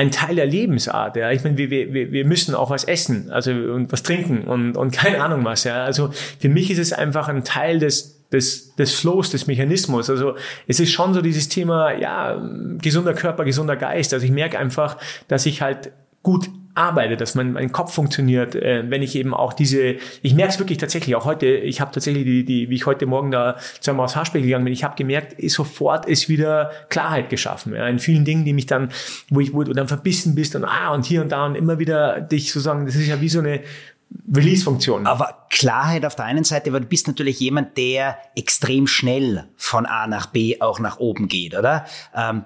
ein 0.00 0.10
Teil 0.10 0.36
der 0.36 0.46
Lebensart. 0.46 1.14
Ja. 1.16 1.30
Ich 1.30 1.44
meine, 1.44 1.58
wir, 1.58 1.70
wir, 1.70 2.10
wir 2.10 2.24
müssen 2.24 2.54
auch 2.54 2.70
was 2.70 2.84
essen, 2.84 3.30
also 3.30 3.50
und 3.50 3.92
was 3.92 4.02
trinken 4.02 4.44
und, 4.44 4.76
und 4.76 4.92
keine 4.92 5.22
Ahnung 5.22 5.44
was. 5.44 5.64
Ja. 5.64 5.84
Also 5.84 6.10
für 6.38 6.48
mich 6.48 6.70
ist 6.70 6.78
es 6.78 6.94
einfach 6.94 7.28
ein 7.28 7.44
Teil 7.44 7.78
des 7.78 8.16
des, 8.32 8.76
des 8.76 8.94
Flows, 8.94 9.30
des 9.30 9.48
Mechanismus. 9.48 10.08
Also 10.08 10.36
es 10.68 10.78
ist 10.78 10.92
schon 10.92 11.14
so 11.14 11.20
dieses 11.20 11.48
Thema, 11.48 11.92
ja, 11.92 12.40
gesunder 12.80 13.12
Körper, 13.12 13.44
gesunder 13.44 13.74
Geist. 13.74 14.14
Also 14.14 14.24
ich 14.24 14.30
merke 14.30 14.56
einfach, 14.56 14.98
dass 15.26 15.46
ich 15.46 15.62
halt 15.62 15.90
gut 16.22 16.48
arbeite, 16.80 17.16
dass 17.16 17.34
mein, 17.34 17.52
mein 17.52 17.72
Kopf 17.72 17.94
funktioniert, 17.94 18.54
äh, 18.54 18.84
wenn 18.88 19.02
ich 19.02 19.14
eben 19.14 19.34
auch 19.34 19.52
diese, 19.52 19.96
ich 20.22 20.34
merke 20.34 20.52
es 20.52 20.58
wirklich 20.58 20.78
tatsächlich, 20.78 21.14
auch 21.14 21.26
heute, 21.26 21.46
ich 21.46 21.80
habe 21.80 21.92
tatsächlich 21.92 22.24
die, 22.24 22.44
die, 22.44 22.70
wie 22.70 22.74
ich 22.74 22.86
heute 22.86 23.06
Morgen 23.06 23.30
da 23.30 23.56
zusammen 23.80 24.00
aufs 24.00 24.16
Haarspiel 24.16 24.42
gegangen 24.42 24.64
bin, 24.64 24.72
ich 24.72 24.84
habe 24.84 24.96
gemerkt, 24.96 25.36
sofort 25.50 26.06
ist 26.06 26.28
wieder 26.28 26.70
Klarheit 26.88 27.28
geschaffen, 27.28 27.74
ja, 27.74 27.86
in 27.86 27.98
vielen 27.98 28.24
Dingen, 28.24 28.44
die 28.44 28.52
mich 28.52 28.66
dann, 28.66 28.90
wo 29.28 29.40
ich, 29.40 29.52
wo 29.52 29.62
dann 29.62 29.88
verbissen 29.88 30.34
bist 30.34 30.56
und 30.56 30.64
ah 30.64 30.92
und 30.94 31.04
hier 31.04 31.22
und 31.22 31.30
da 31.30 31.46
und 31.46 31.54
immer 31.54 31.78
wieder 31.78 32.20
dich 32.20 32.52
sozusagen, 32.52 32.86
das 32.86 32.96
ist 32.96 33.06
ja 33.06 33.20
wie 33.20 33.28
so 33.28 33.40
eine 33.40 33.60
Release-Funktion. 34.34 35.06
Aber 35.06 35.46
Klarheit 35.50 36.04
auf 36.04 36.16
der 36.16 36.24
einen 36.24 36.44
Seite, 36.44 36.72
weil 36.72 36.80
du 36.80 36.86
bist 36.86 37.06
natürlich 37.06 37.38
jemand, 37.40 37.76
der 37.76 38.18
extrem 38.34 38.86
schnell 38.86 39.44
von 39.56 39.86
A 39.86 40.06
nach 40.06 40.26
B 40.26 40.60
auch 40.60 40.80
nach 40.80 40.98
oben 40.98 41.28
geht, 41.28 41.56
oder? 41.56 41.84
Ähm, 42.14 42.44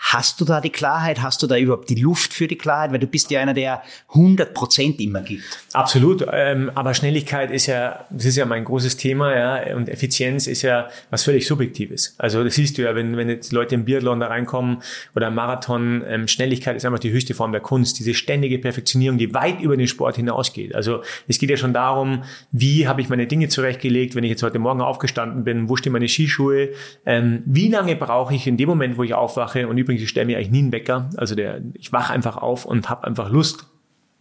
Hast 0.00 0.40
du 0.40 0.44
da 0.44 0.60
die 0.60 0.70
Klarheit? 0.70 1.22
Hast 1.22 1.42
du 1.42 1.48
da 1.48 1.56
überhaupt 1.56 1.90
die 1.90 2.00
Luft 2.00 2.32
für 2.32 2.46
die 2.46 2.56
Klarheit? 2.56 2.92
Weil 2.92 3.00
du 3.00 3.08
bist 3.08 3.32
ja 3.32 3.40
einer, 3.40 3.52
der 3.52 3.82
100 4.10 4.54
Prozent 4.54 5.00
immer 5.00 5.22
gibt. 5.22 5.42
Absolut. 5.72 6.24
Ähm, 6.32 6.70
aber 6.76 6.94
Schnelligkeit 6.94 7.50
ist 7.50 7.66
ja, 7.66 8.06
das 8.08 8.24
ist 8.24 8.36
ja 8.36 8.46
mein 8.46 8.64
großes 8.64 8.96
Thema, 8.96 9.36
ja. 9.36 9.76
Und 9.76 9.88
Effizienz 9.88 10.46
ist 10.46 10.62
ja 10.62 10.88
was 11.10 11.24
völlig 11.24 11.46
Subjektives. 11.46 12.14
Also 12.16 12.44
das 12.44 12.54
siehst 12.54 12.78
du 12.78 12.82
ja, 12.82 12.94
wenn, 12.94 13.16
wenn 13.16 13.28
jetzt 13.28 13.52
Leute 13.52 13.74
im 13.74 13.84
Biathlon 13.84 14.20
da 14.20 14.28
reinkommen 14.28 14.82
oder 15.16 15.28
im 15.28 15.34
Marathon, 15.34 16.04
ähm, 16.06 16.28
Schnelligkeit 16.28 16.76
ist 16.76 16.84
einfach 16.84 17.00
die 17.00 17.10
höchste 17.10 17.34
Form 17.34 17.50
der 17.50 17.60
Kunst. 17.60 17.98
Diese 17.98 18.14
ständige 18.14 18.58
Perfektionierung, 18.60 19.18
die 19.18 19.34
weit 19.34 19.60
über 19.60 19.76
den 19.76 19.88
Sport 19.88 20.14
hinausgeht. 20.14 20.76
Also 20.76 21.02
es 21.26 21.38
geht 21.40 21.50
ja 21.50 21.56
schon 21.56 21.74
darum, 21.74 22.22
wie 22.52 22.86
habe 22.86 23.00
ich 23.00 23.08
meine 23.08 23.26
Dinge 23.26 23.48
zurechtgelegt, 23.48 24.14
wenn 24.14 24.22
ich 24.22 24.30
jetzt 24.30 24.44
heute 24.44 24.60
Morgen 24.60 24.80
aufgestanden 24.80 25.42
bin, 25.42 25.68
wo 25.68 25.74
stehen 25.74 25.92
meine 25.92 26.08
Skischuhe, 26.08 26.68
ähm, 27.04 27.42
wie 27.46 27.68
lange 27.68 27.96
brauche 27.96 28.32
ich 28.32 28.46
in 28.46 28.56
dem 28.56 28.68
Moment, 28.68 28.96
wo 28.96 29.02
ich 29.02 29.14
aufwache 29.14 29.66
und 29.66 29.76
übrigens, 29.88 30.02
ich 30.02 30.10
stelle 30.10 30.26
mir 30.26 30.36
eigentlich 30.36 30.50
nie 30.50 30.58
einen 30.58 30.72
Wecker. 30.72 31.08
Also 31.16 31.34
der, 31.34 31.62
ich 31.74 31.92
wache 31.92 32.12
einfach 32.12 32.36
auf 32.36 32.66
und 32.66 32.90
habe 32.90 33.06
einfach 33.06 33.30
Lust, 33.30 33.66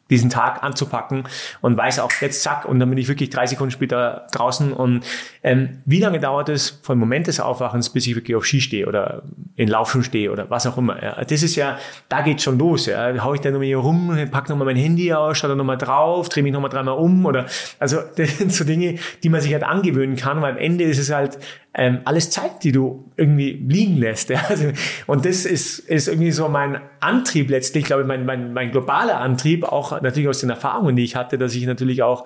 diesen 0.09 0.29
Tag 0.29 0.63
anzupacken 0.63 1.23
und 1.61 1.75
weiß 1.75 1.99
auch 1.99 2.11
jetzt 2.21 2.41
zack 2.41 2.65
und 2.65 2.79
dann 2.79 2.89
bin 2.89 2.97
ich 2.97 3.07
wirklich 3.07 3.29
drei 3.29 3.45
Sekunden 3.45 3.71
später 3.71 4.27
draußen 4.31 4.71
und 4.71 5.05
ähm, 5.43 5.81
wie 5.85 5.99
lange 5.99 6.19
dauert 6.19 6.49
es 6.49 6.79
vom 6.81 6.97
Moment 6.97 7.27
des 7.27 7.39
Aufwachens, 7.39 7.89
bis 7.89 8.07
ich 8.07 8.15
wirklich 8.15 8.35
auf 8.35 8.45
Ski 8.45 8.61
stehe 8.61 8.87
oder 8.87 9.23
in 9.55 9.67
Laufen 9.67 10.03
stehe 10.03 10.31
oder 10.31 10.49
was 10.49 10.65
auch 10.65 10.77
immer. 10.77 11.01
Ja. 11.03 11.23
Das 11.23 11.43
ist 11.43 11.55
ja, 11.55 11.77
da 12.09 12.21
geht's 12.21 12.43
schon 12.43 12.57
los. 12.57 12.85
Ja. 12.85 13.11
Da 13.11 13.23
hau 13.23 13.33
ich 13.33 13.41
dann 13.41 13.53
nochmal 13.53 13.67
hier 13.67 13.77
rum, 13.77 14.17
pack 14.31 14.49
nochmal 14.49 14.65
mein 14.65 14.77
Handy 14.77 15.13
aus, 15.13 15.37
schaue 15.37 15.49
dann 15.49 15.57
nochmal 15.57 15.77
drauf, 15.77 16.29
drehe 16.29 16.43
mich 16.43 16.53
nochmal 16.53 16.69
dreimal 16.69 16.97
um 16.97 17.25
oder 17.25 17.45
also 17.79 17.97
das 18.15 18.37
sind 18.37 18.53
so 18.53 18.63
Dinge, 18.63 18.95
die 19.23 19.29
man 19.29 19.41
sich 19.41 19.51
halt 19.51 19.63
angewöhnen 19.63 20.15
kann, 20.15 20.41
weil 20.41 20.53
am 20.53 20.57
Ende 20.57 20.85
ist 20.85 20.99
es 20.99 21.11
halt 21.11 21.37
ähm, 21.77 21.99
alles 22.05 22.31
Zeit, 22.31 22.63
die 22.63 22.71
du 22.71 23.11
irgendwie 23.15 23.51
liegen 23.51 23.97
lässt. 23.97 24.29
Ja. 24.37 24.43
Also, 24.49 24.71
und 25.05 25.25
das 25.25 25.45
ist, 25.45 25.79
ist 25.79 26.07
irgendwie 26.07 26.31
so 26.31 26.49
mein 26.49 26.81
Antrieb 26.99 27.49
letztlich, 27.49 27.85
glaube 27.85 28.01
ich, 28.01 28.07
mein, 28.07 28.25
mein, 28.25 28.51
mein 28.51 28.71
globaler 28.71 29.19
Antrieb, 29.19 29.63
auch 29.63 30.01
natürlich 30.01 30.27
aus 30.27 30.39
den 30.41 30.49
Erfahrungen, 30.49 30.95
die 30.95 31.03
ich 31.03 31.15
hatte, 31.15 31.37
dass 31.37 31.55
ich 31.55 31.65
natürlich 31.65 32.03
auch 32.03 32.25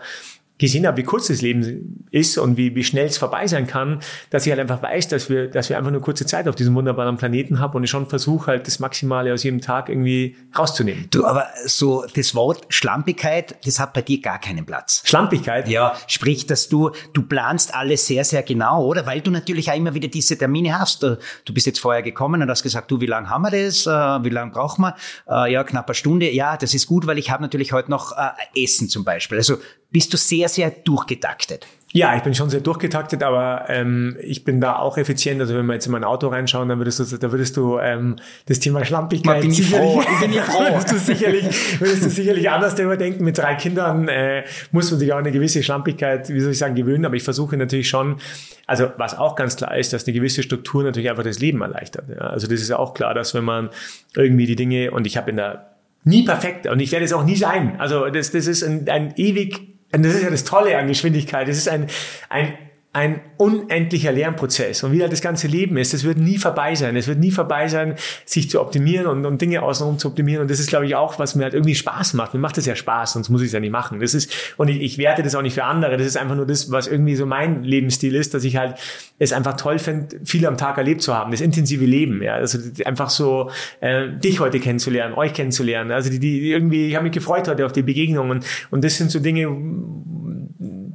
gesehen 0.62 0.86
habe, 0.86 0.98
wie 0.98 1.04
kurz 1.04 1.28
das 1.28 1.42
Leben 1.42 2.06
ist 2.12 2.38
und 2.38 2.56
wie, 2.56 2.76
wie 2.76 2.84
schnell 2.84 3.08
es 3.08 3.18
vorbei 3.18 3.48
sein 3.48 3.66
kann, 3.66 4.00
dass 4.30 4.46
ich 4.46 4.52
halt 4.52 4.62
einfach 4.62 4.84
weiß, 4.84 5.08
dass 5.08 5.28
wir, 5.28 5.48
dass 5.48 5.70
wir 5.70 5.78
einfach 5.78 5.90
nur 5.90 6.02
kurze 6.02 6.28
Zeit 6.28 6.48
auf 6.48 6.56
diesem 6.56 6.76
wunderbaren 6.76 7.18
Planeten 7.18 7.60
haben 7.60 7.76
und 7.76 7.84
ich 7.84 7.90
schon 7.90 8.08
versuche 8.08 8.48
halt 8.48 8.68
das 8.68 8.78
Maximale 8.80 9.34
aus 9.34 9.42
jedem 9.42 9.60
Tag 9.60 9.90
irgendwie 9.90 10.38
rauszunehmen. 10.58 11.08
Du, 11.10 11.26
aber 11.26 11.48
so 11.66 12.06
das 12.16 12.36
Wort 12.36 12.68
Schlampigkeit, 12.70 13.56
das 13.66 13.80
hat 13.80 13.94
bei 13.94 14.04
dir 14.04 14.22
gar 14.22 14.40
keinen 14.40 14.64
Platz. 14.64 15.02
Schlampigkeit? 15.04 15.68
Ja, 15.68 15.96
sprich, 16.06 16.46
dass 16.46 16.70
du, 16.70 16.92
du 17.14 17.24
planst 17.24 17.74
alles 17.74 18.06
sehr, 18.06 18.24
sehr 18.24 18.44
genau, 18.44 18.86
oder? 18.86 19.08
Weil 19.08 19.22
du 19.22 19.32
natürlich 19.32 19.72
auch 19.72 19.76
immer 19.76 19.96
wieder 19.96 20.10
diese 20.10 20.38
Termine 20.38 20.80
hast. 20.80 21.02
Du 21.02 21.18
bist 21.54 21.66
jetzt 21.66 21.80
vorher 21.80 22.04
gekommen 22.04 22.40
und 22.40 22.50
hast 22.52 22.62
gesagt, 22.62 22.92
du, 22.92 23.02
wie 23.02 23.08
lange 23.08 23.32
haben 23.32 23.42
wir 23.42 23.50
das? 23.50 23.88
Äh, 23.88 24.24
wie 24.24 24.30
lange 24.30 24.52
brauchen 24.52 24.84
wir? 24.84 24.96
Äh, 25.28 25.54
ja, 25.54 25.64
knapp 25.64 25.88
eine 25.88 25.96
Stunde. 25.96 26.30
Ja, 26.30 26.56
das 26.56 26.76
ist 26.76 26.86
gut, 26.86 27.08
weil 27.08 27.18
ich 27.18 27.32
habe 27.32 27.42
natürlich 27.42 27.74
heute 27.74 27.90
noch 27.90 28.16
äh, 28.16 28.64
Essen 28.64 28.90
zum 28.90 29.04
Beispiel. 29.04 29.40
Also 29.40 29.58
bist 29.92 30.14
du 30.14 30.18
sehr, 30.18 30.50
sehr 30.50 30.72
durchgetaktet. 30.72 31.68
Ja, 31.94 32.16
ich 32.16 32.24
bin 32.24 32.34
schon 32.34 32.50
sehr 32.50 32.62
durchgetaktet, 32.62 33.22
aber 33.22 33.66
ähm, 33.68 34.16
ich 34.22 34.46
bin 34.46 34.62
da 34.62 34.78
auch 34.78 34.98
effizient. 34.98 35.42
Also 35.42 35.56
wenn 35.56 35.66
wir 35.66 35.74
jetzt 35.74 35.88
in 35.88 35.92
mein 35.92 36.06
Auto 36.06 36.30
reinschauen, 36.30 36.70
dann 36.70 36.78
würdest 36.78 37.00
du, 37.00 37.18
da 37.18 37.32
würdest 37.34 37.58
du 37.58 37.80
ähm, 37.80 38.16
das 38.46 38.60
Thema 38.60 38.86
Schlampigkeit 38.86 39.42
bin 39.42 39.52
sicherlich, 39.52 39.92
froh. 39.92 40.02
Ich 40.02 40.20
bin 40.22 40.32
ja 40.32 40.44
froh. 40.46 40.62
würdest, 40.62 40.92
du 40.92 40.98
sicherlich, 40.98 41.82
würdest 41.82 42.06
du 42.06 42.10
sicherlich 42.10 42.50
anders 42.50 42.76
darüber 42.76 42.96
denken. 42.96 43.26
Mit 43.26 43.38
drei 43.38 43.56
Kindern 43.56 44.08
äh, 44.08 44.46
muss 44.72 44.90
man 44.90 45.02
sich 45.02 45.12
auch 45.12 45.18
eine 45.18 45.34
gewisse 45.34 45.64
Schlampigkeit, 45.64 46.30
wie 46.30 46.40
soll 46.40 46.54
ich 46.54 46.60
sagen, 46.60 46.76
gewöhnen. 46.76 47.04
Aber 47.04 47.16
ich 47.16 47.24
versuche 47.24 47.58
natürlich 47.58 47.90
schon, 47.90 48.22
also 48.68 48.90
was 48.96 49.18
auch 49.18 49.36
ganz 49.36 49.58
klar 49.58 49.78
ist, 49.78 49.92
dass 49.92 50.08
eine 50.08 50.14
gewisse 50.14 50.44
Struktur 50.44 50.84
natürlich 50.84 51.10
einfach 51.10 51.24
das 51.24 51.40
Leben 51.40 51.62
erleichtert. 51.62 52.06
Ja? 52.08 52.22
Also 52.22 52.48
das 52.48 52.62
ist 52.62 52.70
ja 52.70 52.80
auch 52.80 52.94
klar, 52.94 53.14
dass 53.14 53.34
wenn 53.34 53.44
man 53.44 53.70
irgendwie 54.16 54.46
die 54.46 54.56
Dinge, 54.56 54.92
und 54.92 55.06
ich 55.06 55.18
habe 55.18 55.30
in 55.30 55.36
der 55.36 55.68
nie 56.04 56.24
perfekt 56.24 56.68
und 56.68 56.80
ich 56.80 56.92
werde 56.92 57.06
es 57.06 57.14
auch 57.14 57.24
nie 57.24 57.36
sein. 57.36 57.76
Also 57.80 58.10
das, 58.10 58.32
das 58.32 58.48
ist 58.48 58.64
ein, 58.64 58.88
ein 58.90 59.14
ewig 59.18 59.71
und 59.94 60.04
das 60.04 60.16
ist 60.16 60.24
ja 60.24 60.30
das 60.30 60.44
Tolle 60.44 60.78
an 60.78 60.88
Geschwindigkeit. 60.88 61.48
Es 61.50 61.58
ist 61.58 61.68
ein, 61.68 61.88
ein 62.30 62.58
ein 62.94 63.22
unendlicher 63.38 64.12
Lernprozess. 64.12 64.84
Und 64.84 64.92
wie 64.92 65.02
halt 65.02 65.14
das 65.14 65.22
ganze 65.22 65.48
Leben 65.48 65.78
ist, 65.78 65.94
das 65.94 66.04
wird 66.04 66.18
nie 66.18 66.38
vorbei 66.38 66.76
sein. 66.76 66.98
Es 66.98 67.08
wird 67.08 67.20
nie 67.20 67.32
vorbei 67.32 67.70
sein, 67.70 67.96
sich 68.26 68.50
zu 68.50 68.60
optimieren 68.60 69.08
und, 69.08 69.26
und 69.26 69.42
Dinge 69.42 69.62
außenrum 69.62 69.98
zu 69.98 70.10
optimieren. 70.10 70.42
Und 70.42 70.52
das 70.52 70.60
ist, 70.60 70.68
glaube 70.68 70.86
ich, 70.86 70.96
auch, 70.96 71.18
was 71.18 71.36
mir 71.36 71.44
halt 71.44 71.54
irgendwie 71.54 71.76
Spaß 71.76 72.16
macht. 72.16 72.34
Mir 72.34 72.42
macht 72.42 72.58
das 72.58 72.66
ja 72.66 72.76
Spaß, 72.76 73.14
sonst 73.14 73.30
muss 73.30 73.42
ich 73.42 73.48
es 73.48 73.54
ja 73.54 73.62
nicht 73.62 73.72
machen. 73.72 74.02
Das 74.02 74.14
ist, 74.14 74.34
und 74.58 74.68
ich, 74.68 74.82
ich 74.82 74.98
werte 74.98 75.24
das 75.24 75.36
auch 75.36 75.42
nicht 75.42 75.54
für 75.54 75.64
andere. 75.64 75.96
Das 75.96 76.06
ist 76.06 76.18
einfach 76.18 76.36
nur 76.36 76.46
das, 76.46 76.70
was 76.70 76.88
irgendwie 76.88 77.16
so 77.16 77.26
mein 77.26 77.64
Lebensstil 77.64 78.14
ist, 78.14 78.34
dass 78.34 78.44
ich 78.44 78.58
halt 78.58 78.76
es 79.20 79.32
einfach 79.32 79.56
toll 79.56 79.80
finde, 79.80 80.20
viel 80.26 80.46
am 80.46 80.58
Tag 80.58 80.78
erlebt 80.78 81.02
zu 81.02 81.16
haben. 81.16 81.32
Das 81.32 81.40
intensive 81.40 81.86
Leben, 81.86 82.22
ja. 82.22 82.34
Also 82.34 82.60
einfach 82.84 83.10
so, 83.10 83.52
äh, 83.80 84.10
dich 84.10 84.42
heute 84.42 84.60
kennenzulernen, 84.60 85.16
euch 85.16 85.34
kennenzulernen. 85.34 85.92
Also 85.92 86.10
die, 86.10 86.20
die 86.20 86.52
irgendwie, 86.52 86.90
ich 86.90 86.96
habe 86.96 87.04
mich 87.04 87.14
gefreut 87.14 87.48
heute 87.48 87.66
auf 87.66 87.72
die 87.72 87.84
Begegnungen. 87.84 88.42
Und 88.70 88.84
das 88.84 88.98
sind 88.98 89.12
so 89.12 89.20
Dinge, 89.20 89.48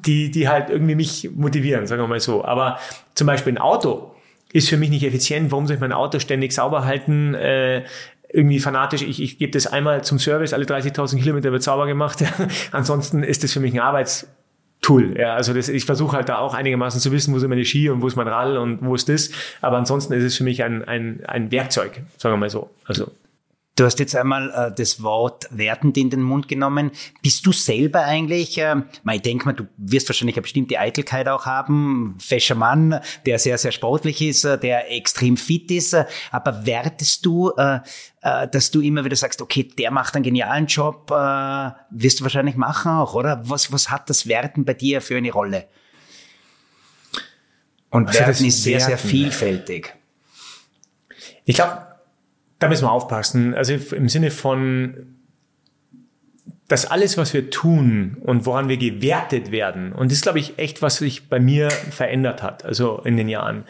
die, 0.07 0.31
die 0.31 0.49
halt 0.49 0.71
irgendwie 0.71 0.95
mich 0.95 1.31
motivieren, 1.35 1.87
sagen 1.87 2.03
wir 2.03 2.09
mal 2.09 2.21
so. 2.21 2.45
Aber 2.45 2.79
zum 3.15 3.27
Beispiel 3.27 3.55
ein 3.55 3.59
Auto 3.59 4.15
ist 4.53 4.69
für 4.69 4.77
mich 4.77 4.91
nicht 4.91 5.05
effizient. 5.05 5.51
Warum 5.51 5.67
soll 5.67 5.75
ich 5.75 5.81
mein 5.81 5.93
Auto 5.93 6.19
ständig 6.19 6.53
sauber 6.53 6.85
halten? 6.85 7.35
Äh, 7.35 7.85
irgendwie 8.29 8.59
fanatisch, 8.59 9.03
ich, 9.03 9.23
ich 9.23 9.39
gebe 9.39 9.53
das 9.53 9.67
einmal 9.67 10.03
zum 10.05 10.19
Service, 10.19 10.53
alle 10.53 10.65
30.000 10.65 11.21
Kilometer 11.21 11.53
wird 11.53 11.63
sauber 11.63 11.87
gemacht. 11.87 12.25
Ansonsten 12.73 13.23
ist 13.23 13.45
das 13.45 13.53
für 13.53 13.61
mich 13.61 13.73
ein 13.73 13.81
Arbeits 13.81 14.29
Tool. 14.83 15.19
Ja, 15.19 15.35
also 15.35 15.53
das, 15.53 15.69
ich 15.69 15.85
versuche 15.85 16.17
halt 16.17 16.29
da 16.29 16.39
auch 16.39 16.55
einigermaßen 16.55 17.01
zu 17.01 17.11
wissen, 17.11 17.35
wo 17.35 17.41
sind 17.41 17.49
meine 17.49 17.65
Ski 17.65 17.91
und 17.91 18.03
wo 18.03 18.07
ist 18.07 18.15
mein 18.15 18.29
Rall 18.29 18.57
und 18.57 18.85
wo 18.85 18.95
ist 18.95 19.09
das. 19.09 19.31
Aber 19.61 19.79
ansonsten 19.79 20.13
ist 20.13 20.23
es 20.23 20.37
für 20.37 20.45
mich 20.45 20.63
ein, 20.63 20.85
ein, 20.87 21.25
ein 21.27 21.51
Werkzeug, 21.51 22.03
sagen 22.19 22.35
wir 22.35 22.37
mal 22.37 22.51
so. 22.51 22.71
Also 22.85 23.11
Du 23.77 23.85
hast 23.85 23.99
jetzt 23.99 24.17
einmal 24.17 24.51
äh, 24.51 24.75
das 24.75 25.03
Wort 25.03 25.49
wertend 25.51 25.99
in 25.99 26.09
den 26.09 26.23
Mund 26.23 26.49
genommen. 26.49 26.93
Bist 27.21 27.45
du 27.45 27.53
selber 27.53 28.05
eigentlich, 28.05 28.57
äh, 28.57 28.77
ich 29.13 29.21
denke 29.21 29.45
mal, 29.45 29.53
du 29.53 29.67
wirst 29.77 30.09
wahrscheinlich 30.09 30.37
eine 30.37 30.43
bestimmte 30.43 30.81
Eitelkeit 30.81 31.29
auch 31.29 31.45
haben, 31.45 32.17
fescher 32.19 32.55
Mann, 32.55 33.01
der 33.27 33.39
sehr, 33.39 33.59
sehr 33.59 33.73
sportlich 33.73 34.23
ist, 34.23 34.45
äh, 34.45 34.59
der 34.59 34.91
extrem 34.91 35.37
fit 35.37 35.71
ist, 35.71 35.95
aber 36.31 36.65
wertest 36.65 37.27
du, 37.27 37.51
äh, 37.59 37.81
äh, 38.23 38.49
dass 38.49 38.71
du 38.71 38.81
immer 38.81 39.05
wieder 39.05 39.17
sagst, 39.17 39.43
okay, 39.43 39.65
der 39.65 39.91
macht 39.91 40.15
einen 40.15 40.25
genialen 40.25 40.67
Job, 40.67 41.11
äh, 41.11 41.71
wirst 41.91 42.21
du 42.21 42.23
wahrscheinlich 42.25 42.57
machen 42.57 42.93
auch, 42.93 43.13
oder? 43.13 43.43
Was, 43.45 43.73
was 43.73 43.91
hat 43.91 44.09
das 44.09 44.27
Werten 44.27 44.65
bei 44.65 44.73
dir 44.73 45.03
für 45.03 45.19
eine 45.19 45.31
Rolle? 45.31 45.67
Und 47.91 48.09
also 48.09 48.21
Werten 48.21 48.45
ist 48.47 48.63
sehr, 48.63 48.81
sehr 48.81 48.97
vielfältig. 48.97 49.95
Ich 51.45 51.57
glaube, 51.57 51.86
da 52.59 52.69
müssen 52.69 52.85
wir 52.85 52.93
aufpassen. 52.93 53.55
Also 53.55 53.75
im 53.95 54.09
Sinne 54.09 54.31
von, 54.31 55.17
dass 56.69 56.87
alles, 56.87 57.17
was 57.17 57.33
wir 57.35 57.51
tun 57.51 58.17
und 58.23 58.47
woran 58.47 58.69
wir 58.69 58.77
gewertet 58.77 59.51
werden, 59.51 59.93
und 59.93 60.11
das 60.11 60.19
ist, 60.19 60.23
glaube 60.23 60.39
ich, 60.39 60.59
echt, 60.59 60.83
was 60.83 60.97
sich 60.97 61.29
bei 61.29 61.39
mir 61.39 61.71
verändert 61.71 62.43
hat, 62.43 62.65
also 62.65 63.01
in 63.05 63.17
den 63.17 63.29
Jahren, 63.29 63.65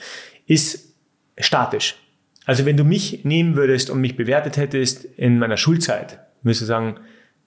ist 0.46 0.94
statisch. 1.38 1.96
Also 2.44 2.64
wenn 2.64 2.76
du 2.76 2.84
mich 2.84 3.24
nehmen 3.24 3.56
würdest 3.56 3.90
und 3.90 4.00
mich 4.00 4.16
bewertet 4.16 4.56
hättest 4.56 5.04
in 5.04 5.38
meiner 5.38 5.56
Schulzeit, 5.56 6.20
müsste 6.42 6.64
sagen, 6.64 7.00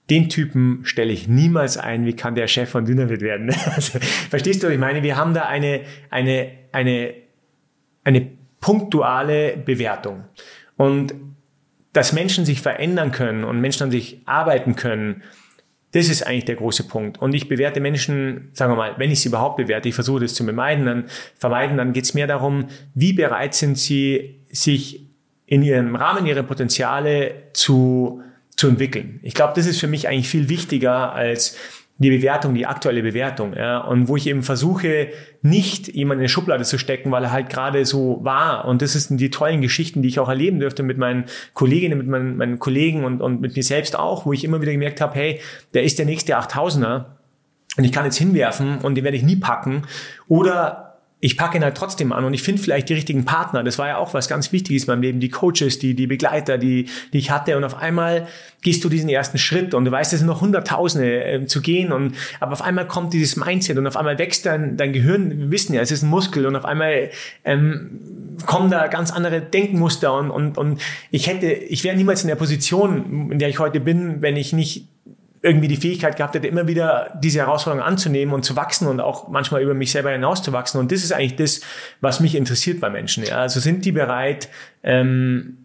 den 0.09 0.27
Typen 0.27 0.81
stelle 0.83 1.13
ich 1.13 1.27
niemals 1.27 1.77
ein, 1.77 2.05
wie 2.05 2.15
kann 2.15 2.35
der 2.35 2.47
Chef 2.47 2.69
von 2.69 2.85
Dynamit 2.85 3.21
werden? 3.21 3.53
Also, 3.75 3.99
verstehst 4.29 4.63
du, 4.63 4.67
ich 4.67 4.79
meine? 4.79 5.03
Wir 5.03 5.15
haben 5.15 5.33
da 5.33 5.43
eine, 5.43 5.81
eine, 6.09 6.51
eine, 6.71 7.13
eine 8.03 8.27
punktuale 8.59 9.55
Bewertung. 9.57 10.25
Und 10.79 11.13
dass 11.91 12.13
Menschen 12.13 12.45
sich 12.45 12.61
verändern 12.61 13.11
können 13.11 13.43
und 13.43 13.59
Menschen 13.59 13.83
an 13.83 13.91
sich 13.91 14.21
arbeiten 14.25 14.77
können, 14.77 15.23
das 15.91 16.07
ist 16.07 16.25
eigentlich 16.25 16.45
der 16.45 16.55
große 16.55 16.87
Punkt. 16.87 17.17
Und 17.17 17.33
ich 17.33 17.49
bewerte 17.49 17.81
Menschen, 17.81 18.49
sagen 18.53 18.71
wir 18.71 18.77
mal, 18.77 18.93
wenn 18.97 19.11
ich 19.11 19.19
sie 19.19 19.27
überhaupt 19.27 19.57
bewerte, 19.57 19.89
ich 19.89 19.95
versuche 19.95 20.21
das 20.21 20.35
zu 20.35 20.45
vermeiden, 20.45 20.85
dann 20.85 21.05
vermeiden, 21.35 21.75
dann 21.75 21.91
geht 21.91 22.05
es 22.05 22.13
mehr 22.13 22.27
darum, 22.27 22.67
wie 22.93 23.11
bereit 23.11 23.55
sind 23.55 23.77
sie, 23.77 24.39
sich 24.49 25.05
in 25.47 25.63
ihrem 25.63 25.97
Rahmen 25.97 26.25
ihrer 26.25 26.43
Potenziale 26.43 27.49
zu, 27.51 28.21
zu 28.55 28.69
entwickeln. 28.69 29.19
Ich 29.21 29.33
glaube, 29.33 29.51
das 29.57 29.65
ist 29.65 29.81
für 29.81 29.87
mich 29.87 30.07
eigentlich 30.07 30.29
viel 30.29 30.47
wichtiger 30.47 31.11
als 31.11 31.57
die 31.99 32.09
Bewertung, 32.09 32.55
die 32.55 32.65
aktuelle 32.65 33.03
Bewertung, 33.03 33.53
ja, 33.53 33.79
und 33.79 34.07
wo 34.07 34.15
ich 34.15 34.25
eben 34.27 34.41
versuche, 34.41 35.09
nicht 35.41 35.89
jemanden 35.89 36.21
in 36.21 36.23
eine 36.23 36.29
Schublade 36.29 36.63
zu 36.63 36.77
stecken, 36.77 37.11
weil 37.11 37.25
er 37.25 37.31
halt 37.31 37.49
gerade 37.49 37.85
so 37.85 38.19
war. 38.23 38.65
Und 38.65 38.81
das 38.81 38.93
sind 38.93 39.19
die 39.19 39.29
tollen 39.29 39.61
Geschichten, 39.61 40.01
die 40.01 40.07
ich 40.07 40.19
auch 40.19 40.29
erleben 40.29 40.59
dürfte 40.59 40.81
mit 40.81 40.97
meinen 40.97 41.25
Kolleginnen, 41.53 41.97
mit 41.97 42.07
meinen, 42.07 42.37
meinen 42.37 42.57
Kollegen 42.57 43.03
und, 43.03 43.21
und 43.21 43.41
mit 43.41 43.55
mir 43.55 43.63
selbst 43.63 43.99
auch, 43.99 44.25
wo 44.25 44.31
ich 44.31 44.45
immer 44.45 44.61
wieder 44.61 44.71
gemerkt 44.71 45.01
habe, 45.01 45.13
hey, 45.15 45.41
der 45.73 45.83
ist 45.83 45.99
der 45.99 46.05
nächste 46.05 46.39
8000er 46.39 47.05
und 47.77 47.83
ich 47.83 47.91
kann 47.91 48.05
jetzt 48.05 48.17
hinwerfen 48.17 48.79
und 48.79 48.95
den 48.95 49.03
werde 49.03 49.17
ich 49.17 49.23
nie 49.23 49.35
packen. 49.35 49.83
Oder 50.29 50.88
ich 51.21 51.37
packe 51.37 51.57
ihn 51.57 51.63
halt 51.63 51.75
trotzdem 51.75 52.13
an 52.13 52.23
und 52.23 52.33
ich 52.33 52.43
finde 52.43 52.61
vielleicht 52.61 52.87
die 52.87 52.93
richtigen 52.93 53.25
Partner. 53.25 53.61
Das 53.61 53.77
war 53.77 53.89
ja 53.89 53.97
auch 53.97 54.13
was 54.13 54.29
ganz 54.29 54.53
Wichtiges 54.53 54.83
in 54.83 54.87
meinem 54.87 55.01
Leben. 55.01 55.19
Die 55.19 55.29
Coaches, 55.29 55.77
die, 55.77 55.93
die 55.93 56.07
Begleiter, 56.07 56.57
die, 56.57 56.87
die 57.11 57.17
ich 57.17 57.29
hatte. 57.29 57.57
Und 57.57 57.65
auf 57.65 57.75
einmal 57.75 58.27
gehst 58.61 58.85
du 58.85 58.89
diesen 58.89 59.09
ersten 59.09 59.37
Schritt 59.37 59.73
und 59.73 59.83
du 59.83 59.91
weißt, 59.91 60.13
es 60.13 60.19
sind 60.19 60.27
noch 60.27 60.39
Hunderttausende 60.39 61.23
äh, 61.23 61.45
zu 61.45 61.61
gehen. 61.61 61.91
Und, 61.91 62.15
aber 62.39 62.53
auf 62.53 62.61
einmal 62.61 62.87
kommt 62.87 63.13
dieses 63.13 63.35
Mindset 63.35 63.77
und 63.77 63.85
auf 63.85 63.97
einmal 63.97 64.17
wächst 64.17 64.45
dein, 64.45 64.77
dein 64.77 64.93
Gehirn. 64.93 65.37
Wir 65.37 65.51
wissen 65.51 65.73
ja, 65.73 65.81
es 65.81 65.91
ist 65.91 66.03
ein 66.03 66.09
Muskel 66.09 66.45
und 66.45 66.55
auf 66.55 66.63
einmal 66.63 67.09
ähm, 67.43 67.99
kommen 68.45 68.71
da 68.71 68.87
ganz 68.87 69.11
andere 69.11 69.41
Denkmuster 69.41 70.13
und, 70.13 70.31
und, 70.31 70.57
und 70.57 70.81
ich 71.11 71.27
hätte, 71.27 71.47
ich 71.47 71.83
wäre 71.83 71.97
niemals 71.97 72.21
in 72.21 72.29
der 72.29 72.35
Position, 72.35 73.29
in 73.31 73.39
der 73.39 73.49
ich 73.49 73.59
heute 73.59 73.81
bin, 73.81 74.21
wenn 74.21 74.37
ich 74.37 74.53
nicht 74.53 74.87
irgendwie 75.41 75.67
die 75.67 75.77
Fähigkeit 75.77 76.17
gehabt 76.17 76.35
hätte, 76.35 76.47
immer 76.47 76.67
wieder 76.67 77.17
diese 77.21 77.39
Herausforderungen 77.39 77.87
anzunehmen 77.87 78.33
und 78.33 78.43
zu 78.43 78.55
wachsen 78.55 78.87
und 78.87 78.99
auch 78.99 79.29
manchmal 79.29 79.61
über 79.61 79.73
mich 79.73 79.91
selber 79.91 80.11
hinauszuwachsen. 80.11 80.79
Und 80.79 80.91
das 80.91 81.03
ist 81.03 81.13
eigentlich 81.13 81.37
das, 81.37 81.61
was 82.01 82.19
mich 82.19 82.35
interessiert 82.35 82.81
bei 82.81 82.89
Menschen. 82.89 83.23
Ja. 83.23 83.37
Also 83.37 83.59
sind 83.59 83.85
die 83.85 83.91
bereit, 83.91 84.49
ähm, 84.83 85.58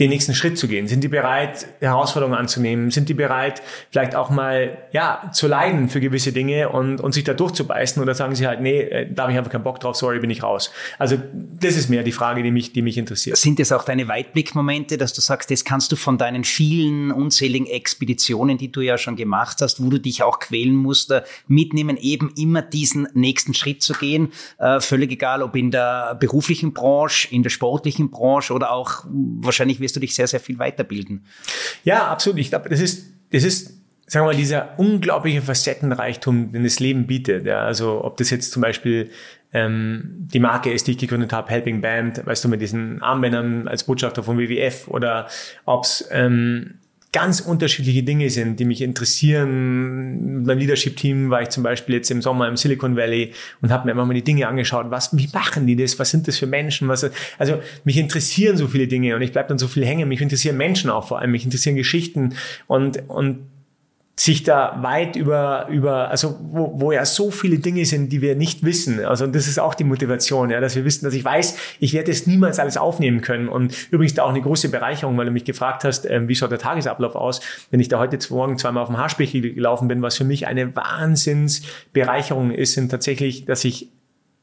den 0.00 0.10
nächsten 0.10 0.34
Schritt 0.34 0.58
zu 0.58 0.66
gehen? 0.66 0.88
Sind 0.88 1.04
die 1.04 1.08
bereit, 1.08 1.66
Herausforderungen 1.80 2.36
anzunehmen? 2.36 2.90
Sind 2.90 3.08
die 3.08 3.14
bereit, 3.14 3.62
vielleicht 3.90 4.16
auch 4.16 4.30
mal 4.30 4.78
ja 4.92 5.30
zu 5.32 5.46
leiden 5.46 5.88
für 5.88 6.00
gewisse 6.00 6.32
Dinge 6.32 6.68
und, 6.70 7.00
und 7.00 7.12
sich 7.12 7.22
da 7.22 7.32
durchzubeißen? 7.32 8.02
Oder 8.02 8.14
sagen 8.14 8.34
sie 8.34 8.46
halt, 8.46 8.60
nee, 8.60 8.80
äh, 8.80 9.06
da 9.12 9.22
habe 9.22 9.32
ich 9.32 9.38
einfach 9.38 9.52
keinen 9.52 9.62
Bock 9.62 9.78
drauf, 9.78 9.94
sorry, 9.94 10.18
bin 10.18 10.30
ich 10.30 10.42
raus. 10.42 10.72
Also 10.98 11.16
das 11.60 11.76
ist 11.76 11.90
mehr 11.90 12.02
die 12.02 12.12
Frage, 12.12 12.42
die 12.42 12.50
mich, 12.50 12.72
die 12.72 12.82
mich 12.82 12.98
interessiert. 12.98 13.36
Sind 13.36 13.60
es 13.60 13.70
auch 13.70 13.84
deine 13.84 14.08
Weitblickmomente, 14.08 14.98
dass 14.98 15.12
du 15.12 15.20
sagst, 15.20 15.50
das 15.50 15.64
kannst 15.64 15.92
du 15.92 15.96
von 15.96 16.18
deinen 16.18 16.42
vielen 16.42 17.12
unzähligen 17.12 17.66
Expeditionen, 17.66 18.58
die 18.58 18.72
du 18.72 18.80
ja 18.80 18.98
schon 18.98 19.14
gemacht 19.14 19.58
hast, 19.60 19.82
wo 19.82 19.90
du 19.90 19.98
dich 19.98 20.24
auch 20.24 20.40
quälen 20.40 20.74
musst, 20.74 21.12
äh, 21.12 21.22
mitnehmen, 21.46 21.96
eben 21.98 22.32
immer 22.36 22.62
diesen 22.62 23.06
nächsten 23.14 23.54
Schritt 23.54 23.82
zu 23.82 23.92
gehen? 23.92 24.32
Äh, 24.58 24.80
völlig 24.80 25.12
egal, 25.12 25.40
ob 25.42 25.54
in 25.54 25.70
der 25.70 26.16
beruflichen 26.16 26.72
Branche, 26.72 27.28
in 27.32 27.44
der 27.44 27.50
sportlichen 27.50 28.10
Branche 28.10 28.52
oder 28.52 28.72
auch 28.72 29.04
wahrscheinlich 29.06 29.83
wirst 29.84 29.96
du 29.96 30.00
dich 30.00 30.14
sehr, 30.14 30.26
sehr 30.26 30.40
viel 30.40 30.58
weiterbilden. 30.58 31.24
Ja, 31.84 32.08
absolut. 32.08 32.40
Ich 32.40 32.48
glaube, 32.48 32.68
das 32.68 32.80
ist, 32.80 33.06
das 33.30 33.44
ist, 33.44 33.66
sagen 34.06 34.24
wir 34.26 34.32
mal, 34.32 34.36
dieser 34.36 34.78
unglaubliche 34.78 35.42
Facettenreichtum, 35.42 36.52
den 36.52 36.64
das 36.64 36.80
Leben 36.80 37.06
bietet. 37.06 37.46
Ja, 37.46 37.60
also 37.64 38.04
ob 38.04 38.16
das 38.16 38.30
jetzt 38.30 38.50
zum 38.50 38.62
Beispiel 38.62 39.10
ähm, 39.52 40.10
die 40.18 40.40
Marke 40.40 40.72
ist, 40.72 40.86
die 40.86 40.92
ich 40.92 40.98
gegründet 40.98 41.32
habe, 41.32 41.50
Helping 41.50 41.80
Band, 41.80 42.26
weißt 42.26 42.44
du, 42.44 42.48
mit 42.48 42.60
diesen 42.60 43.00
Armbändern 43.02 43.68
als 43.68 43.84
Botschafter 43.84 44.22
von 44.22 44.38
WWF 44.38 44.88
oder 44.88 45.28
ob's 45.64 46.08
ähm, 46.10 46.78
ganz 47.14 47.38
unterschiedliche 47.38 48.02
Dinge 48.02 48.28
sind, 48.28 48.58
die 48.58 48.64
mich 48.64 48.82
interessieren. 48.82 50.42
Beim 50.44 50.58
Leadership-Team 50.58 51.30
war 51.30 51.42
ich 51.42 51.50
zum 51.50 51.62
Beispiel 51.62 51.94
jetzt 51.94 52.10
im 52.10 52.20
Sommer 52.20 52.48
im 52.48 52.56
Silicon 52.56 52.96
Valley 52.96 53.32
und 53.62 53.70
habe 53.70 53.86
mir 53.86 53.92
immer 53.92 54.04
mal 54.04 54.14
die 54.14 54.24
Dinge 54.24 54.48
angeschaut. 54.48 54.86
Was, 54.88 55.16
wie 55.16 55.28
machen 55.32 55.68
die 55.68 55.76
das? 55.76 55.96
Was 56.00 56.10
sind 56.10 56.26
das 56.26 56.38
für 56.38 56.48
Menschen? 56.48 56.88
Was, 56.88 57.08
also 57.38 57.60
mich 57.84 57.98
interessieren 57.98 58.56
so 58.56 58.66
viele 58.66 58.88
Dinge 58.88 59.14
und 59.14 59.22
ich 59.22 59.30
bleib 59.30 59.46
dann 59.46 59.58
so 59.58 59.68
viel 59.68 59.86
hängen. 59.86 60.08
Mich 60.08 60.20
interessieren 60.20 60.56
Menschen 60.56 60.90
auch 60.90 61.06
vor 61.06 61.20
allem. 61.20 61.30
Mich 61.30 61.44
interessieren 61.44 61.76
Geschichten 61.76 62.34
und, 62.66 63.08
und 63.08 63.38
sich 64.16 64.44
da 64.44 64.78
weit 64.80 65.16
über, 65.16 65.66
über 65.68 66.08
also 66.08 66.38
wo, 66.40 66.72
wo 66.76 66.92
ja 66.92 67.04
so 67.04 67.32
viele 67.32 67.58
Dinge 67.58 67.84
sind, 67.84 68.12
die 68.12 68.22
wir 68.22 68.36
nicht 68.36 68.64
wissen. 68.64 69.04
Also 69.04 69.26
das 69.26 69.48
ist 69.48 69.58
auch 69.58 69.74
die 69.74 69.82
Motivation, 69.82 70.50
ja, 70.50 70.60
dass 70.60 70.76
wir 70.76 70.84
wissen, 70.84 71.04
dass 71.04 71.14
ich 71.14 71.24
weiß, 71.24 71.56
ich 71.80 71.94
werde 71.94 72.12
es 72.12 72.26
niemals 72.26 72.60
alles 72.60 72.76
aufnehmen 72.76 73.22
können. 73.22 73.48
Und 73.48 73.74
übrigens 73.90 74.14
da 74.14 74.22
auch 74.22 74.28
eine 74.28 74.40
große 74.40 74.68
Bereicherung, 74.68 75.16
weil 75.16 75.26
du 75.26 75.32
mich 75.32 75.44
gefragt 75.44 75.82
hast, 75.82 76.08
ähm, 76.08 76.28
wie 76.28 76.36
schaut 76.36 76.52
der 76.52 76.58
Tagesablauf 76.58 77.16
aus, 77.16 77.40
wenn 77.70 77.80
ich 77.80 77.88
da 77.88 77.98
heute 77.98 78.18
morgen 78.32 78.56
zweimal 78.56 78.84
auf 78.84 78.88
dem 78.88 78.98
Haarspeichel 78.98 79.52
gelaufen 79.52 79.88
bin, 79.88 80.00
was 80.00 80.16
für 80.16 80.24
mich 80.24 80.46
eine 80.46 80.76
Wahnsinnsbereicherung 80.76 82.52
ist, 82.52 82.74
sind 82.74 82.90
tatsächlich, 82.90 83.46
dass 83.46 83.64
ich 83.64 83.88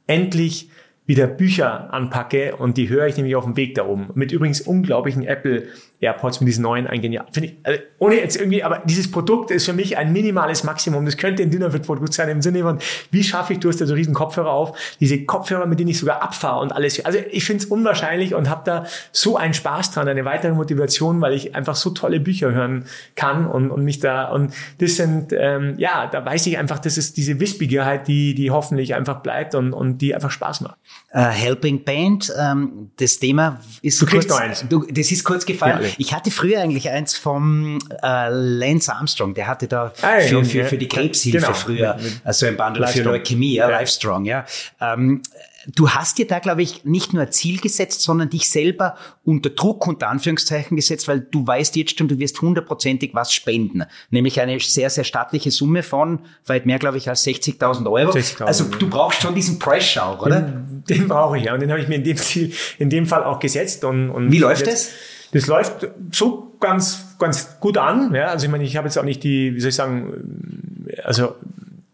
endlich 0.05 0.69
wieder 1.05 1.27
Bücher 1.27 1.93
anpacke 1.93 2.55
und 2.55 2.77
die 2.77 2.89
höre 2.89 3.07
ich 3.07 3.17
nämlich 3.17 3.35
auf 3.35 3.43
dem 3.43 3.57
Weg 3.57 3.75
da 3.75 3.85
oben. 3.85 4.09
Mit 4.13 4.31
übrigens 4.31 4.61
unglaublichen 4.61 5.25
Apple 5.25 5.67
AirPods 6.01 6.41
mit 6.41 6.47
diesen 6.47 6.63
neuen 6.63 6.87
eingehen. 6.87 7.13
Ja, 7.13 7.25
finde 7.31 7.49
ich, 7.49 7.55
also 7.63 7.79
ohne 7.99 8.15
jetzt 8.15 8.35
irgendwie, 8.35 8.63
aber 8.63 8.81
dieses 8.85 9.09
Produkt 9.11 9.51
ist 9.51 9.65
für 9.65 9.73
mich 9.73 9.97
ein 9.97 10.11
minimales 10.11 10.63
Maximum. 10.63 11.05
Das 11.05 11.17
könnte 11.17 11.43
ein 11.43 11.51
Dinnerfit-Produkt 11.51 12.13
sein 12.13 12.29
im 12.29 12.41
Sinne 12.41 12.61
von, 12.61 12.79
wie 13.11 13.23
schaffe 13.23 13.53
ich, 13.53 13.59
du 13.59 13.69
hast 13.69 13.81
da 13.81 13.85
so 13.85 13.93
riesen 13.93 14.13
Kopfhörer 14.13 14.51
auf, 14.51 14.95
diese 14.99 15.23
Kopfhörer, 15.25 15.67
mit 15.67 15.79
denen 15.79 15.89
ich 15.89 15.99
sogar 15.99 16.23
abfahre 16.23 16.59
und 16.59 16.71
alles. 16.71 17.03
Also 17.05 17.19
ich 17.29 17.45
finde 17.45 17.63
es 17.63 17.69
unwahrscheinlich 17.69 18.33
und 18.33 18.49
habe 18.49 18.61
da 18.65 18.85
so 19.11 19.37
einen 19.37 19.53
Spaß 19.53 19.91
dran, 19.91 20.07
eine 20.07 20.25
weitere 20.25 20.53
Motivation, 20.53 21.21
weil 21.21 21.33
ich 21.33 21.55
einfach 21.55 21.75
so 21.75 21.91
tolle 21.91 22.19
Bücher 22.19 22.51
hören 22.51 22.85
kann 23.15 23.45
und, 23.45 23.69
und 23.69 23.83
mich 23.83 23.99
da, 23.99 24.29
und 24.29 24.53
das 24.79 24.95
sind, 24.95 25.33
ähm, 25.37 25.75
ja, 25.77 26.07
da 26.07 26.25
weiß 26.25 26.47
ich 26.47 26.57
einfach, 26.57 26.79
das 26.79 26.97
ist 26.97 27.17
diese 27.17 27.39
Wissbegierheit, 27.39 28.07
die, 28.07 28.33
die 28.33 28.49
hoffentlich 28.49 28.95
einfach 28.95 29.21
bleibt 29.21 29.53
und, 29.55 29.73
und 29.73 29.99
die 29.99 30.15
einfach 30.15 30.31
Spaß 30.31 30.61
macht. 30.61 30.77
Uh, 31.13 31.25
Helping 31.25 31.83
Band, 31.83 32.31
ähm, 32.39 32.89
das 32.95 33.19
Thema 33.19 33.59
ist 33.81 34.01
du 34.01 34.05
kurz, 34.05 34.27
noch 34.27 34.39
eins. 34.39 34.63
Du, 34.69 34.87
das 34.89 35.11
ist 35.11 35.25
kurz 35.25 35.45
gefallen. 35.45 35.83
Ja, 35.83 35.89
ich 35.97 36.13
hatte 36.13 36.31
früher 36.31 36.61
eigentlich 36.61 36.89
eins 36.89 37.17
vom 37.17 37.79
äh, 38.01 38.29
Lance 38.29 38.93
Armstrong, 38.93 39.33
der 39.33 39.47
hatte 39.47 39.67
da 39.67 39.91
ah, 40.01 40.21
für, 40.21 40.45
für, 40.45 40.63
für 40.63 40.77
die 40.77 40.87
Krebshilfe 40.87 41.39
genau. 41.39 41.53
früher 41.53 41.99
also 42.23 42.45
ein 42.45 42.55
Bundle 42.55 42.87
für 42.87 43.03
Leukämie, 43.03 43.55
ja, 43.55 43.67
Livestrong, 43.67 44.23
ja. 44.23 44.45
Ähm, 44.79 45.21
du 45.67 45.89
hast 45.89 46.17
dir 46.17 46.27
da, 46.27 46.39
glaube 46.39 46.61
ich, 46.61 46.85
nicht 46.85 47.13
nur 47.13 47.23
ein 47.23 47.31
Ziel 47.31 47.59
gesetzt, 47.59 48.01
sondern 48.01 48.29
dich 48.29 48.49
selber 48.49 48.95
unter 49.23 49.49
Druck 49.49 49.87
unter 49.87 50.09
Anführungszeichen 50.09 50.75
gesetzt, 50.75 51.07
weil 51.07 51.19
du 51.19 51.45
weißt 51.45 51.75
jetzt 51.75 51.97
schon, 51.97 52.07
du 52.07 52.17
wirst 52.19 52.41
hundertprozentig 52.41 53.13
was 53.13 53.33
spenden. 53.33 53.83
Nämlich 54.09 54.39
eine 54.41 54.59
sehr, 54.59 54.89
sehr 54.89 55.03
stattliche 55.03 55.51
Summe 55.51 55.83
von 55.83 56.19
weit 56.45 56.65
mehr, 56.65 56.79
glaube 56.79 56.97
ich, 56.97 57.09
als 57.09 57.25
60.000 57.25 57.89
Euro. 57.91 58.11
60 58.11 58.41
also 58.41 58.65
du 58.65 58.89
brauchst 58.89 59.21
schon 59.21 59.35
diesen 59.35 59.59
Pressure 59.59 60.05
auch, 60.05 60.25
oder? 60.25 60.41
Den, 60.41 60.83
den 60.87 61.07
brauche 61.07 61.37
ich 61.37 61.45
ja. 61.45 61.53
Und 61.53 61.59
den 61.59 61.71
habe 61.71 61.81
ich 61.81 61.87
mir 61.87 61.95
in 61.95 62.03
dem, 62.03 62.17
Ziel, 62.17 62.53
in 62.79 62.89
dem 62.89 63.05
Fall 63.05 63.23
auch 63.23 63.39
gesetzt. 63.39 63.83
Und, 63.83 64.09
und 64.09 64.31
Wie 64.31 64.39
läuft 64.39 64.65
jetzt, 64.65 64.87
das? 64.87 64.95
Das 65.31 65.47
läuft 65.47 65.87
so 66.11 66.55
ganz, 66.59 67.15
ganz 67.19 67.59
gut 67.59 67.77
an. 67.77 68.13
Ja, 68.13 68.27
also 68.27 68.45
ich 68.45 68.51
meine, 68.51 68.63
ich 68.63 68.75
habe 68.77 68.87
jetzt 68.87 68.97
auch 68.97 69.03
nicht 69.03 69.23
die, 69.23 69.55
wie 69.55 69.59
soll 69.59 69.69
ich 69.69 69.75
sagen, 69.75 70.85
also 71.03 71.35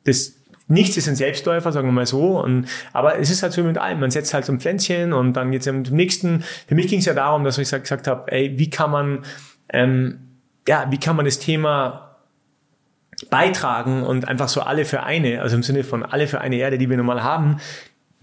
das 0.04 0.37
nichts 0.68 0.98
ist 0.98 1.08
ein 1.08 1.16
Selbstläufer, 1.16 1.72
sagen 1.72 1.88
wir 1.88 1.94
mal 1.94 2.06
so. 2.06 2.40
Und, 2.40 2.68
aber 2.94 3.20
es 3.20 3.30
ist 3.30 3.44
halt 3.44 3.54
so 3.54 3.64
mit 3.64 3.78
allem. 3.78 4.00
Man 4.00 4.12
setzt 4.12 4.34
halt 4.34 4.46
so 4.46 4.52
ein 4.52 4.60
Pflänzchen 4.60 5.14
und 5.14 5.34
dann 5.34 5.52
geht's 5.52 5.68
eben 5.68 5.86
zum 5.86 5.96
nächsten. 5.96 6.44
Für 6.68 6.76
mich 6.76 6.88
ging 6.88 7.00
es 7.00 7.06
ja 7.06 7.14
darum, 7.14 7.44
dass 7.44 7.58
ich 7.58 7.70
gesagt 7.70 8.08
habe, 8.08 8.32
ey, 8.32 8.58
wie 8.58 8.70
kann 8.70 8.92
man, 8.92 9.24
ähm, 9.70 10.20
ja, 10.68 10.88
wie 10.90 11.00
kann 11.00 11.16
man 11.16 11.26
das 11.26 11.40
Thema 11.40 12.18
beitragen 13.30 14.04
und 14.04 14.28
einfach 14.28 14.48
so 14.48 14.62
alle 14.62 14.86
für 14.86 15.04
eine, 15.04 15.42
also 15.42 15.56
im 15.56 15.64
Sinne 15.64 15.84
von 15.84 16.04
alle 16.04 16.28
für 16.28 16.42
eine 16.42 16.58
Erde, 16.58 16.78
die 16.78 16.90
wir 16.90 16.98
normal 16.98 17.24
haben, 17.24 17.58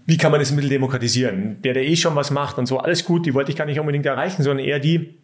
wie 0.05 0.17
kann 0.17 0.31
man 0.31 0.39
das 0.39 0.55
bisschen 0.55 0.69
demokratisieren? 0.69 1.61
Der, 1.63 1.73
der 1.73 1.83
eh 1.83 1.95
schon 1.95 2.15
was 2.15 2.31
macht 2.31 2.57
und 2.57 2.67
so, 2.67 2.77
alles 2.77 3.05
gut, 3.05 3.25
die 3.25 3.33
wollte 3.33 3.51
ich 3.51 3.57
gar 3.57 3.65
nicht 3.65 3.79
unbedingt 3.79 4.05
erreichen, 4.05 4.43
sondern 4.43 4.65
eher 4.65 4.79
die, 4.79 5.17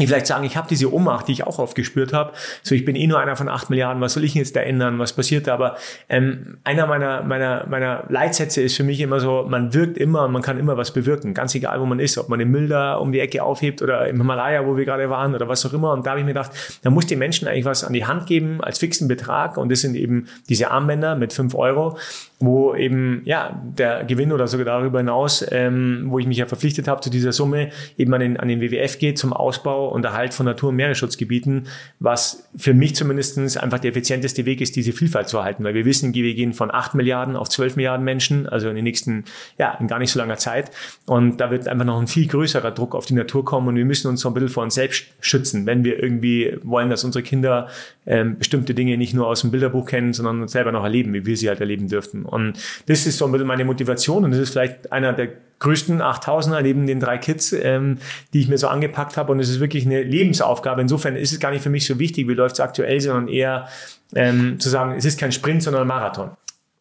die 0.00 0.06
vielleicht 0.06 0.26
sagen, 0.26 0.44
ich 0.44 0.56
habe 0.56 0.68
diese 0.68 0.92
Ohnmacht, 0.92 1.28
die 1.28 1.32
ich 1.32 1.46
auch 1.46 1.58
oft 1.58 1.74
gespürt 1.74 2.12
habe. 2.12 2.32
So, 2.62 2.74
ich 2.74 2.84
bin 2.84 2.96
eh 2.96 3.06
nur 3.06 3.20
einer 3.20 3.36
von 3.36 3.48
acht 3.48 3.70
Milliarden, 3.70 4.00
was 4.00 4.14
soll 4.14 4.24
ich 4.24 4.34
jetzt 4.34 4.56
da 4.56 4.60
ändern, 4.60 4.98
was 4.98 5.12
passiert 5.12 5.46
da? 5.46 5.54
Aber 5.54 5.76
ähm, 6.08 6.58
einer 6.64 6.86
meiner, 6.86 7.22
meiner, 7.22 7.66
meiner 7.68 8.04
Leitsätze 8.08 8.62
ist 8.62 8.76
für 8.76 8.84
mich 8.84 9.00
immer 9.00 9.20
so, 9.20 9.46
man 9.48 9.74
wirkt 9.74 9.98
immer 9.98 10.24
und 10.24 10.32
man 10.32 10.42
kann 10.42 10.58
immer 10.58 10.76
was 10.76 10.92
bewirken, 10.92 11.34
ganz 11.34 11.54
egal, 11.54 11.80
wo 11.80 11.86
man 11.86 12.00
ist, 12.00 12.18
ob 12.18 12.28
man 12.28 12.38
den 12.38 12.50
Müll 12.50 12.68
da 12.68 12.94
um 12.94 13.12
die 13.12 13.20
Ecke 13.20 13.42
aufhebt 13.42 13.82
oder 13.82 14.08
im 14.08 14.16
Himalaya, 14.16 14.66
wo 14.66 14.76
wir 14.76 14.84
gerade 14.84 15.10
waren 15.10 15.34
oder 15.34 15.48
was 15.48 15.64
auch 15.66 15.72
immer. 15.72 15.92
Und 15.92 16.06
da 16.06 16.10
habe 16.10 16.20
ich 16.20 16.26
mir 16.26 16.32
gedacht, 16.32 16.50
da 16.82 16.90
muss 16.90 17.06
den 17.06 17.18
Menschen 17.18 17.46
eigentlich 17.46 17.64
was 17.64 17.84
an 17.84 17.92
die 17.92 18.06
Hand 18.06 18.26
geben 18.26 18.60
als 18.62 18.78
fixen 18.78 19.08
Betrag 19.08 19.56
und 19.56 19.70
das 19.70 19.80
sind 19.80 19.94
eben 19.94 20.26
diese 20.48 20.70
Armbänder 20.70 21.16
mit 21.16 21.32
fünf 21.32 21.54
Euro 21.54 21.96
wo 22.40 22.74
eben 22.74 23.20
ja 23.26 23.60
der 23.62 24.04
Gewinn 24.04 24.32
oder 24.32 24.48
sogar 24.48 24.64
darüber 24.64 24.98
hinaus, 24.98 25.44
ähm, 25.50 26.06
wo 26.08 26.18
ich 26.18 26.26
mich 26.26 26.38
ja 26.38 26.46
verpflichtet 26.46 26.88
habe 26.88 27.02
zu 27.02 27.10
dieser 27.10 27.32
Summe, 27.32 27.68
eben 27.98 28.12
an 28.14 28.20
den, 28.20 28.36
an 28.38 28.48
den 28.48 28.62
WWF 28.62 28.98
geht 28.98 29.18
zum 29.18 29.34
Ausbau 29.34 29.89
und 29.90 30.04
Erhalt 30.04 30.34
von 30.34 30.46
Natur- 30.46 30.70
und 30.70 30.76
Meeresschutzgebieten, 30.76 31.66
was 31.98 32.48
für 32.56 32.74
mich 32.74 32.94
zumindestens 32.94 33.56
einfach 33.56 33.78
der 33.78 33.90
effizienteste 33.90 34.46
Weg 34.46 34.60
ist, 34.60 34.76
diese 34.76 34.92
Vielfalt 34.92 35.28
zu 35.28 35.38
erhalten, 35.38 35.64
weil 35.64 35.74
wir 35.74 35.84
wissen, 35.84 36.14
wir 36.14 36.34
gehen 36.34 36.52
von 36.52 36.70
8 36.70 36.94
Milliarden 36.94 37.36
auf 37.36 37.48
12 37.48 37.76
Milliarden 37.76 38.04
Menschen, 38.04 38.48
also 38.48 38.68
in 38.68 38.76
den 38.76 38.84
nächsten, 38.84 39.24
ja, 39.58 39.76
in 39.80 39.86
gar 39.86 39.98
nicht 39.98 40.10
so 40.10 40.18
langer 40.18 40.36
Zeit 40.36 40.70
und 41.06 41.38
da 41.38 41.50
wird 41.50 41.68
einfach 41.68 41.84
noch 41.84 42.00
ein 42.00 42.06
viel 42.06 42.26
größerer 42.26 42.70
Druck 42.70 42.94
auf 42.94 43.06
die 43.06 43.14
Natur 43.14 43.44
kommen 43.44 43.68
und 43.68 43.76
wir 43.76 43.84
müssen 43.84 44.08
uns 44.08 44.20
so 44.20 44.28
ein 44.28 44.34
bisschen 44.34 44.48
vor 44.48 44.62
uns 44.62 44.74
selbst 44.74 45.06
schützen, 45.20 45.66
wenn 45.66 45.84
wir 45.84 46.02
irgendwie 46.02 46.58
wollen, 46.62 46.90
dass 46.90 47.04
unsere 47.04 47.22
Kinder 47.22 47.68
ähm, 48.06 48.38
bestimmte 48.38 48.74
Dinge 48.74 48.96
nicht 48.96 49.14
nur 49.14 49.26
aus 49.26 49.42
dem 49.42 49.50
Bilderbuch 49.50 49.86
kennen, 49.86 50.12
sondern 50.12 50.48
selber 50.48 50.72
noch 50.72 50.84
erleben, 50.84 51.12
wie 51.12 51.26
wir 51.26 51.36
sie 51.36 51.48
halt 51.48 51.60
erleben 51.60 51.88
dürften. 51.88 52.24
Und 52.24 52.58
das 52.86 53.06
ist 53.06 53.18
so 53.18 53.26
ein 53.26 53.32
bisschen 53.32 53.46
meine 53.46 53.64
Motivation 53.64 54.24
und 54.24 54.30
das 54.32 54.40
ist 54.40 54.50
vielleicht 54.50 54.92
einer 54.92 55.12
der 55.12 55.28
größten 55.60 56.02
8000er 56.02 56.62
neben 56.62 56.86
den 56.86 57.00
drei 57.00 57.18
Kids, 57.18 57.52
ähm, 57.52 57.98
die 58.32 58.40
ich 58.40 58.48
mir 58.48 58.58
so 58.58 58.68
angepackt 58.68 59.16
habe. 59.16 59.30
Und 59.30 59.40
es 59.40 59.48
ist 59.48 59.60
wirklich 59.60 59.86
eine 59.86 60.02
Lebensaufgabe. 60.02 60.80
Insofern 60.80 61.16
ist 61.16 61.32
es 61.32 61.38
gar 61.38 61.52
nicht 61.52 61.62
für 61.62 61.70
mich 61.70 61.86
so 61.86 61.98
wichtig, 61.98 62.26
wie 62.28 62.34
läuft 62.34 62.54
es 62.54 62.60
aktuell, 62.60 63.00
sondern 63.00 63.28
eher 63.28 63.68
ähm, 64.14 64.58
zu 64.58 64.68
sagen, 64.68 64.94
es 64.96 65.04
ist 65.04 65.20
kein 65.20 65.32
Sprint, 65.32 65.62
sondern 65.62 65.82
ein 65.82 65.88
Marathon. 65.88 66.32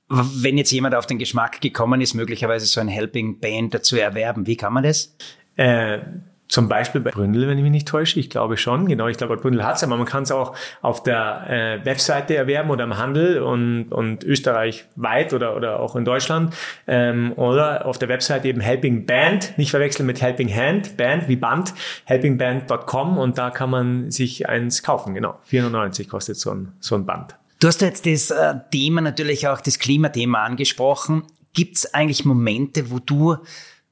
Wenn 0.09 0.57
jetzt 0.57 0.71
jemand 0.71 0.95
auf 0.95 1.05
den 1.05 1.19
Geschmack 1.19 1.61
gekommen 1.61 2.01
ist, 2.01 2.15
möglicherweise 2.15 2.65
so 2.65 2.81
ein 2.81 2.87
Helping 2.87 3.39
Band 3.39 3.75
dazu 3.75 3.95
erwerben, 3.95 4.47
wie 4.47 4.57
kann 4.57 4.73
man 4.73 4.83
das? 4.83 5.15
Äh, 5.55 5.99
zum 6.49 6.67
Beispiel 6.67 6.99
bei 6.99 7.11
Bründel, 7.11 7.47
wenn 7.47 7.57
ich 7.57 7.63
mich 7.63 7.71
nicht 7.71 7.87
täusche. 7.87 8.19
Ich 8.19 8.29
glaube 8.31 8.57
schon. 8.57 8.87
Genau, 8.87 9.07
ich 9.07 9.17
glaube, 9.17 9.37
Bründel 9.37 9.63
hat 9.63 9.77
es, 9.77 9.83
aber 9.83 9.95
man 9.95 10.07
kann 10.07 10.23
es 10.23 10.31
auch 10.31 10.55
auf 10.81 11.03
der 11.03 11.45
äh, 11.47 11.85
Webseite 11.85 12.35
erwerben 12.35 12.71
oder 12.71 12.85
im 12.85 12.97
Handel 12.97 13.43
und, 13.43 13.91
und 13.91 14.23
Österreich 14.23 14.85
weit 14.95 15.33
oder, 15.33 15.55
oder 15.55 15.79
auch 15.79 15.95
in 15.95 16.05
Deutschland. 16.05 16.55
Ähm, 16.87 17.33
oder 17.35 17.85
auf 17.85 17.99
der 17.99 18.09
Webseite 18.09 18.47
eben 18.47 18.61
Helping 18.61 19.05
Band, 19.05 19.57
nicht 19.57 19.69
verwechseln 19.69 20.07
mit 20.07 20.21
Helping 20.23 20.49
Hand, 20.53 20.97
Band 20.97 21.27
wie 21.27 21.35
Band, 21.35 21.75
helpingband.com 22.05 23.19
und 23.19 23.37
da 23.37 23.51
kann 23.51 23.69
man 23.69 24.09
sich 24.09 24.49
eins 24.49 24.81
kaufen. 24.81 25.13
Genau, 25.13 25.37
490 25.43 26.09
kostet 26.09 26.37
so 26.37 26.49
ein, 26.49 26.73
so 26.79 26.95
ein 26.95 27.05
Band. 27.05 27.35
Du 27.59 27.67
hast 27.67 27.81
jetzt 27.81 28.07
das 28.07 28.31
äh, 28.31 28.55
Thema 28.71 29.01
natürlich 29.01 29.47
auch 29.47 29.61
das 29.61 29.77
Klimathema 29.77 30.45
angesprochen. 30.45 31.23
Gibt 31.53 31.77
es 31.77 31.93
eigentlich 31.93 32.25
Momente, 32.25 32.89
wo 32.89 32.97
du 32.97 33.37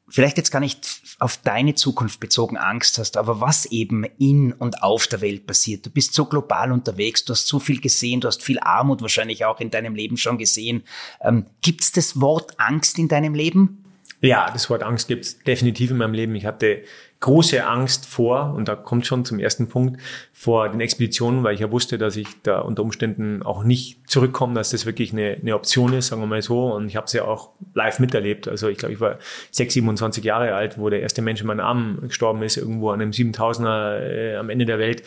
vielleicht 0.10 0.38
jetzt 0.38 0.51
gar 0.51 0.60
nicht 0.60 1.01
auf 1.20 1.38
deine 1.38 1.76
Zukunft 1.76 2.20
bezogen 2.20 2.58
Angst 2.58 2.97
hast, 2.97 3.18
aber 3.18 3.41
was 3.41 3.66
eben 3.66 4.05
in 4.18 4.53
und 4.53 4.84
auf 4.84 5.08
der 5.08 5.22
Welt 5.22 5.47
passiert. 5.47 5.86
Du 5.86 5.89
bist 5.89 6.14
so 6.14 6.26
global 6.26 6.72
unterwegs, 6.72 7.26
du 7.26 7.34
hast 7.34 7.47
so 7.47 7.60
viel 7.60 7.82
gesehen, 7.82 8.22
du 8.22 8.28
hast 8.28 8.43
viel 8.43 8.60
Armut 8.60 9.01
wahrscheinlich 9.01 9.45
auch 9.45 9.60
in 9.60 9.70
deinem 9.70 9.95
Leben 9.95 10.18
schon 10.18 10.38
gesehen. 10.38 10.84
Ähm, 11.22 11.45
Gibt 11.62 11.82
es 11.82 11.91
das 11.91 12.22
Wort 12.22 12.60
Angst 12.60 12.97
in 12.99 13.08
deinem 13.08 13.34
Leben? 13.34 13.84
Ja, 14.22 14.49
das 14.51 14.70
Wort 14.70 14.82
Angst 14.82 15.08
gibt 15.08 15.26
es 15.26 15.39
definitiv 15.39 15.91
in 15.91 15.97
meinem 15.97 16.14
Leben. 16.14 16.36
Ich 16.36 16.45
hatte 16.45 16.84
große 17.20 17.65
Angst 17.65 18.05
vor, 18.05 18.53
und 18.55 18.68
da 18.68 18.76
kommt 18.76 19.07
schon 19.07 19.26
zum 19.26 19.39
ersten 19.39 19.68
Punkt, 19.68 19.99
vor 20.34 20.70
den 20.70 20.80
Expeditionen, 20.80 21.43
weil 21.43 21.55
ich 21.55 21.61
ja 21.61 21.72
wusste, 21.72 21.97
dass 21.97 22.15
ich 22.15 22.28
da 22.43 22.59
unter 22.59 22.84
Umständen 22.84 23.41
auch 23.41 23.63
nicht 23.63 24.07
zurückkomme, 24.07 24.53
dass 24.53 24.70
das 24.70 24.86
wirklich 24.86 25.13
eine, 25.13 25.38
eine 25.41 25.55
Option 25.55 25.93
ist, 25.93 26.07
sagen 26.07 26.22
wir 26.22 26.28
mal 26.28 26.41
so. 26.41 26.72
Und 26.74 26.88
ich 26.88 26.95
habe 26.95 27.05
es 27.05 27.13
ja 27.13 27.24
auch 27.24 27.49
live 27.74 27.99
miterlebt. 27.99 28.47
Also 28.47 28.68
ich 28.68 28.78
glaube, 28.78 28.93
ich 28.93 28.99
war 28.99 29.18
6, 29.51 29.74
27 29.74 30.24
Jahre 30.24 30.53
alt, 30.53 30.78
wo 30.78 30.89
der 30.89 31.01
erste 31.01 31.22
Mensch 31.22 31.41
in 31.41 31.47
meinen 31.47 31.59
Armen 31.59 32.01
gestorben 32.07 32.43
ist, 32.43 32.57
irgendwo 32.57 32.91
an 32.91 33.01
einem 33.01 33.11
7000er 33.11 33.99
äh, 33.99 34.36
am 34.36 34.49
Ende 34.49 34.65
der 34.65 34.78
Welt. 34.78 35.01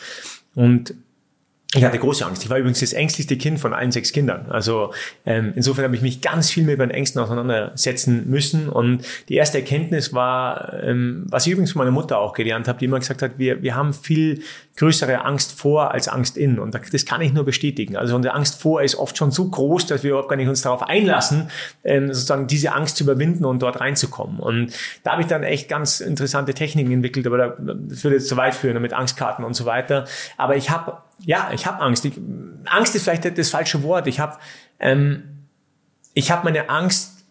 Und 0.53 0.93
ich 1.73 1.85
hatte 1.85 1.99
große 1.99 2.25
Angst. 2.25 2.43
Ich 2.43 2.49
war 2.49 2.57
übrigens 2.57 2.81
das 2.81 2.91
ängstlichste 2.91 3.37
Kind 3.37 3.57
von 3.57 3.73
allen 3.73 3.93
sechs 3.93 4.11
Kindern. 4.11 4.47
Also 4.49 4.93
ähm, 5.25 5.53
insofern 5.55 5.85
habe 5.85 5.95
ich 5.95 6.01
mich 6.01 6.19
ganz 6.19 6.49
viel 6.49 6.65
mit 6.65 6.77
meinen 6.77 6.91
Ängsten 6.91 7.21
auseinandersetzen 7.21 8.29
müssen. 8.29 8.67
Und 8.67 9.05
die 9.29 9.35
erste 9.35 9.59
Erkenntnis 9.59 10.11
war, 10.11 10.83
ähm, 10.83 11.25
was 11.29 11.45
ich 11.45 11.53
übrigens 11.53 11.71
von 11.71 11.79
meiner 11.79 11.91
Mutter 11.91 12.19
auch 12.19 12.33
gelernt 12.33 12.67
habe, 12.67 12.77
die 12.79 12.85
immer 12.85 12.99
gesagt 12.99 13.21
hat, 13.21 13.37
wir, 13.37 13.63
wir 13.63 13.73
haben 13.73 13.93
viel 13.93 14.43
größere 14.75 15.23
Angst 15.23 15.57
vor 15.57 15.91
als 15.91 16.09
Angst 16.09 16.35
in. 16.35 16.59
Und 16.59 16.75
das 16.75 17.05
kann 17.05 17.21
ich 17.21 17.31
nur 17.31 17.45
bestätigen. 17.45 17.95
Also 17.95 18.17
unsere 18.17 18.35
Angst 18.35 18.61
vor 18.61 18.81
ist 18.81 18.95
oft 18.95 19.17
schon 19.17 19.31
so 19.31 19.47
groß, 19.47 19.85
dass 19.85 20.03
wir 20.03 20.11
überhaupt 20.11 20.27
gar 20.27 20.35
nicht 20.35 20.49
uns 20.49 20.61
darauf 20.63 20.83
einlassen, 20.83 21.51
ähm, 21.85 22.07
sozusagen 22.07 22.47
diese 22.47 22.73
Angst 22.73 22.97
zu 22.97 23.05
überwinden 23.05 23.45
und 23.45 23.61
dort 23.61 23.79
reinzukommen. 23.79 24.39
Und 24.39 24.73
da 25.03 25.13
habe 25.13 25.21
ich 25.21 25.27
dann 25.29 25.43
echt 25.43 25.69
ganz 25.69 26.01
interessante 26.01 26.53
Techniken 26.53 26.91
entwickelt, 26.91 27.27
aber 27.27 27.55
das 27.59 28.03
würde 28.03 28.17
jetzt 28.17 28.27
zu 28.27 28.35
weit 28.35 28.55
führen 28.55 28.81
mit 28.81 28.91
Angstkarten 28.91 29.45
und 29.45 29.53
so 29.53 29.65
weiter. 29.65 30.03
Aber 30.35 30.57
ich 30.57 30.69
habe 30.69 30.97
ja, 31.23 31.51
ich 31.53 31.65
habe 31.65 31.81
Angst. 31.81 32.05
Ich, 32.05 32.13
Angst 32.65 32.95
ist 32.95 33.03
vielleicht 33.03 33.37
das 33.37 33.49
falsche 33.49 33.83
Wort. 33.83 34.07
Ich 34.07 34.19
habe 34.19 34.37
ähm, 34.79 35.31
ich 36.13 36.31
habe 36.31 36.43
meine 36.43 36.69
Angst 36.69 37.25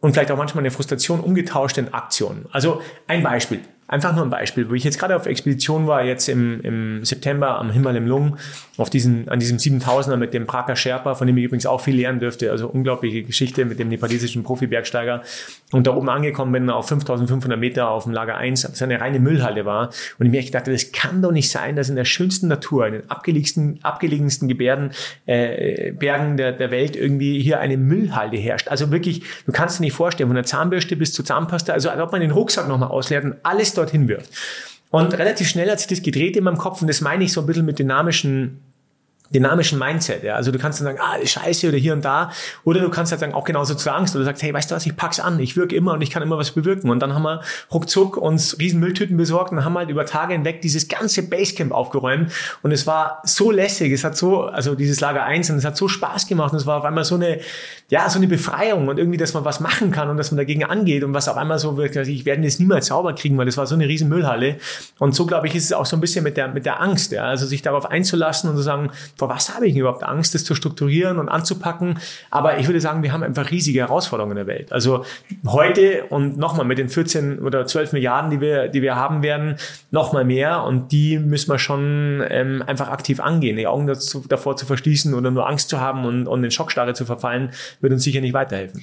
und 0.00 0.12
vielleicht 0.12 0.30
auch 0.30 0.36
manchmal 0.36 0.62
eine 0.62 0.70
Frustration 0.70 1.20
umgetauscht 1.20 1.78
in 1.78 1.92
Aktionen. 1.92 2.46
Also 2.52 2.82
ein 3.06 3.22
Beispiel. 3.22 3.60
Einfach 3.88 4.14
nur 4.14 4.24
ein 4.24 4.30
Beispiel, 4.30 4.68
wo 4.68 4.74
ich 4.74 4.82
jetzt 4.82 4.98
gerade 4.98 5.14
auf 5.14 5.26
Expedition 5.26 5.86
war, 5.86 6.02
jetzt 6.02 6.28
im, 6.28 6.60
im 6.62 7.04
September 7.04 7.58
am 7.58 7.70
Himmel 7.70 7.94
im 7.94 8.06
Lung, 8.06 8.36
auf 8.78 8.90
diesen, 8.90 9.28
an 9.28 9.38
diesem 9.38 9.58
7000er 9.58 10.16
mit 10.16 10.34
dem 10.34 10.46
Prager 10.46 10.74
Sherpa, 10.74 11.14
von 11.14 11.26
dem 11.28 11.36
ich 11.36 11.44
übrigens 11.44 11.66
auch 11.66 11.80
viel 11.80 11.96
lernen 11.96 12.18
dürfte. 12.18 12.50
Also 12.50 12.66
unglaubliche 12.66 13.22
Geschichte 13.22 13.64
mit 13.64 13.78
dem 13.78 13.88
nepalesischen 13.88 14.42
Profi-Bergsteiger. 14.42 15.22
Und 15.70 15.86
da 15.86 15.94
oben 15.94 16.08
angekommen 16.08 16.50
bin, 16.50 16.68
auf 16.68 16.88
5500 16.88 17.58
Meter 17.58 17.88
auf 17.88 18.04
dem 18.04 18.12
Lager 18.12 18.36
1, 18.36 18.62
das 18.62 18.82
eine 18.82 19.00
reine 19.00 19.20
Müllhalle 19.20 19.64
war. 19.64 19.90
Und 20.18 20.26
ich 20.26 20.32
mir 20.32 20.38
echt 20.38 20.54
dachte, 20.54 20.72
das 20.72 20.90
kann 20.90 21.22
doch 21.22 21.32
nicht 21.32 21.50
sein, 21.50 21.76
dass 21.76 21.88
in 21.88 21.96
der 21.96 22.04
schönsten 22.04 22.48
Natur, 22.48 22.88
in 22.88 22.94
den 22.94 23.10
abgelegensten, 23.10 23.78
abgelegensten 23.82 24.48
Gebärden, 24.48 24.90
äh, 25.26 25.92
Bergen 25.92 26.36
der, 26.36 26.52
der 26.52 26.72
Welt 26.72 26.96
irgendwie 26.96 27.40
hier 27.40 27.60
eine 27.60 27.76
Müllhalde 27.76 28.36
herrscht. 28.36 28.66
Also 28.66 28.90
wirklich, 28.90 29.22
du 29.46 29.52
kannst 29.52 29.78
dir 29.78 29.84
nicht 29.84 29.92
vorstellen, 29.92 30.28
von 30.28 30.34
der 30.34 30.44
Zahnbürste 30.44 30.96
bis 30.96 31.12
zur 31.12 31.24
Zahnpasta, 31.24 31.72
also 31.72 31.88
als 31.88 32.00
ob 32.00 32.10
man 32.10 32.20
den 32.20 32.32
Rucksack 32.32 32.66
nochmal 32.66 32.88
ausleert 32.88 33.24
und 33.24 33.36
alles 33.44 33.75
dorthin 33.76 34.08
wirft. 34.08 34.30
Und 34.90 35.12
relativ 35.14 35.48
schnell 35.48 35.70
hat 35.70 35.78
sich 35.78 35.88
das 35.88 36.02
gedreht 36.02 36.36
in 36.36 36.44
meinem 36.44 36.58
Kopf 36.58 36.80
und 36.80 36.88
das 36.88 37.00
meine 37.00 37.24
ich 37.24 37.32
so 37.32 37.40
ein 37.40 37.46
bisschen 37.46 37.66
mit 37.66 37.78
dynamischen 37.78 38.60
dynamischen 39.30 39.78
Mindset. 39.78 40.22
Ja? 40.22 40.34
Also 40.34 40.52
du 40.52 40.58
kannst 40.58 40.80
dann 40.80 40.86
sagen, 40.86 40.98
ah, 41.00 41.24
scheiße 41.24 41.68
oder 41.68 41.78
hier 41.78 41.92
und 41.92 42.04
da. 42.04 42.30
Oder 42.64 42.80
du 42.80 42.90
kannst 42.90 43.12
halt 43.12 43.20
sagen, 43.20 43.34
auch 43.34 43.44
genauso 43.44 43.74
zur 43.74 43.94
Angst. 43.94 44.14
Oder 44.14 44.22
du 44.22 44.26
sagst, 44.26 44.42
hey, 44.42 44.52
weißt 44.52 44.70
du 44.70 44.74
was, 44.74 44.86
ich 44.86 44.96
pack's 44.96 45.20
an, 45.20 45.38
ich 45.40 45.56
wirke 45.56 45.74
immer 45.74 45.92
und 45.94 46.02
ich 46.02 46.10
kann 46.10 46.22
immer 46.22 46.38
was 46.38 46.52
bewirken. 46.52 46.90
Und 46.90 47.00
dann 47.00 47.14
haben 47.14 47.22
wir 47.22 47.40
ruckzuck 47.72 48.16
uns 48.16 48.58
riesen 48.58 48.80
Mülltüten 48.80 49.16
besorgt 49.16 49.52
und 49.52 49.64
haben 49.64 49.76
halt 49.76 49.90
über 49.90 50.06
Tage 50.06 50.32
hinweg 50.34 50.60
dieses 50.62 50.88
ganze 50.88 51.22
Basecamp 51.28 51.72
aufgeräumt. 51.72 52.32
Und 52.62 52.72
es 52.72 52.86
war 52.86 53.22
so 53.24 53.50
lässig, 53.50 53.92
es 53.92 54.04
hat 54.04 54.16
so, 54.16 54.42
also 54.42 54.74
dieses 54.74 55.00
Lager 55.00 55.24
1, 55.24 55.50
und 55.50 55.56
es 55.56 55.64
hat 55.64 55.76
so 55.76 55.88
Spaß 55.88 56.26
gemacht 56.26 56.52
und 56.52 56.58
es 56.58 56.66
war 56.66 56.78
auf 56.78 56.84
einmal 56.84 57.04
so 57.04 57.14
eine, 57.14 57.40
ja, 57.88 58.08
so 58.10 58.18
eine 58.18 58.26
Befreiung 58.26 58.88
und 58.88 58.98
irgendwie, 58.98 59.16
dass 59.16 59.34
man 59.34 59.44
was 59.44 59.60
machen 59.60 59.90
kann 59.90 60.10
und 60.10 60.16
dass 60.16 60.30
man 60.30 60.38
dagegen 60.38 60.64
angeht 60.64 61.04
und 61.04 61.14
was 61.14 61.28
auf 61.28 61.36
einmal 61.36 61.58
so 61.58 61.76
wird, 61.76 61.94
ich 61.96 62.24
werde 62.24 62.42
das 62.42 62.58
niemals 62.58 62.86
sauber 62.86 63.14
kriegen, 63.14 63.38
weil 63.38 63.46
das 63.46 63.56
war 63.56 63.66
so 63.66 63.74
eine 63.74 63.86
riesen 63.86 64.08
Müllhalle. 64.08 64.56
Und 64.98 65.14
so, 65.14 65.26
glaube 65.26 65.46
ich, 65.46 65.54
ist 65.54 65.64
es 65.64 65.72
auch 65.72 65.86
so 65.86 65.96
ein 65.96 66.00
bisschen 66.00 66.24
mit 66.24 66.36
der, 66.36 66.48
mit 66.48 66.66
der 66.66 66.80
Angst, 66.80 67.12
ja? 67.12 67.24
also 67.24 67.46
sich 67.46 67.62
darauf 67.62 67.86
einzulassen 67.86 68.50
und 68.50 68.56
zu 68.56 68.62
sagen, 68.62 68.90
vor 69.16 69.28
was 69.28 69.54
habe 69.54 69.66
ich 69.66 69.76
überhaupt 69.76 70.04
Angst, 70.04 70.34
das 70.34 70.44
zu 70.44 70.54
strukturieren 70.54 71.18
und 71.18 71.28
anzupacken? 71.28 71.98
Aber 72.30 72.58
ich 72.58 72.66
würde 72.66 72.80
sagen, 72.80 73.02
wir 73.02 73.12
haben 73.12 73.22
einfach 73.22 73.50
riesige 73.50 73.80
Herausforderungen 73.80 74.36
in 74.36 74.46
der 74.46 74.46
Welt. 74.46 74.72
Also 74.72 75.04
heute 75.46 76.04
und 76.10 76.36
nochmal 76.38 76.66
mit 76.66 76.78
den 76.78 76.88
14 76.88 77.40
oder 77.40 77.66
12 77.66 77.92
Milliarden, 77.92 78.30
die 78.30 78.40
wir, 78.40 78.68
die 78.68 78.82
wir 78.82 78.96
haben 78.96 79.22
werden, 79.22 79.56
nochmal 79.90 80.24
mehr 80.24 80.62
und 80.62 80.92
die 80.92 81.18
müssen 81.18 81.50
wir 81.50 81.58
schon 81.58 82.22
ähm, 82.28 82.62
einfach 82.66 82.88
aktiv 82.88 83.20
angehen, 83.20 83.56
die 83.56 83.66
Augen 83.66 83.86
dazu, 83.86 84.24
davor 84.28 84.56
zu 84.56 84.66
verschließen 84.66 85.14
oder 85.14 85.30
nur 85.30 85.48
Angst 85.48 85.68
zu 85.70 85.80
haben 85.80 86.04
und, 86.04 86.26
und 86.26 86.44
in 86.44 86.50
Schockstarre 86.50 86.94
zu 86.94 87.04
verfallen, 87.04 87.50
wird 87.80 87.92
uns 87.92 88.04
sicher 88.04 88.20
nicht 88.20 88.34
weiterhelfen 88.34 88.82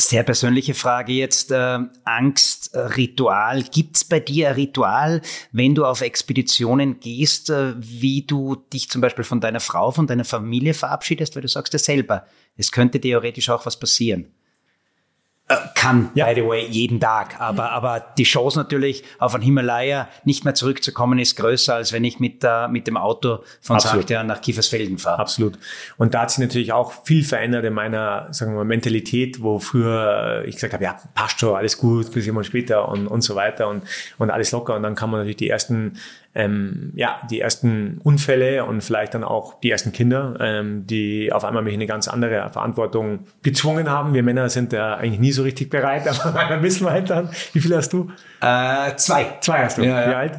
Sehr 0.00 0.22
persönliche 0.22 0.74
Frage 0.74 1.12
jetzt. 1.12 1.50
Äh, 1.50 1.80
Angst, 2.04 2.72
äh, 2.72 2.78
Ritual. 2.78 3.64
Gibt's 3.64 4.04
bei 4.04 4.20
dir 4.20 4.50
ein 4.50 4.54
Ritual, 4.54 5.20
wenn 5.50 5.74
du 5.74 5.84
auf 5.84 6.02
Expeditionen 6.02 7.00
gehst, 7.00 7.50
äh, 7.50 7.74
wie 7.78 8.22
du 8.22 8.54
dich 8.72 8.88
zum 8.90 9.00
Beispiel 9.00 9.24
von 9.24 9.40
deiner 9.40 9.58
Frau, 9.58 9.90
von 9.90 10.06
deiner 10.06 10.24
Familie 10.24 10.72
verabschiedest, 10.72 11.34
weil 11.34 11.42
du 11.42 11.48
sagst 11.48 11.72
ja 11.72 11.80
selber, 11.80 12.26
es 12.56 12.70
könnte 12.70 13.00
theoretisch 13.00 13.50
auch 13.50 13.66
was 13.66 13.76
passieren? 13.76 14.32
Kann, 15.74 16.10
ja. 16.14 16.26
by 16.26 16.34
the 16.34 16.46
way, 16.46 16.66
jeden 16.66 17.00
Tag. 17.00 17.40
Aber, 17.40 17.70
aber 17.70 18.04
die 18.18 18.24
Chance 18.24 18.58
natürlich, 18.58 19.02
auf 19.18 19.34
einen 19.34 19.42
Himalaya 19.42 20.08
nicht 20.24 20.44
mehr 20.44 20.54
zurückzukommen, 20.54 21.18
ist 21.18 21.36
größer, 21.36 21.74
als 21.74 21.92
wenn 21.94 22.04
ich 22.04 22.20
mit, 22.20 22.44
äh, 22.44 22.68
mit 22.68 22.86
dem 22.86 22.98
Auto 22.98 23.38
von 23.62 23.76
Absolut. 23.76 24.10
nach 24.10 24.42
Kiefersfelden 24.42 24.98
fahre. 24.98 25.20
Absolut. 25.20 25.58
Und 25.96 26.12
da 26.12 26.22
hat 26.22 26.32
sich 26.32 26.40
natürlich 26.40 26.72
auch 26.72 26.92
viel 27.04 27.24
verändert 27.24 27.64
in 27.64 27.72
meiner, 27.72 28.28
sagen 28.30 28.52
wir 28.52 28.58
mal, 28.58 28.64
Mentalität, 28.64 29.42
wo 29.42 29.58
früher 29.58 30.44
ich 30.46 30.56
gesagt 30.56 30.74
habe, 30.74 30.84
ja, 30.84 31.00
passt 31.14 31.40
schon, 31.40 31.56
alles 31.56 31.78
gut, 31.78 32.12
bis 32.12 32.26
jemand 32.26 32.44
später 32.44 32.86
und, 32.86 33.06
und 33.06 33.22
so 33.22 33.34
weiter 33.34 33.68
und, 33.68 33.84
und 34.18 34.30
alles 34.30 34.52
locker. 34.52 34.76
Und 34.76 34.82
dann 34.82 34.94
kann 34.96 35.08
man 35.08 35.20
natürlich 35.20 35.38
die 35.38 35.48
ersten 35.48 35.98
ähm, 36.34 36.92
ja, 36.94 37.20
die 37.30 37.40
ersten 37.40 38.00
Unfälle 38.04 38.64
und 38.64 38.82
vielleicht 38.82 39.14
dann 39.14 39.24
auch 39.24 39.58
die 39.60 39.70
ersten 39.70 39.92
Kinder, 39.92 40.36
ähm, 40.40 40.86
die 40.86 41.32
auf 41.32 41.44
einmal 41.44 41.62
mich 41.62 41.74
in 41.74 41.80
eine 41.80 41.86
ganz 41.86 42.06
andere 42.06 42.48
Verantwortung 42.50 43.20
gezwungen 43.42 43.90
haben. 43.90 44.14
Wir 44.14 44.22
Männer 44.22 44.48
sind 44.48 44.72
da 44.72 44.94
eigentlich 44.94 45.20
nie 45.20 45.32
so 45.32 45.42
richtig 45.42 45.70
bereit, 45.70 46.06
aber 46.24 46.44
dann 46.48 46.62
wissen 46.62 46.86
wir 46.86 46.92
halt 46.92 47.10
dann. 47.10 47.30
Wie 47.52 47.60
viele 47.60 47.76
hast 47.76 47.92
du? 47.92 48.10
Äh, 48.40 48.94
zwei. 48.96 49.38
Zwei 49.40 49.64
hast 49.64 49.78
du. 49.78 49.82
Ja, 49.82 50.06
Wie 50.06 50.10
ja. 50.12 50.18
alt? 50.18 50.38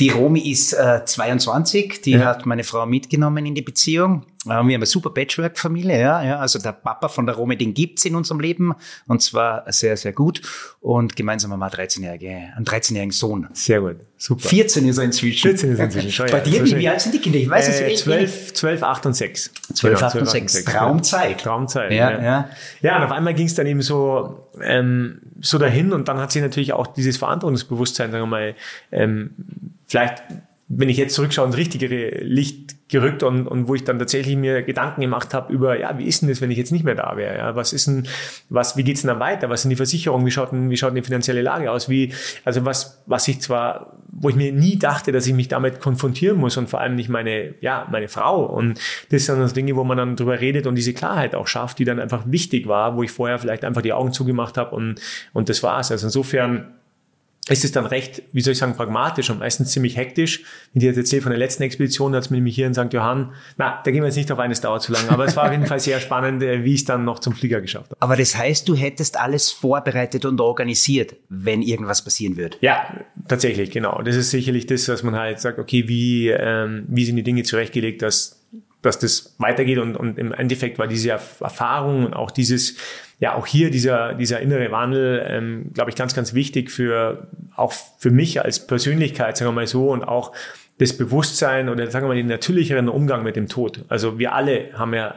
Die 0.00 0.10
Romi 0.10 0.50
ist 0.50 0.74
äh, 0.74 1.04
22, 1.04 2.02
die 2.02 2.12
ja. 2.12 2.26
hat 2.26 2.44
meine 2.44 2.64
Frau 2.64 2.84
mitgenommen 2.84 3.46
in 3.46 3.54
die 3.54 3.62
Beziehung. 3.62 4.26
Wir 4.46 4.54
haben 4.54 4.70
eine 4.70 4.86
super 4.86 5.10
Patchwork-Familie, 5.10 6.00
ja, 6.00 6.22
ja. 6.22 6.38
Also 6.38 6.58
der 6.58 6.72
Papa 6.72 7.08
von 7.08 7.26
der 7.26 7.34
Romi, 7.34 7.56
den 7.56 7.74
gibt's 7.74 8.04
in 8.04 8.14
unserem 8.14 8.40
Leben 8.40 8.74
und 9.06 9.20
zwar 9.20 9.70
sehr, 9.72 9.96
sehr 9.96 10.12
gut. 10.12 10.40
Und 10.80 11.16
gemeinsam 11.16 11.52
haben 11.52 11.60
wir 11.60 11.70
13-jährige, 11.70 12.28
einen 12.28 12.64
13-jährigen 12.64 13.10
Sohn. 13.10 13.48
Sehr 13.52 13.80
gut, 13.80 13.96
super. 14.16 14.48
14 14.48 14.88
ist 14.88 14.98
er 14.98 15.04
inzwischen. 15.04 15.48
14 15.48 15.72
ist 15.72 15.78
er 15.78 15.84
inzwischen. 15.86 16.12
Schon, 16.12 16.26
Bei 16.30 16.40
dir, 16.40 16.64
wie, 16.64 16.76
wie 16.76 16.88
alt 16.88 17.00
sind 17.00 17.14
die 17.14 17.20
Kinder? 17.20 17.38
Ich 17.38 17.50
weiß 17.50 17.68
es 17.68 17.80
äh, 17.80 17.88
nicht. 17.88 17.98
12, 17.98 18.54
12, 18.54 18.82
8 18.82 19.06
und 19.06 19.14
6. 19.14 19.52
12, 19.74 20.02
8 20.02 20.16
und 20.16 20.28
6. 20.28 20.64
Traumzeit. 20.64 21.40
Traumzeit. 21.40 21.92
Ja, 21.92 22.12
ja. 22.12 22.22
ja. 22.22 22.50
ja 22.82 22.96
und 22.96 23.02
auf 23.02 23.12
einmal 23.12 23.34
ging 23.34 23.46
es 23.46 23.54
dann 23.54 23.66
eben 23.66 23.82
so, 23.82 24.48
ähm, 24.62 25.22
so 25.40 25.58
dahin 25.58 25.92
und 25.92 26.08
dann 26.08 26.18
hat 26.18 26.30
sich 26.32 26.42
natürlich 26.42 26.72
auch 26.72 26.86
dieses 26.86 27.16
Verantwortungsbewusstsein, 27.16 28.12
sagen 28.12 28.22
wir 28.22 28.26
mal, 28.26 28.54
ähm, 28.92 29.30
vielleicht 29.86 30.22
wenn 30.68 30.88
ich 30.88 30.96
jetzt 30.96 31.14
zurückschaue, 31.14 31.46
ins 31.46 31.56
richtigere 31.56 32.22
Licht 32.22 32.75
gerückt 32.88 33.24
und, 33.24 33.48
und 33.48 33.66
wo 33.66 33.74
ich 33.74 33.82
dann 33.82 33.98
tatsächlich 33.98 34.36
mir 34.36 34.62
Gedanken 34.62 35.00
gemacht 35.00 35.34
habe 35.34 35.52
über, 35.52 35.78
ja, 35.78 35.98
wie 35.98 36.04
ist 36.04 36.22
denn 36.22 36.28
das, 36.28 36.40
wenn 36.40 36.52
ich 36.52 36.58
jetzt 36.58 36.70
nicht 36.70 36.84
mehr 36.84 36.94
da 36.94 37.16
wäre? 37.16 37.36
Ja, 37.36 37.56
was 37.56 37.72
ist 37.72 37.88
denn, 37.88 38.06
was, 38.48 38.76
wie 38.76 38.84
geht's 38.84 39.00
denn 39.02 39.08
dann 39.08 39.18
weiter? 39.18 39.50
Was 39.50 39.62
sind 39.62 39.70
die 39.70 39.76
Versicherungen? 39.76 40.24
Wie 40.24 40.30
schaut 40.30 40.52
denn, 40.52 40.70
wie 40.70 40.76
schaut 40.76 40.90
denn 40.90 40.96
die 40.96 41.02
finanzielle 41.02 41.42
Lage 41.42 41.72
aus? 41.72 41.88
Wie, 41.88 42.14
also 42.44 42.64
was, 42.64 43.02
was 43.06 43.26
ich 43.26 43.40
zwar, 43.40 43.98
wo 44.08 44.28
ich 44.28 44.36
mir 44.36 44.52
nie 44.52 44.78
dachte, 44.78 45.10
dass 45.10 45.26
ich 45.26 45.34
mich 45.34 45.48
damit 45.48 45.80
konfrontieren 45.80 46.38
muss 46.38 46.56
und 46.56 46.70
vor 46.70 46.80
allem 46.80 46.94
nicht 46.94 47.08
meine, 47.08 47.54
ja, 47.60 47.88
meine 47.90 48.06
Frau. 48.06 48.44
Und 48.44 48.78
das 49.10 49.26
sind 49.26 49.40
dann 49.40 49.52
Dinge, 49.52 49.74
wo 49.74 49.82
man 49.82 49.98
dann 49.98 50.14
drüber 50.14 50.40
redet 50.40 50.68
und 50.68 50.76
diese 50.76 50.94
Klarheit 50.94 51.34
auch 51.34 51.48
schafft, 51.48 51.80
die 51.80 51.84
dann 51.84 51.98
einfach 51.98 52.22
wichtig 52.26 52.68
war, 52.68 52.96
wo 52.96 53.02
ich 53.02 53.10
vorher 53.10 53.40
vielleicht 53.40 53.64
einfach 53.64 53.82
die 53.82 53.92
Augen 53.92 54.12
zugemacht 54.12 54.56
habe 54.56 54.76
und, 54.76 55.00
und 55.32 55.48
das 55.48 55.62
war's. 55.64 55.90
Also 55.90 56.06
insofern, 56.06 56.74
ist 57.48 57.64
es 57.64 57.72
dann 57.72 57.86
recht, 57.86 58.22
wie 58.32 58.40
soll 58.40 58.52
ich 58.52 58.58
sagen, 58.58 58.74
pragmatisch 58.74 59.30
und 59.30 59.38
meistens 59.38 59.70
ziemlich 59.70 59.96
hektisch. 59.96 60.42
Wenn 60.72 60.82
ich 60.82 60.86
jetzt 60.86 60.96
erzähle 60.96 61.22
von 61.22 61.30
der 61.30 61.38
letzten 61.38 61.62
Expedition, 61.62 62.14
als 62.14 62.30
mit 62.30 62.42
mich 62.42 62.54
hier 62.56 62.66
in 62.66 62.74
St. 62.74 62.92
Johann, 62.92 63.32
na, 63.56 63.80
da 63.84 63.90
gehen 63.90 64.02
wir 64.02 64.06
jetzt 64.06 64.16
nicht 64.16 64.32
auf 64.32 64.38
eines 64.38 64.60
dauert 64.60 64.82
zu 64.82 64.92
lang, 64.92 65.08
aber 65.08 65.24
es 65.24 65.36
war 65.36 65.44
auf 65.44 65.52
jeden 65.52 65.66
Fall 65.66 65.78
sehr 65.78 66.00
spannend, 66.00 66.42
äh, 66.42 66.64
wie 66.64 66.74
ich 66.74 66.80
es 66.80 66.84
dann 66.86 67.04
noch 67.04 67.20
zum 67.20 67.34
Flieger 67.34 67.60
geschafft 67.60 67.90
habe. 67.90 68.02
Aber 68.02 68.16
das 68.16 68.36
heißt, 68.36 68.68
du 68.68 68.74
hättest 68.74 69.18
alles 69.18 69.50
vorbereitet 69.52 70.24
und 70.24 70.40
organisiert, 70.40 71.14
wenn 71.28 71.62
irgendwas 71.62 72.02
passieren 72.02 72.36
würde? 72.36 72.56
Ja, 72.62 73.04
tatsächlich, 73.28 73.70
genau. 73.70 74.02
Das 74.02 74.16
ist 74.16 74.30
sicherlich 74.30 74.66
das, 74.66 74.88
was 74.88 75.04
man 75.04 75.14
halt 75.14 75.38
sagt, 75.38 75.58
okay, 75.60 75.84
wie, 75.86 76.28
ähm, 76.28 76.84
wie 76.88 77.04
sind 77.04 77.16
die 77.16 77.22
Dinge 77.22 77.44
zurechtgelegt, 77.44 78.02
dass 78.02 78.35
dass 78.86 78.98
das 78.98 79.34
weitergeht 79.38 79.78
und, 79.78 79.96
und 79.96 80.18
im 80.18 80.32
Endeffekt 80.32 80.78
war 80.78 80.86
diese 80.86 81.10
Erfahrung 81.10 82.06
und 82.06 82.14
auch 82.14 82.30
dieses 82.30 82.76
ja 83.18 83.34
auch 83.34 83.46
hier 83.46 83.70
dieser, 83.70 84.14
dieser 84.14 84.40
innere 84.40 84.70
Wandel, 84.70 85.24
ähm, 85.26 85.70
glaube 85.72 85.90
ich, 85.90 85.96
ganz, 85.96 86.14
ganz 86.14 86.34
wichtig 86.34 86.70
für 86.70 87.28
auch 87.54 87.72
für 87.98 88.10
mich 88.10 88.42
als 88.42 88.66
Persönlichkeit, 88.66 89.36
sagen 89.36 89.50
wir 89.50 89.54
mal 89.54 89.66
so, 89.66 89.90
und 89.90 90.04
auch 90.04 90.32
das 90.78 90.96
Bewusstsein 90.96 91.68
oder 91.68 91.90
sagen 91.90 92.04
wir 92.04 92.08
mal 92.08 92.16
den 92.16 92.26
natürlicheren 92.26 92.88
Umgang 92.88 93.22
mit 93.22 93.36
dem 93.36 93.48
Tod. 93.48 93.84
Also 93.88 94.18
wir 94.18 94.34
alle 94.34 94.70
haben 94.74 94.92
ja 94.92 95.14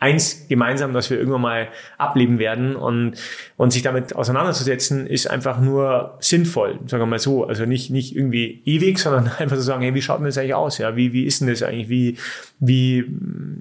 eins 0.00 0.46
gemeinsam, 0.48 0.92
dass 0.92 1.10
wir 1.10 1.18
irgendwann 1.18 1.40
mal 1.40 1.68
ableben 1.96 2.38
werden 2.38 2.76
und, 2.76 3.14
und 3.56 3.72
sich 3.72 3.82
damit 3.82 4.14
auseinanderzusetzen, 4.14 5.06
ist 5.06 5.28
einfach 5.28 5.60
nur 5.60 6.16
sinnvoll, 6.20 6.78
sagen 6.86 7.02
wir 7.02 7.06
mal 7.06 7.18
so. 7.18 7.44
Also 7.44 7.64
nicht, 7.64 7.90
nicht 7.90 8.14
irgendwie 8.14 8.62
ewig, 8.64 8.98
sondern 9.08 9.30
einfach 9.38 9.56
zu 9.56 9.62
sagen, 9.62 9.82
hey, 9.82 9.94
wie 9.94 10.02
schaut 10.02 10.18
denn 10.18 10.26
das 10.26 10.38
eigentlich 10.38 10.54
aus? 10.54 10.78
Ja, 10.78 10.94
wie, 10.94 11.12
wie 11.12 11.24
ist 11.24 11.40
denn 11.40 11.48
das 11.48 11.62
eigentlich? 11.62 11.88
Wie, 11.88 12.16
wie, 12.60 13.04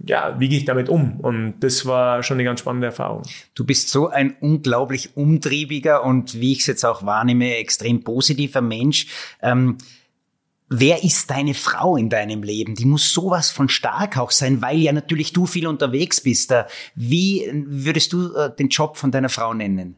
ja, 0.06 0.36
wie 0.40 0.48
gehe 0.48 0.60
ich 0.60 0.66
damit 0.66 0.90
um? 0.90 1.20
Und 1.20 1.56
das 1.62 1.86
war 1.88 2.22
schon 2.22 2.36
eine 2.36 2.44
ganz 2.44 2.60
spannende 2.60 2.88
Erfahrung. 2.88 3.24
Du 3.56 3.66
bist 3.66 3.90
so 3.90 4.10
ein 4.10 4.36
unglaublich 4.40 5.18
umtriebiger 5.18 6.04
und 6.04 6.40
wie 6.40 6.52
ich 6.52 6.60
es 6.60 6.68
jetzt 6.68 6.86
auch 6.86 7.04
wahrnehme, 7.04 7.58
extrem 7.58 8.04
positiver 8.04 8.62
Mensch. 8.62 9.08
Ähm, 9.42 9.78
Wer 10.70 11.04
ist 11.04 11.30
deine 11.30 11.54
Frau 11.54 11.96
in 11.96 12.10
deinem 12.10 12.44
Leben? 12.44 12.76
Die 12.76 12.86
muss 12.86 13.14
sowas 13.14 13.52
von 13.52 13.70
stark 13.70 14.18
auch 14.18 14.32
sein, 14.32 14.62
weil 14.62 14.78
ja 14.80 14.92
natürlich 14.92 15.32
du 15.32 15.46
viel 15.46 15.66
unterwegs 15.66 16.20
bist. 16.20 16.54
Wie 16.94 17.50
würdest 17.68 18.12
du 18.12 18.34
äh, 18.34 18.54
den 18.54 18.68
Job 18.68 18.98
von 18.98 19.12
deiner 19.12 19.30
Frau 19.30 19.54
nennen? 19.54 19.96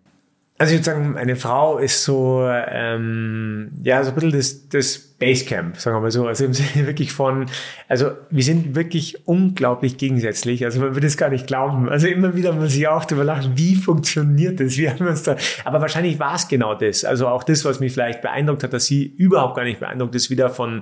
Also 0.60 0.76
ich 0.76 0.86
würde 0.86 0.86
sagen, 0.86 1.18
eine 1.18 1.38
Frau 1.38 1.78
ist 1.78 2.04
so, 2.04 2.46
ähm, 2.46 3.72
ja, 3.82 4.04
so 4.04 4.10
ein 4.10 4.16
bisschen 4.16 4.32
das, 4.32 4.68
das 4.68 4.98
Basecamp, 4.98 5.78
sagen 5.78 5.96
wir 5.96 6.02
mal 6.02 6.12
so. 6.12 6.28
Also 6.28 6.44
im 6.44 6.54
Sinne 6.54 6.86
wirklich 6.86 7.14
von, 7.14 7.46
also 7.88 8.12
wir 8.30 8.44
sind 8.44 8.76
wirklich 8.76 9.26
unglaublich 9.26 9.98
gegensätzlich. 9.98 10.66
Also 10.66 10.82
man 10.82 10.96
würde 10.96 11.08
es 11.08 11.16
gar 11.16 11.30
nicht 11.30 11.48
glauben. 11.48 11.88
Also 11.88 12.08
immer 12.08 12.36
wieder 12.36 12.52
muss 12.52 12.76
ich 12.76 12.90
auch 12.90 13.06
darüber 13.06 13.24
lachen, 13.24 13.54
wie 13.56 13.76
funktioniert 13.76 14.60
das? 14.60 14.78
Wie 14.78 14.90
haben 14.90 15.00
wir 15.00 15.12
uns 15.12 15.24
da, 15.24 15.38
aber 15.64 15.80
wahrscheinlich 15.80 16.20
war 16.20 16.36
es 16.36 16.50
genau 16.50 16.76
das. 16.76 17.06
Also 17.06 17.30
auch 17.30 17.46
das, 17.46 17.64
was 17.64 17.80
mich 17.80 17.94
vielleicht 17.94 18.22
beeindruckt 18.22 18.62
hat, 18.64 18.74
dass 18.74 18.86
sie 18.86 19.06
überhaupt 19.06 19.56
gar 19.56 19.64
nicht 19.64 19.80
beeindruckt 19.80 20.14
ist, 20.16 20.30
wieder 20.30 20.50
von, 20.50 20.82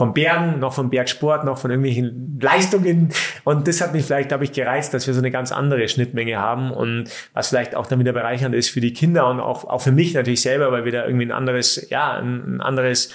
vom 0.00 0.14
Bergen, 0.14 0.60
noch 0.60 0.72
vom 0.72 0.88
Bergsport, 0.88 1.44
noch 1.44 1.58
von 1.58 1.70
irgendwelchen 1.70 2.38
Leistungen. 2.40 3.10
Und 3.44 3.68
das 3.68 3.82
hat 3.82 3.92
mich 3.92 4.06
vielleicht, 4.06 4.28
glaube 4.28 4.44
ich, 4.44 4.52
gereizt, 4.52 4.94
dass 4.94 5.06
wir 5.06 5.12
so 5.12 5.20
eine 5.20 5.30
ganz 5.30 5.52
andere 5.52 5.86
Schnittmenge 5.88 6.38
haben 6.38 6.70
und 6.70 7.10
was 7.34 7.50
vielleicht 7.50 7.74
auch 7.74 7.86
dann 7.86 7.98
wieder 7.98 8.14
bereichernd 8.14 8.54
ist 8.54 8.70
für 8.70 8.80
die 8.80 8.94
Kinder 8.94 9.28
und 9.28 9.40
auch, 9.40 9.66
auch 9.66 9.82
für 9.82 9.92
mich 9.92 10.14
natürlich 10.14 10.40
selber, 10.40 10.72
weil 10.72 10.86
wir 10.86 10.92
da 10.92 11.04
irgendwie 11.04 11.26
ein 11.26 11.32
anderes, 11.32 11.90
ja, 11.90 12.12
ein, 12.12 12.56
ein 12.56 12.60
anderes 12.62 13.10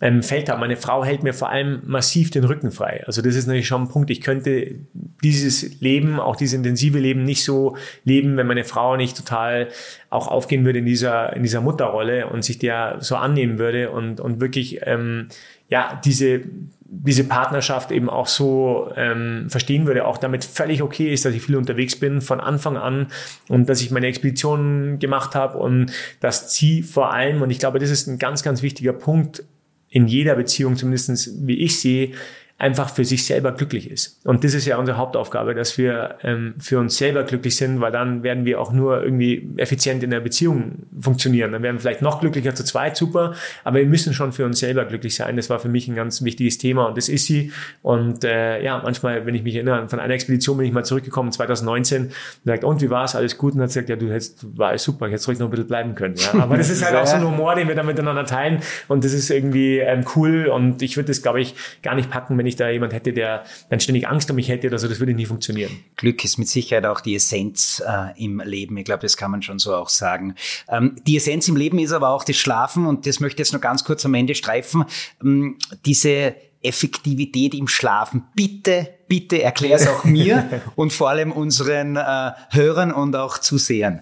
ähm, 0.00 0.22
Feld 0.22 0.48
haben. 0.48 0.60
Meine 0.60 0.76
Frau 0.76 1.04
hält 1.04 1.22
mir 1.22 1.34
vor 1.34 1.50
allem 1.50 1.82
massiv 1.84 2.30
den 2.30 2.44
Rücken 2.44 2.70
frei. 2.70 3.04
Also 3.06 3.20
das 3.22 3.36
ist 3.36 3.46
natürlich 3.46 3.66
schon 3.66 3.82
ein 3.82 3.88
Punkt. 3.88 4.10
Ich 4.10 4.20
könnte 4.20 4.76
dieses 5.22 5.80
Leben, 5.80 6.18
auch 6.18 6.36
dieses 6.36 6.54
intensive 6.54 6.98
Leben 6.98 7.24
nicht 7.24 7.44
so 7.44 7.76
leben, 8.04 8.36
wenn 8.36 8.46
meine 8.46 8.64
Frau 8.64 8.96
nicht 8.96 9.16
total 9.16 9.68
auch 10.08 10.28
aufgehen 10.28 10.64
würde 10.64 10.78
in 10.78 10.86
dieser, 10.86 11.34
in 11.36 11.42
dieser 11.42 11.60
Mutterrolle 11.60 12.28
und 12.28 12.44
sich 12.44 12.58
der 12.58 12.96
so 13.00 13.16
annehmen 13.16 13.58
würde 13.58 13.90
und, 13.90 14.20
und 14.20 14.40
wirklich, 14.40 14.80
ähm, 14.86 15.28
ja, 15.68 16.00
diese, 16.04 16.40
diese 16.80 17.24
Partnerschaft 17.24 17.92
eben 17.92 18.10
auch 18.10 18.26
so 18.26 18.90
ähm, 18.96 19.48
verstehen 19.48 19.86
würde, 19.86 20.06
auch 20.06 20.18
damit 20.18 20.44
völlig 20.44 20.82
okay 20.82 21.12
ist, 21.12 21.24
dass 21.24 21.34
ich 21.34 21.42
viel 21.42 21.56
unterwegs 21.56 21.94
bin 21.94 22.20
von 22.20 22.40
Anfang 22.40 22.76
an 22.76 23.06
und 23.48 23.68
dass 23.68 23.80
ich 23.80 23.92
meine 23.92 24.08
Expeditionen 24.08 24.98
gemacht 24.98 25.36
habe 25.36 25.58
und 25.58 25.92
dass 26.18 26.52
sie 26.52 26.82
vor 26.82 27.12
allem, 27.12 27.42
und 27.42 27.50
ich 27.50 27.60
glaube, 27.60 27.78
das 27.78 27.90
ist 27.90 28.08
ein 28.08 28.18
ganz, 28.18 28.42
ganz 28.42 28.62
wichtiger 28.62 28.92
Punkt 28.92 29.44
in 29.90 30.06
jeder 30.06 30.36
Beziehung, 30.36 30.76
zumindestens 30.76 31.46
wie 31.46 31.58
ich 31.58 31.80
sehe, 31.80 32.12
einfach 32.60 32.90
für 32.90 33.06
sich 33.06 33.24
selber 33.24 33.52
glücklich 33.52 33.90
ist. 33.90 34.20
Und 34.24 34.44
das 34.44 34.52
ist 34.52 34.66
ja 34.66 34.76
unsere 34.76 34.98
Hauptaufgabe, 34.98 35.54
dass 35.54 35.78
wir 35.78 36.16
ähm, 36.22 36.54
für 36.58 36.78
uns 36.78 36.98
selber 36.98 37.24
glücklich 37.24 37.56
sind, 37.56 37.80
weil 37.80 37.90
dann 37.90 38.22
werden 38.22 38.44
wir 38.44 38.60
auch 38.60 38.70
nur 38.70 39.02
irgendwie 39.02 39.48
effizient 39.56 40.02
in 40.02 40.10
der 40.10 40.20
Beziehung 40.20 40.72
funktionieren. 41.00 41.52
Dann 41.52 41.62
werden 41.62 41.76
wir 41.76 41.80
vielleicht 41.80 42.02
noch 42.02 42.20
glücklicher 42.20 42.54
zu 42.54 42.62
zweit, 42.62 42.98
super, 42.98 43.34
aber 43.64 43.78
wir 43.78 43.86
müssen 43.86 44.12
schon 44.12 44.32
für 44.32 44.44
uns 44.44 44.58
selber 44.58 44.84
glücklich 44.84 45.14
sein. 45.14 45.36
Das 45.36 45.48
war 45.48 45.58
für 45.58 45.70
mich 45.70 45.88
ein 45.88 45.94
ganz 45.94 46.22
wichtiges 46.22 46.58
Thema 46.58 46.86
und 46.88 46.98
das 46.98 47.08
ist 47.08 47.24
sie. 47.24 47.50
Und 47.80 48.24
äh, 48.24 48.62
ja, 48.62 48.78
manchmal, 48.84 49.24
wenn 49.24 49.34
ich 49.34 49.42
mich 49.42 49.54
erinnere, 49.54 49.88
von 49.88 49.98
einer 49.98 50.12
Expedition 50.12 50.58
bin 50.58 50.66
ich 50.66 50.72
mal 50.72 50.84
zurückgekommen, 50.84 51.32
2019, 51.32 52.02
und 52.02 52.12
sagt, 52.44 52.64
und 52.64 52.82
wie 52.82 52.90
war 52.90 53.04
es? 53.04 53.16
Alles 53.16 53.38
gut? 53.38 53.54
Und 53.54 53.62
hat 53.62 53.68
gesagt, 53.68 53.88
ja, 53.88 53.96
du 53.96 54.10
hättest, 54.10 54.58
war 54.58 54.68
alles 54.68 54.84
super, 54.84 55.06
ich 55.06 55.14
hätte 55.14 55.24
ruhig 55.24 55.38
noch 55.38 55.46
ein 55.46 55.50
bisschen 55.50 55.66
bleiben 55.66 55.94
können. 55.94 56.16
Ja. 56.16 56.42
Aber 56.42 56.58
das 56.58 56.68
ist 56.68 56.84
halt 56.84 56.94
auch 57.02 57.06
so 57.06 57.16
ein 57.16 57.26
Humor, 57.26 57.54
den 57.54 57.68
wir 57.68 57.74
da 57.74 57.82
miteinander 57.82 58.26
teilen 58.26 58.60
und 58.88 59.02
das 59.02 59.14
ist 59.14 59.30
irgendwie 59.30 59.78
ähm, 59.78 60.04
cool 60.14 60.48
und 60.48 60.82
ich 60.82 60.98
würde 60.98 61.06
das, 61.06 61.22
glaube 61.22 61.40
ich, 61.40 61.54
gar 61.82 61.94
nicht 61.94 62.10
packen, 62.10 62.36
wenn 62.36 62.49
ich 62.49 62.49
da 62.56 62.68
jemand 62.68 62.92
hätte, 62.92 63.12
der 63.12 63.44
dann 63.68 63.80
ständig 63.80 64.08
Angst 64.08 64.30
um 64.30 64.36
mich 64.36 64.48
hätte 64.48 64.66
oder 64.66 64.78
so, 64.78 64.88
das 64.88 65.00
würde 65.00 65.14
nie 65.14 65.26
funktionieren. 65.26 65.70
Glück 65.96 66.24
ist 66.24 66.38
mit 66.38 66.48
Sicherheit 66.48 66.86
auch 66.86 67.00
die 67.00 67.14
Essenz 67.14 67.82
äh, 67.86 68.24
im 68.24 68.40
Leben. 68.40 68.76
Ich 68.76 68.84
glaube, 68.84 69.02
das 69.02 69.16
kann 69.16 69.30
man 69.30 69.42
schon 69.42 69.58
so 69.58 69.74
auch 69.74 69.88
sagen. 69.88 70.34
Ähm, 70.68 70.96
die 71.06 71.16
Essenz 71.16 71.48
im 71.48 71.56
Leben 71.56 71.78
ist 71.78 71.92
aber 71.92 72.10
auch 72.10 72.24
das 72.24 72.36
Schlafen 72.36 72.86
und 72.86 73.06
das 73.06 73.20
möchte 73.20 73.36
ich 73.36 73.46
jetzt 73.46 73.52
noch 73.52 73.60
ganz 73.60 73.84
kurz 73.84 74.04
am 74.04 74.14
Ende 74.14 74.34
streifen. 74.34 74.84
Ähm, 75.22 75.58
diese 75.84 76.34
Effektivität 76.62 77.54
im 77.54 77.68
Schlafen? 77.68 78.24
Bitte, 78.34 78.88
bitte 79.08 79.42
erklär 79.42 79.76
es 79.76 79.86
auch 79.86 80.04
mir 80.04 80.62
und 80.76 80.92
vor 80.92 81.08
allem 81.08 81.32
unseren 81.32 81.96
äh, 81.96 82.32
Hörern 82.50 82.92
und 82.92 83.16
auch 83.16 83.38
Zusehern. 83.38 84.00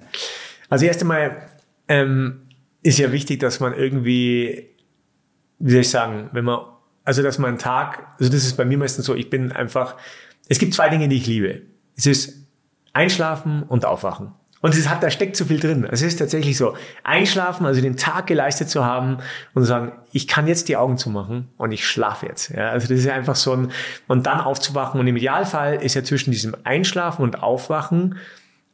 Also 0.69 0.87
erst 0.87 1.03
einmal 1.03 1.49
ähm, 1.87 2.49
ist 2.83 2.99
ja 2.99 3.13
wichtig, 3.13 3.41
dass 3.41 3.61
man 3.61 3.75
irgendwie, 3.75 4.71
wie 5.59 5.71
soll 5.71 5.81
ich 5.81 5.91
sagen, 5.91 6.31
wenn 6.33 6.45
man, 6.45 6.61
also 7.09 7.23
dass 7.23 7.39
man 7.39 7.49
einen 7.49 7.59
Tag, 7.59 8.07
also 8.21 8.31
das 8.31 8.45
ist 8.45 8.59
bei 8.59 8.67
mir 8.67 8.77
meistens 8.77 9.07
so, 9.07 9.15
ich 9.15 9.31
bin 9.31 9.51
einfach, 9.51 9.97
es 10.47 10.59
gibt 10.59 10.75
zwei 10.75 10.91
Dinge, 10.91 11.09
die 11.09 11.17
ich 11.17 11.27
liebe. 11.27 11.63
Es 11.97 12.05
ist 12.05 12.47
Einschlafen 12.93 13.63
und 13.63 13.87
Aufwachen. 13.87 14.33
Und 14.61 14.75
es 14.75 14.91
hat, 14.91 15.03
da 15.03 15.09
steckt 15.09 15.35
zu 15.35 15.47
viel 15.47 15.59
drin. 15.59 15.89
Es 15.91 16.03
ist 16.03 16.19
tatsächlich 16.19 16.59
so, 16.59 16.77
einschlafen, 17.05 17.65
also 17.65 17.81
den 17.81 17.97
Tag 17.97 18.27
geleistet 18.27 18.69
zu 18.69 18.85
haben 18.85 19.19
und 19.55 19.65
sagen, 19.65 19.93
ich 20.13 20.29
kann 20.29 20.47
jetzt 20.47 20.69
die 20.69 20.77
Augen 20.77 20.99
zumachen 20.99 21.49
und 21.57 21.73
ich 21.73 21.89
schlafe 21.89 22.27
jetzt. 22.27 22.51
Ja, 22.51 22.73
also 22.73 22.89
das 22.89 22.99
ist 22.99 23.09
einfach 23.09 23.37
so 23.37 23.55
ein, 23.55 23.73
und 24.07 24.27
dann 24.27 24.41
aufzuwachen. 24.41 25.01
Und 25.01 25.07
im 25.07 25.17
Idealfall 25.17 25.77
ist 25.77 25.95
ja 25.95 26.05
zwischen 26.05 26.31
diesem 26.31 26.55
Einschlafen 26.65 27.23
und 27.23 27.43
Aufwachen 27.43 28.19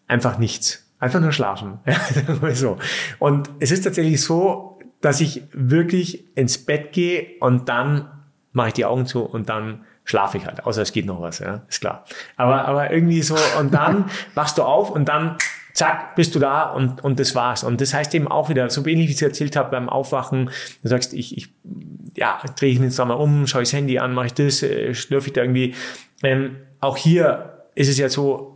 einfach 0.09 0.39
nichts. 0.39 0.93
Einfach 0.99 1.21
nur 1.21 1.31
schlafen. 1.31 1.79
Ja, 1.87 2.55
so. 2.57 2.79
Und 3.21 3.49
es 3.61 3.71
ist 3.71 3.85
tatsächlich 3.85 4.21
so, 4.21 4.81
dass 5.05 5.21
ich 5.21 5.43
wirklich 5.53 6.37
ins 6.37 6.59
Bett 6.59 6.93
gehe 6.93 7.27
und 7.39 7.69
dann 7.69 8.09
mache 8.55 8.69
ich 8.69 8.75
die 8.75 8.87
Augen 8.87 9.07
zu 9.07 9.23
und 9.23 9.49
dann 9.49 9.85
schlafe 10.05 10.39
ich 10.39 10.47
halt. 10.47 10.65
Außer 10.65 10.83
es 10.83 10.93
geht 10.93 11.07
noch 11.07 11.21
was, 11.21 11.39
ja, 11.41 11.63
ist 11.69 11.81
klar. 11.81 12.05
Aber, 12.37 12.67
aber 12.67 12.91
irgendwie 12.91 13.23
so, 13.23 13.37
und 13.59 13.75
dann 13.75 14.07
wachst 14.35 14.57
du 14.59 14.63
auf 14.63 14.91
und 14.91 15.07
dann 15.09 15.37
zack, 15.75 16.15
bist 16.15 16.35
du 16.35 16.39
da 16.39 16.71
und, 16.71 17.03
und 17.03 17.19
das 17.19 17.35
war's. 17.35 17.65
Und 17.65 17.81
das 17.81 17.93
heißt 17.93 18.15
eben 18.15 18.29
auch 18.29 18.49
wieder, 18.49 18.71
so 18.71 18.81
ähnlich 18.87 19.09
wie 19.09 19.11
ich 19.11 19.17
es 19.17 19.23
erzählt 19.23 19.57
habe 19.57 19.71
beim 19.71 19.89
Aufwachen, 19.89 20.51
du 20.83 20.89
sagst, 20.89 21.13
ich, 21.13 21.37
ich 21.37 21.53
ja, 22.17 22.39
drehe 22.59 22.71
ich 22.71 22.79
mich 22.79 22.91
jetzt 22.91 22.99
mal 22.99 23.15
um, 23.15 23.47
schaue 23.47 23.63
ich 23.63 23.71
das 23.71 23.79
Handy 23.79 23.99
an, 23.99 24.15
mache 24.15 24.27
ich 24.27 24.35
das, 24.35 24.63
äh, 24.63 24.95
schlürfe 24.95 25.29
ich 25.29 25.33
da 25.33 25.43
irgendwie. 25.43 25.75
Ähm, 26.23 26.57
auch 26.81 26.97
hier 26.97 27.67
ist 27.75 27.89
es 27.89 27.99
ja 27.99 28.09
so, 28.09 28.54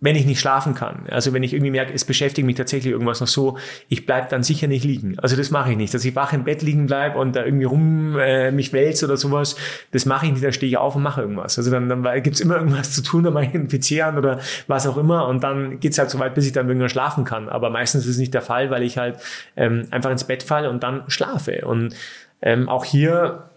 wenn 0.00 0.16
ich 0.16 0.24
nicht 0.24 0.40
schlafen 0.40 0.74
kann, 0.74 1.04
also 1.10 1.32
wenn 1.32 1.42
ich 1.42 1.52
irgendwie 1.52 1.70
merke, 1.70 1.92
es 1.92 2.04
beschäftigt 2.04 2.46
mich 2.46 2.56
tatsächlich 2.56 2.92
irgendwas 2.92 3.20
noch 3.20 3.28
so, 3.28 3.58
ich 3.88 4.06
bleib 4.06 4.30
dann 4.30 4.42
sicher 4.42 4.66
nicht 4.66 4.84
liegen. 4.84 5.18
Also 5.18 5.36
das 5.36 5.50
mache 5.50 5.72
ich 5.72 5.76
nicht, 5.76 5.92
dass 5.92 6.04
ich 6.04 6.16
wach 6.16 6.32
im 6.32 6.44
Bett 6.44 6.62
liegen 6.62 6.86
bleib 6.86 7.16
und 7.16 7.36
da 7.36 7.44
irgendwie 7.44 7.64
rum 7.64 8.18
äh, 8.18 8.50
mich 8.50 8.72
wälze 8.72 9.04
oder 9.04 9.18
sowas, 9.18 9.56
das 9.92 10.06
mache 10.06 10.26
ich 10.26 10.32
nicht, 10.32 10.44
da 10.44 10.52
stehe 10.52 10.70
ich 10.70 10.78
auf 10.78 10.96
und 10.96 11.02
mache 11.02 11.20
irgendwas. 11.20 11.58
Also 11.58 11.70
dann, 11.70 11.88
dann 11.88 12.22
gibt's 12.22 12.40
immer 12.40 12.56
irgendwas 12.56 12.92
zu 12.92 13.02
tun, 13.02 13.24
dann 13.24 13.34
mache 13.34 13.46
ich 13.46 13.54
einen 13.54 13.68
PC 13.68 14.02
an 14.02 14.16
oder 14.16 14.40
was 14.66 14.86
auch 14.86 14.96
immer 14.96 15.28
und 15.28 15.42
dann 15.44 15.80
geht's 15.80 15.98
halt 15.98 16.08
so 16.10 16.18
weit, 16.18 16.34
bis 16.34 16.46
ich 16.46 16.52
dann 16.52 16.66
irgendwann 16.66 16.88
schlafen 16.88 17.24
kann. 17.24 17.48
Aber 17.48 17.68
meistens 17.68 18.04
ist 18.04 18.12
es 18.12 18.18
nicht 18.18 18.32
der 18.32 18.42
Fall, 18.42 18.70
weil 18.70 18.82
ich 18.82 18.96
halt 18.96 19.18
ähm, 19.56 19.86
einfach 19.90 20.10
ins 20.10 20.24
Bett 20.24 20.42
falle 20.42 20.70
und 20.70 20.82
dann 20.82 21.02
schlafe. 21.08 21.66
Und 21.66 21.94
ähm, 22.40 22.68
auch 22.70 22.86
hier 22.86 23.49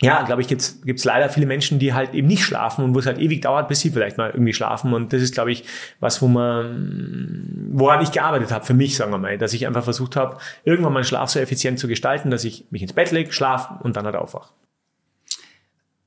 ja, 0.00 0.22
glaube 0.22 0.42
ich, 0.42 0.48
gibt's 0.48 0.80
gibt's 0.84 1.04
leider 1.04 1.28
viele 1.28 1.46
Menschen, 1.46 1.80
die 1.80 1.92
halt 1.92 2.14
eben 2.14 2.28
nicht 2.28 2.44
schlafen 2.44 2.84
und 2.84 2.94
wo 2.94 3.00
es 3.00 3.06
halt 3.06 3.18
ewig 3.18 3.42
dauert, 3.42 3.66
bis 3.66 3.80
sie 3.80 3.90
vielleicht 3.90 4.16
mal 4.16 4.30
irgendwie 4.30 4.52
schlafen. 4.52 4.94
Und 4.94 5.12
das 5.12 5.22
ist, 5.22 5.34
glaube 5.34 5.50
ich, 5.50 5.64
was, 5.98 6.22
wo 6.22 6.28
man, 6.28 7.68
woran 7.72 8.00
ich 8.00 8.12
gearbeitet 8.12 8.52
habe, 8.52 8.64
für 8.64 8.74
mich, 8.74 8.96
sagen 8.96 9.10
wir 9.10 9.18
mal, 9.18 9.38
dass 9.38 9.52
ich 9.54 9.66
einfach 9.66 9.82
versucht 9.82 10.14
habe, 10.14 10.38
irgendwann 10.64 10.92
meinen 10.92 11.04
Schlaf 11.04 11.30
so 11.30 11.40
effizient 11.40 11.80
zu 11.80 11.88
gestalten, 11.88 12.30
dass 12.30 12.44
ich 12.44 12.66
mich 12.70 12.82
ins 12.82 12.92
Bett 12.92 13.10
lege, 13.10 13.32
schlafe 13.32 13.82
und 13.82 13.96
dann 13.96 14.04
halt 14.04 14.14
aufwache. 14.14 14.52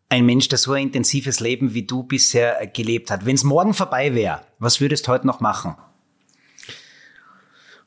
Ein 0.08 0.26
Mensch, 0.26 0.48
der 0.48 0.58
so 0.58 0.72
ein 0.72 0.84
intensives 0.84 1.42
Leben 1.42 1.74
wie 1.74 1.84
du 1.84 2.04
bisher 2.04 2.66
gelebt 2.68 3.12
hat. 3.12 3.26
Wenn 3.26 3.36
es 3.36 3.44
morgen 3.44 3.74
vorbei 3.74 4.16
wäre, 4.16 4.42
was 4.58 4.80
würdest 4.80 5.08
du 5.08 5.12
heute 5.12 5.28
noch 5.28 5.42
machen? 5.42 5.76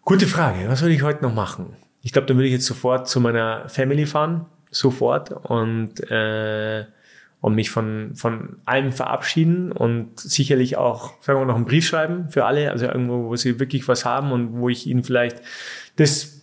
Gute 0.03 0.27
Frage. 0.27 0.69
Was 0.69 0.83
würde 0.83 0.95
ich 0.95 1.03
heute 1.03 1.23
noch 1.23 1.35
machen? 1.35 1.77
Ich 2.03 2.13
glaube, 2.13 2.27
dann 2.27 2.37
würde 2.37 2.49
ich 2.49 2.53
jetzt 2.53 2.67
sofort 2.67 3.09
zu 3.09 3.21
meiner 3.21 3.71
Family 3.71 4.05
fahren 4.05 4.47
sofort 4.75 5.33
und, 5.33 6.01
äh, 6.11 6.85
und 7.41 7.55
mich 7.55 7.71
von, 7.71 8.15
von 8.15 8.57
allem 8.65 8.93
verabschieden 8.93 9.73
und 9.73 10.19
sicherlich 10.19 10.77
auch, 10.77 11.23
sagen 11.23 11.41
wir 11.41 11.47
noch 11.47 11.57
einen 11.57 11.67
Brief 11.67 11.87
schreiben 11.87 12.31
für 12.31 12.45
alle, 12.45 12.71
also 12.71 12.87
irgendwo, 12.87 13.29
wo 13.29 13.37
sie 13.37 13.61
wirklich 13.61 13.87
was 13.89 14.05
haben 14.05 14.33
und 14.33 14.59
wo 14.59 14.69
ich 14.69 14.87
ihnen 14.87 15.05
vielleicht 15.05 15.41
das 15.97 16.43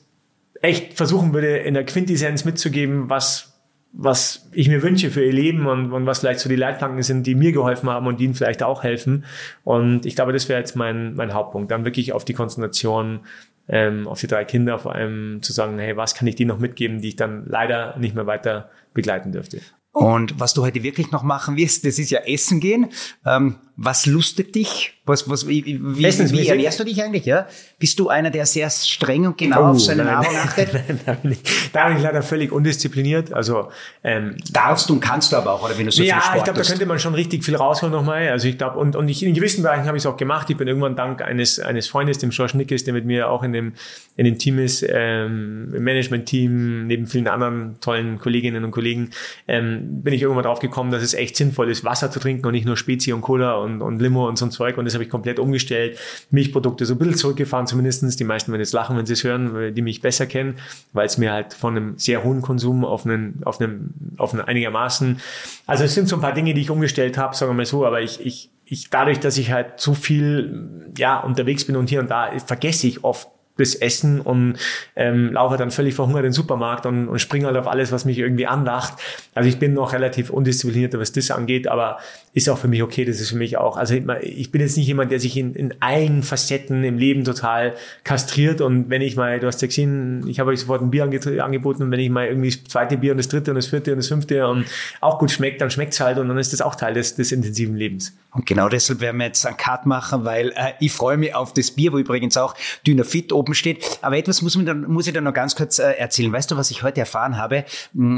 echt 0.62 0.94
versuchen 0.94 1.34
würde, 1.34 1.58
in 1.58 1.74
der 1.74 1.86
Quintessenz 1.86 2.46
mitzugeben, 2.46 3.10
was 3.10 3.51
was 3.94 4.50
ich 4.54 4.70
mir 4.70 4.82
wünsche 4.82 5.12
für 5.12 5.24
ihr 5.24 5.34
Leben 5.34 5.68
und, 5.68 5.92
und 5.92 6.06
was 6.06 6.20
vielleicht 6.20 6.40
so 6.40 6.50
die 6.50 6.56
Leitplanken 6.56 7.04
sind, 7.04 7.28
die 7.28 7.36
mir 7.36 7.52
geholfen 7.52 7.90
haben 7.90 8.08
und 8.08 8.22
ihnen 8.22 8.34
vielleicht 8.34 8.64
auch 8.64 8.84
helfen. 8.84 9.26
Und 9.64 10.06
ich 10.06 10.16
glaube, 10.16 10.34
das 10.34 10.48
wäre 10.48 10.60
jetzt 10.60 10.76
mein, 10.76 11.14
mein 11.16 11.34
Hauptpunkt. 11.34 11.72
Dann 11.72 11.84
wirklich 11.84 12.14
auf 12.14 12.24
die 12.24 12.34
Konzentration 12.34 13.22
ähm, 13.68 14.08
auf 14.08 14.20
die 14.20 14.28
drei 14.28 14.46
Kinder 14.46 14.80
vor 14.80 14.96
allem 14.96 15.42
zu 15.42 15.54
sagen, 15.54 15.80
hey, 15.80 15.96
was 15.98 16.16
kann 16.16 16.28
ich 16.28 16.36
denen 16.36 16.50
noch 16.50 16.60
mitgeben, 16.60 17.02
die 17.02 17.10
ich 17.10 17.16
dann 17.16 17.46
leider 17.48 17.98
nicht 17.98 18.16
mehr 18.16 18.28
weiter 18.28 18.70
begleiten 18.94 19.32
dürfte. 19.32 19.62
Und 19.94 20.40
was 20.40 20.54
du 20.54 20.64
heute 20.64 20.84
wirklich 20.84 21.12
noch 21.12 21.24
machen 21.24 21.58
wirst, 21.58 21.86
das 21.86 22.00
ist 22.00 22.12
ja 22.12 22.22
Essen 22.22 22.60
gehen. 22.62 22.88
Ähm, 23.26 23.58
was 23.84 24.06
lustet 24.06 24.54
dich? 24.54 24.94
Was, 25.06 25.28
was, 25.28 25.48
wie, 25.48 25.66
wie, 25.66 25.98
wie 25.98 26.48
ernährst 26.48 26.80
du 26.80 26.84
dich 26.84 27.02
eigentlich? 27.02 27.26
Ja? 27.26 27.48
Bist 27.80 27.98
du 28.00 28.10
einer, 28.10 28.30
der 28.30 28.46
sehr 28.46 28.70
streng 28.70 29.26
und 29.26 29.38
genau 29.38 29.64
oh, 29.64 29.66
auf 29.72 29.82
seine 29.82 30.04
nein, 30.04 30.14
Nahrung 30.14 30.38
achtet? 30.38 30.70
da, 31.06 31.14
bin 31.14 31.32
ich, 31.32 31.40
da 31.74 31.88
bin 31.88 31.98
ich 31.98 32.04
leider 32.04 32.22
völlig 32.22 32.52
undiszipliniert. 32.52 33.34
Also 33.34 33.70
ähm, 34.04 34.38
darfst 34.52 34.90
du 34.90 34.94
und 34.94 35.00
kannst 35.00 35.32
du 35.32 35.38
aber 35.38 35.54
auch, 35.54 35.64
oder 35.66 35.78
wenn 35.78 35.88
du 35.88 35.92
so 35.92 36.04
ja, 36.04 36.16
viel 36.16 36.22
Sport 36.22 36.38
ich 36.38 36.44
glaube, 36.44 36.62
da 36.62 36.66
könnte 36.66 36.86
man 36.86 37.00
schon 37.00 37.16
richtig 37.16 37.44
viel 37.44 37.56
rausholen 37.56 37.92
nochmal. 37.92 38.30
Also 38.30 38.48
ich 38.48 38.60
glaube, 38.60 38.78
und, 38.78 38.96
und 38.96 39.10
ich, 39.10 39.24
in 39.24 39.34
gewissen 39.34 39.64
Bereichen 39.64 39.88
habe 39.88 39.98
ich 39.98 40.04
es 40.04 40.06
auch 40.06 40.18
gemacht. 40.18 40.50
Ich 40.52 40.58
bin 40.58 40.68
irgendwann 40.68 40.96
dank 40.96 41.24
eines 41.24 41.60
eines 41.60 41.88
Freundes, 41.88 42.20
dem 42.20 42.30
George 42.30 42.56
Nickes, 42.56 42.84
der 42.84 42.94
mit 42.94 43.06
mir 43.06 43.30
auch 43.30 43.42
in 43.42 43.54
dem 43.54 43.74
in 44.18 44.26
dem 44.26 44.38
Team 44.38 44.60
ist, 44.60 44.86
ähm, 44.88 45.74
im 45.74 45.84
Management-Team 45.84 46.86
neben 46.86 47.08
vielen 47.08 47.28
anderen 47.28 47.80
tollen 47.80 48.20
Kolleginnen 48.20 48.64
und 48.64 48.72
Kollegen, 48.72 49.10
ähm, 49.48 50.04
bin 50.04 50.14
ich 50.14 50.22
irgendwann 50.22 50.44
drauf 50.44 50.60
gekommen, 50.60 50.92
dass 50.92 51.02
es 51.02 51.14
echt 51.14 51.36
sinnvoll 51.36 51.72
ist, 51.72 51.84
Wasser 51.84 52.12
zu 52.12 52.20
trinken 52.20 52.46
und 52.46 52.52
nicht 52.52 52.66
nur 52.66 52.78
Spezi 52.78 53.14
und 53.14 53.22
Cola 53.22 53.56
und 53.56 53.71
und, 53.74 53.82
und 53.82 54.02
Limo 54.02 54.28
und 54.28 54.38
so 54.38 54.46
ein 54.46 54.52
Zeug 54.52 54.78
und 54.78 54.86
das 54.86 54.94
habe 54.94 55.04
ich 55.04 55.10
komplett 55.10 55.40
umgestellt. 55.40 55.98
Milchprodukte 56.30 56.86
so 56.86 56.96
ein 56.96 56.98
bisschen 56.98 57.16
zurückgefahren 57.16 57.68
zumindestens. 57.68 58.16
Die 58.16 58.24
meisten 58.24 58.52
werden 58.52 58.62
jetzt 58.62 58.74
lachen, 58.74 58.98
wenn 58.98 59.06
sie 59.06 59.14
es 59.14 59.24
hören, 59.24 59.74
die 59.74 59.82
mich 59.82 60.02
besser 60.02 60.26
kennen, 60.26 60.56
weil 60.94 61.06
es 61.06 61.18
mir 61.18 61.32
halt 61.32 61.54
von 61.54 61.76
einem 61.76 61.98
sehr 61.98 62.24
hohen 62.24 62.42
Konsum 62.42 62.86
auf 62.86 63.06
einen, 63.06 63.42
auf 63.46 63.60
einem, 63.60 63.94
auf 64.18 64.34
einen 64.34 64.42
einigermaßen, 64.42 65.20
also 65.68 65.84
es 65.84 65.94
sind 65.94 66.08
so 66.08 66.16
ein 66.18 66.22
paar 66.22 66.34
Dinge, 66.34 66.54
die 66.54 66.62
ich 66.62 66.70
umgestellt 66.70 67.18
habe, 67.18 67.36
sagen 67.36 67.52
wir 67.52 67.56
mal 67.56 67.66
so, 67.66 67.86
aber 67.86 68.02
ich, 68.02 68.26
ich, 68.26 68.50
ich 68.66 68.90
dadurch, 68.90 69.20
dass 69.20 69.38
ich 69.38 69.52
halt 69.52 69.80
zu 69.80 69.94
viel 69.94 70.92
ja 70.98 71.20
unterwegs 71.20 71.66
bin 71.66 71.76
und 71.76 71.90
hier 71.90 72.00
und 72.00 72.10
da, 72.10 72.32
vergesse 72.46 72.88
ich 72.88 73.04
oft 73.04 73.28
das 73.58 73.76
Essen 73.76 74.22
und 74.22 74.56
ähm, 74.96 75.34
laufe 75.34 75.58
dann 75.58 75.72
völlig 75.72 75.94
verhungert 75.94 76.22
in 76.22 76.28
den 76.28 76.34
Supermarkt 76.34 76.86
und, 76.86 77.08
und 77.08 77.20
springe 77.20 77.48
halt 77.48 77.58
auf 77.58 77.68
alles, 77.68 77.92
was 77.92 78.06
mich 78.06 78.18
irgendwie 78.18 78.48
anlacht. 78.48 78.94
Also 79.36 79.50
ich 79.50 79.60
bin 79.60 79.74
noch 79.74 79.94
relativ 79.94 80.30
undiszipliniert, 80.30 80.98
was 80.98 81.12
das 81.12 81.32
angeht, 81.32 81.68
aber 81.68 81.98
ist 82.34 82.50
auch 82.50 82.58
für 82.58 82.68
mich 82.68 82.82
okay, 82.82 83.06
das 83.06 83.20
ist 83.20 83.30
für 83.30 83.38
mich 83.38 83.58
auch. 83.58 83.78
Also 83.78 83.94
ich 83.94 84.52
bin 84.52 84.62
jetzt 84.62 84.78
nicht 84.78 84.88
jemand, 84.88 85.12
der 85.12 85.20
sich 85.20 85.38
in, 85.38 85.54
in 85.54 85.74
allen 85.82 86.24
Facetten 86.24 86.84
im 86.84 86.98
Leben 86.98 87.24
total 87.24 87.76
kastriert 88.04 88.62
und 88.62 88.90
wenn 88.90 89.02
ich 89.02 89.16
mal, 89.16 89.40
du 89.40 89.48
hast 89.48 89.62
ja 89.62 89.68
gesehen, 89.68 90.26
ich 90.28 90.40
habe 90.40 90.52
euch 90.52 90.62
sofort 90.62 90.82
ein 90.82 90.92
Bier 90.92 91.04
angeboten 91.04 91.84
und 91.84 91.92
wenn 91.92 92.00
ich 92.00 92.10
mal 92.10 92.28
irgendwie 92.28 92.50
das 92.50 92.64
zweite 92.66 92.98
Bier 92.98 93.12
und 93.12 93.18
das 93.18 93.28
dritte 93.28 93.52
und 93.52 93.56
das 93.56 93.68
vierte 93.68 93.92
und 93.92 93.98
das 93.98 94.08
fünfte 94.08 94.48
und 94.48 94.66
auch 95.02 95.20
gut 95.20 95.32
schmeckt, 95.32 95.62
dann 95.62 95.70
schmeckt's 95.70 96.00
halt 96.00 96.18
und 96.18 96.28
dann 96.30 96.38
ist 96.38 96.54
das 96.54 96.62
auch 96.62 96.76
Teil 96.76 96.94
des, 96.94 97.16
des 97.16 97.32
intensiven 97.32 97.76
Lebens. 97.76 98.16
Und 98.34 98.46
genau 98.46 98.70
deshalb 98.70 99.02
werden 99.02 99.18
wir 99.18 99.26
jetzt 99.26 99.46
einen 99.46 99.58
Cut 99.58 99.86
machen, 99.86 100.24
weil 100.24 100.52
äh, 100.56 100.74
ich 100.80 100.94
freue 100.94 101.18
mich 101.18 101.36
auf 101.36 101.54
das 101.54 101.72
Bier, 101.72 101.92
wo 101.92 101.98
übrigens 101.98 102.38
auch 102.38 102.56
Dynafit 102.88 103.34
oben 103.34 103.54
steht. 103.54 104.00
Aber 104.02 104.18
etwas 104.18 104.42
muss, 104.42 104.58
dann, 104.64 104.84
muss 104.84 105.08
ich 105.08 105.14
dann 105.14 105.26
noch 105.26 105.34
ganz 105.34 105.56
kurz 105.56 105.80
äh, 105.80 105.92
erzählen. 105.92 106.32
Weißt 106.32 106.50
du, 106.50 106.56
was 106.56 106.72
ich 106.72 106.82
heute 106.82 107.02
erfahren 107.02 107.38
habe? 107.38 107.66
Hm, 107.94 108.18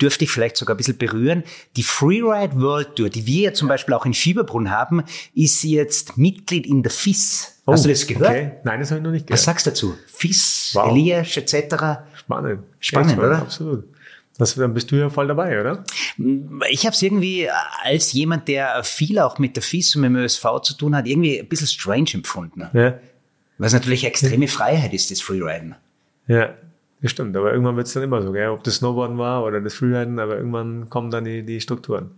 dürfte 0.00 0.24
ich 0.24 0.30
vielleicht 0.30 0.58
sogar 0.58 0.74
ein 0.74 0.76
bisschen 0.76 0.98
berühren. 0.98 1.42
Die 1.76 1.82
Freeride 1.82 2.60
World 2.60 2.96
Tour, 2.96 3.08
die 3.08 3.26
wir 3.26 3.42
ja 3.44 3.52
zum 3.54 3.68
Beispiel 3.68 3.94
auch 3.94 4.04
in 4.04 4.12
Fieberbrunn 4.12 4.70
haben, 4.70 5.02
ist 5.34 5.62
jetzt 5.62 6.18
Mitglied 6.18 6.66
in 6.66 6.82
der 6.82 6.92
FIS. 6.92 7.62
Oh, 7.64 7.72
Hast 7.72 7.86
du 7.86 7.88
das 7.88 8.06
gehört? 8.06 8.30
Okay. 8.30 8.52
Nein, 8.62 8.80
das 8.80 8.90
habe 8.90 9.00
ich 9.00 9.04
noch 9.04 9.10
nicht 9.10 9.26
gehört. 9.26 9.38
Was 9.38 9.44
sagst 9.44 9.66
du 9.66 9.70
dazu? 9.70 9.94
FIS, 10.06 10.72
wow. 10.74 10.90
Elias 10.90 11.34
etc. 11.36 11.74
Spannend. 12.14 12.62
Spannend, 12.78 13.18
oder? 13.18 13.38
Absolut. 13.38 13.95
Das, 14.38 14.54
dann 14.54 14.74
bist 14.74 14.90
du 14.90 14.96
ja 14.96 15.08
voll 15.08 15.28
dabei, 15.28 15.60
oder? 15.60 15.84
Ich 16.68 16.84
habe 16.84 16.94
es 16.94 17.00
irgendwie 17.00 17.48
als 17.82 18.12
jemand, 18.12 18.48
der 18.48 18.84
viel 18.84 19.18
auch 19.18 19.38
mit 19.38 19.56
der 19.56 19.62
FIS 19.62 19.96
und 19.96 20.02
mit 20.02 20.10
dem 20.10 20.16
ÖSV 20.16 20.60
zu 20.62 20.74
tun 20.74 20.94
hat, 20.94 21.06
irgendwie 21.06 21.40
ein 21.40 21.48
bisschen 21.48 21.66
strange 21.66 22.10
empfunden. 22.14 22.68
Ja. 22.74 22.98
Weil 23.58 23.66
es 23.66 23.72
natürlich 23.72 24.04
extreme 24.04 24.48
Freiheit 24.48 24.92
ist, 24.92 25.10
das 25.10 25.22
Freeriden. 25.22 25.74
Ja, 26.26 26.54
das 27.00 27.10
stimmt. 27.10 27.34
Aber 27.36 27.52
irgendwann 27.52 27.76
wird 27.76 27.86
es 27.86 27.94
dann 27.94 28.02
immer 28.02 28.20
so, 28.20 28.32
gell? 28.32 28.50
ob 28.50 28.62
das 28.64 28.76
Snowboarden 28.76 29.16
war 29.16 29.44
oder 29.44 29.60
das 29.60 29.74
Freeriden, 29.74 30.18
aber 30.18 30.36
irgendwann 30.36 30.90
kommen 30.90 31.10
dann 31.10 31.24
die, 31.24 31.42
die 31.42 31.60
Strukturen. 31.60 32.10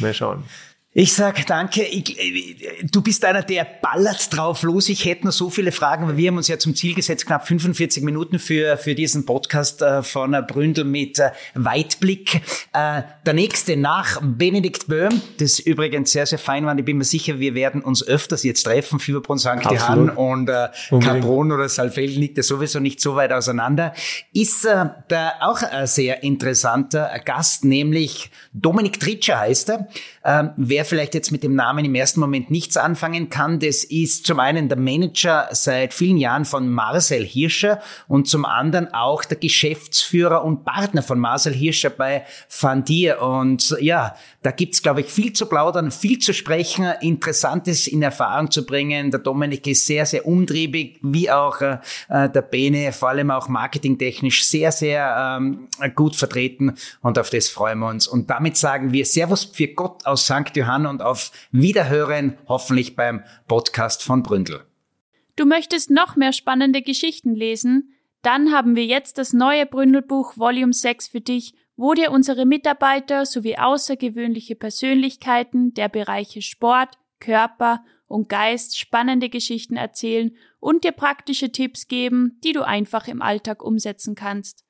Mal 0.00 0.14
schauen. 0.14 0.44
Ich 0.92 1.12
sag 1.12 1.46
danke. 1.46 1.84
Ich, 1.84 2.18
äh, 2.18 2.84
du 2.90 3.00
bist 3.00 3.24
einer, 3.24 3.42
der 3.42 3.64
ballert 3.80 4.36
drauf 4.36 4.64
los. 4.64 4.88
Ich 4.88 5.04
hätte 5.04 5.26
noch 5.26 5.32
so 5.32 5.48
viele 5.48 5.70
Fragen, 5.70 6.08
weil 6.08 6.16
wir 6.16 6.28
haben 6.28 6.36
uns 6.36 6.48
ja 6.48 6.58
zum 6.58 6.74
Ziel 6.74 6.96
gesetzt, 6.96 7.26
knapp 7.26 7.46
45 7.46 8.02
Minuten 8.02 8.40
für, 8.40 8.76
für 8.76 8.96
diesen 8.96 9.24
Podcast 9.24 9.82
äh, 9.82 10.02
von 10.02 10.32
Bründel 10.48 10.84
mit 10.84 11.20
äh, 11.20 11.30
Weitblick. 11.54 12.42
Der 12.74 13.32
nächste 13.32 13.76
nach 13.76 14.20
Benedikt 14.22 14.88
Böhm, 14.88 15.20
das 15.38 15.58
übrigens 15.60 16.12
sehr, 16.12 16.26
sehr 16.26 16.38
fein 16.38 16.66
war. 16.66 16.76
Ich 16.76 16.84
bin 16.84 16.98
mir 16.98 17.04
sicher, 17.04 17.38
wir 17.38 17.54
werden 17.54 17.82
uns 17.82 18.06
öfters 18.06 18.42
jetzt 18.42 18.62
treffen. 18.62 18.98
Fieberbrunn 18.98 19.38
St. 19.38 19.64
Johann 19.70 20.10
und 20.10 20.48
äh, 20.48 20.68
Capron 20.88 21.52
oder 21.52 21.68
Saalfelden 21.68 22.20
liegt 22.20 22.36
ja 22.36 22.42
sowieso 22.42 22.80
nicht 22.80 23.00
so 23.00 23.16
weit 23.16 23.32
auseinander. 23.32 23.94
Ist 24.32 24.64
äh, 24.64 24.86
da 25.08 25.32
auch 25.40 25.62
ein 25.62 25.86
sehr 25.86 26.22
interessanter 26.22 27.10
Gast, 27.24 27.64
nämlich 27.64 28.30
Dominik 28.52 28.98
Tritscher 28.98 29.38
heißt 29.38 29.70
er. 29.70 29.88
Ähm, 30.24 30.50
wer 30.80 30.86
vielleicht 30.86 31.14
jetzt 31.14 31.30
mit 31.30 31.42
dem 31.42 31.54
Namen 31.54 31.84
im 31.84 31.94
ersten 31.94 32.20
Moment 32.20 32.50
nichts 32.50 32.78
anfangen 32.78 33.28
kann, 33.28 33.58
das 33.58 33.84
ist 33.84 34.24
zum 34.24 34.40
einen 34.40 34.70
der 34.70 34.78
Manager 34.78 35.46
seit 35.52 35.92
vielen 35.92 36.16
Jahren 36.16 36.46
von 36.46 36.70
Marcel 36.70 37.22
Hirscher 37.22 37.82
und 38.08 38.28
zum 38.28 38.46
anderen 38.46 38.94
auch 38.94 39.26
der 39.26 39.36
Geschäftsführer 39.36 40.42
und 40.42 40.64
Partner 40.64 41.02
von 41.02 41.18
Marcel 41.18 41.52
Hirscher 41.52 41.90
bei 41.90 42.24
Fandir. 42.48 43.20
Und 43.20 43.76
ja, 43.80 44.14
da 44.40 44.52
gibt's 44.52 44.82
glaube 44.82 45.02
ich, 45.02 45.08
viel 45.08 45.34
zu 45.34 45.44
plaudern, 45.44 45.90
viel 45.90 46.18
zu 46.18 46.32
sprechen, 46.32 46.86
Interessantes 47.02 47.86
in 47.86 48.00
Erfahrung 48.00 48.50
zu 48.50 48.64
bringen. 48.64 49.10
Der 49.10 49.20
Dominik 49.20 49.66
ist 49.66 49.84
sehr, 49.84 50.06
sehr 50.06 50.24
umtriebig, 50.24 50.98
wie 51.02 51.30
auch 51.30 51.60
äh, 51.60 51.78
der 52.08 52.40
Bene, 52.40 52.92
vor 52.92 53.10
allem 53.10 53.30
auch 53.30 53.48
marketingtechnisch 53.48 54.46
sehr, 54.46 54.72
sehr 54.72 55.38
ähm, 55.38 55.68
gut 55.94 56.16
vertreten 56.16 56.72
und 57.02 57.18
auf 57.18 57.28
das 57.28 57.50
freuen 57.50 57.80
wir 57.80 57.88
uns. 57.88 58.08
Und 58.08 58.30
damit 58.30 58.56
sagen 58.56 58.94
wir 58.94 59.04
Servus 59.04 59.44
für 59.44 59.68
Gott 59.68 60.06
aus 60.06 60.24
St. 60.24 60.56
Johann 60.56 60.69
und 60.86 61.02
auf 61.02 61.32
Wiederhören, 61.50 62.38
hoffentlich 62.48 62.96
beim 62.96 63.24
Podcast 63.48 64.02
von 64.02 64.22
Bründel. 64.22 64.64
Du 65.36 65.46
möchtest 65.46 65.90
noch 65.90 66.16
mehr 66.16 66.32
spannende 66.32 66.82
Geschichten 66.82 67.34
lesen? 67.34 67.94
Dann 68.22 68.52
haben 68.52 68.76
wir 68.76 68.84
jetzt 68.84 69.18
das 69.18 69.32
neue 69.32 69.66
Bründelbuch 69.66 70.36
Volume 70.36 70.72
6 70.72 71.08
für 71.08 71.20
dich, 71.20 71.54
wo 71.76 71.94
dir 71.94 72.10
unsere 72.10 72.44
Mitarbeiter 72.44 73.24
sowie 73.24 73.56
außergewöhnliche 73.56 74.54
Persönlichkeiten 74.54 75.72
der 75.72 75.88
Bereiche 75.88 76.42
Sport, 76.42 76.98
Körper 77.20 77.82
und 78.06 78.28
Geist 78.28 78.78
spannende 78.78 79.28
Geschichten 79.30 79.76
erzählen 79.76 80.36
und 80.58 80.84
dir 80.84 80.92
praktische 80.92 81.52
Tipps 81.52 81.88
geben, 81.88 82.38
die 82.44 82.52
du 82.52 82.66
einfach 82.66 83.08
im 83.08 83.22
Alltag 83.22 83.62
umsetzen 83.62 84.14
kannst. 84.14 84.64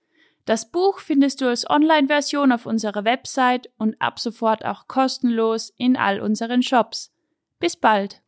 Das 0.44 0.70
Buch 0.70 0.98
findest 0.98 1.40
du 1.40 1.48
als 1.48 1.68
Online-Version 1.68 2.52
auf 2.52 2.66
unserer 2.66 3.04
Website 3.04 3.70
und 3.78 4.00
ab 4.00 4.18
sofort 4.18 4.64
auch 4.64 4.88
kostenlos 4.88 5.72
in 5.76 5.96
all 5.96 6.20
unseren 6.20 6.62
Shops. 6.62 7.12
Bis 7.58 7.76
bald! 7.76 8.22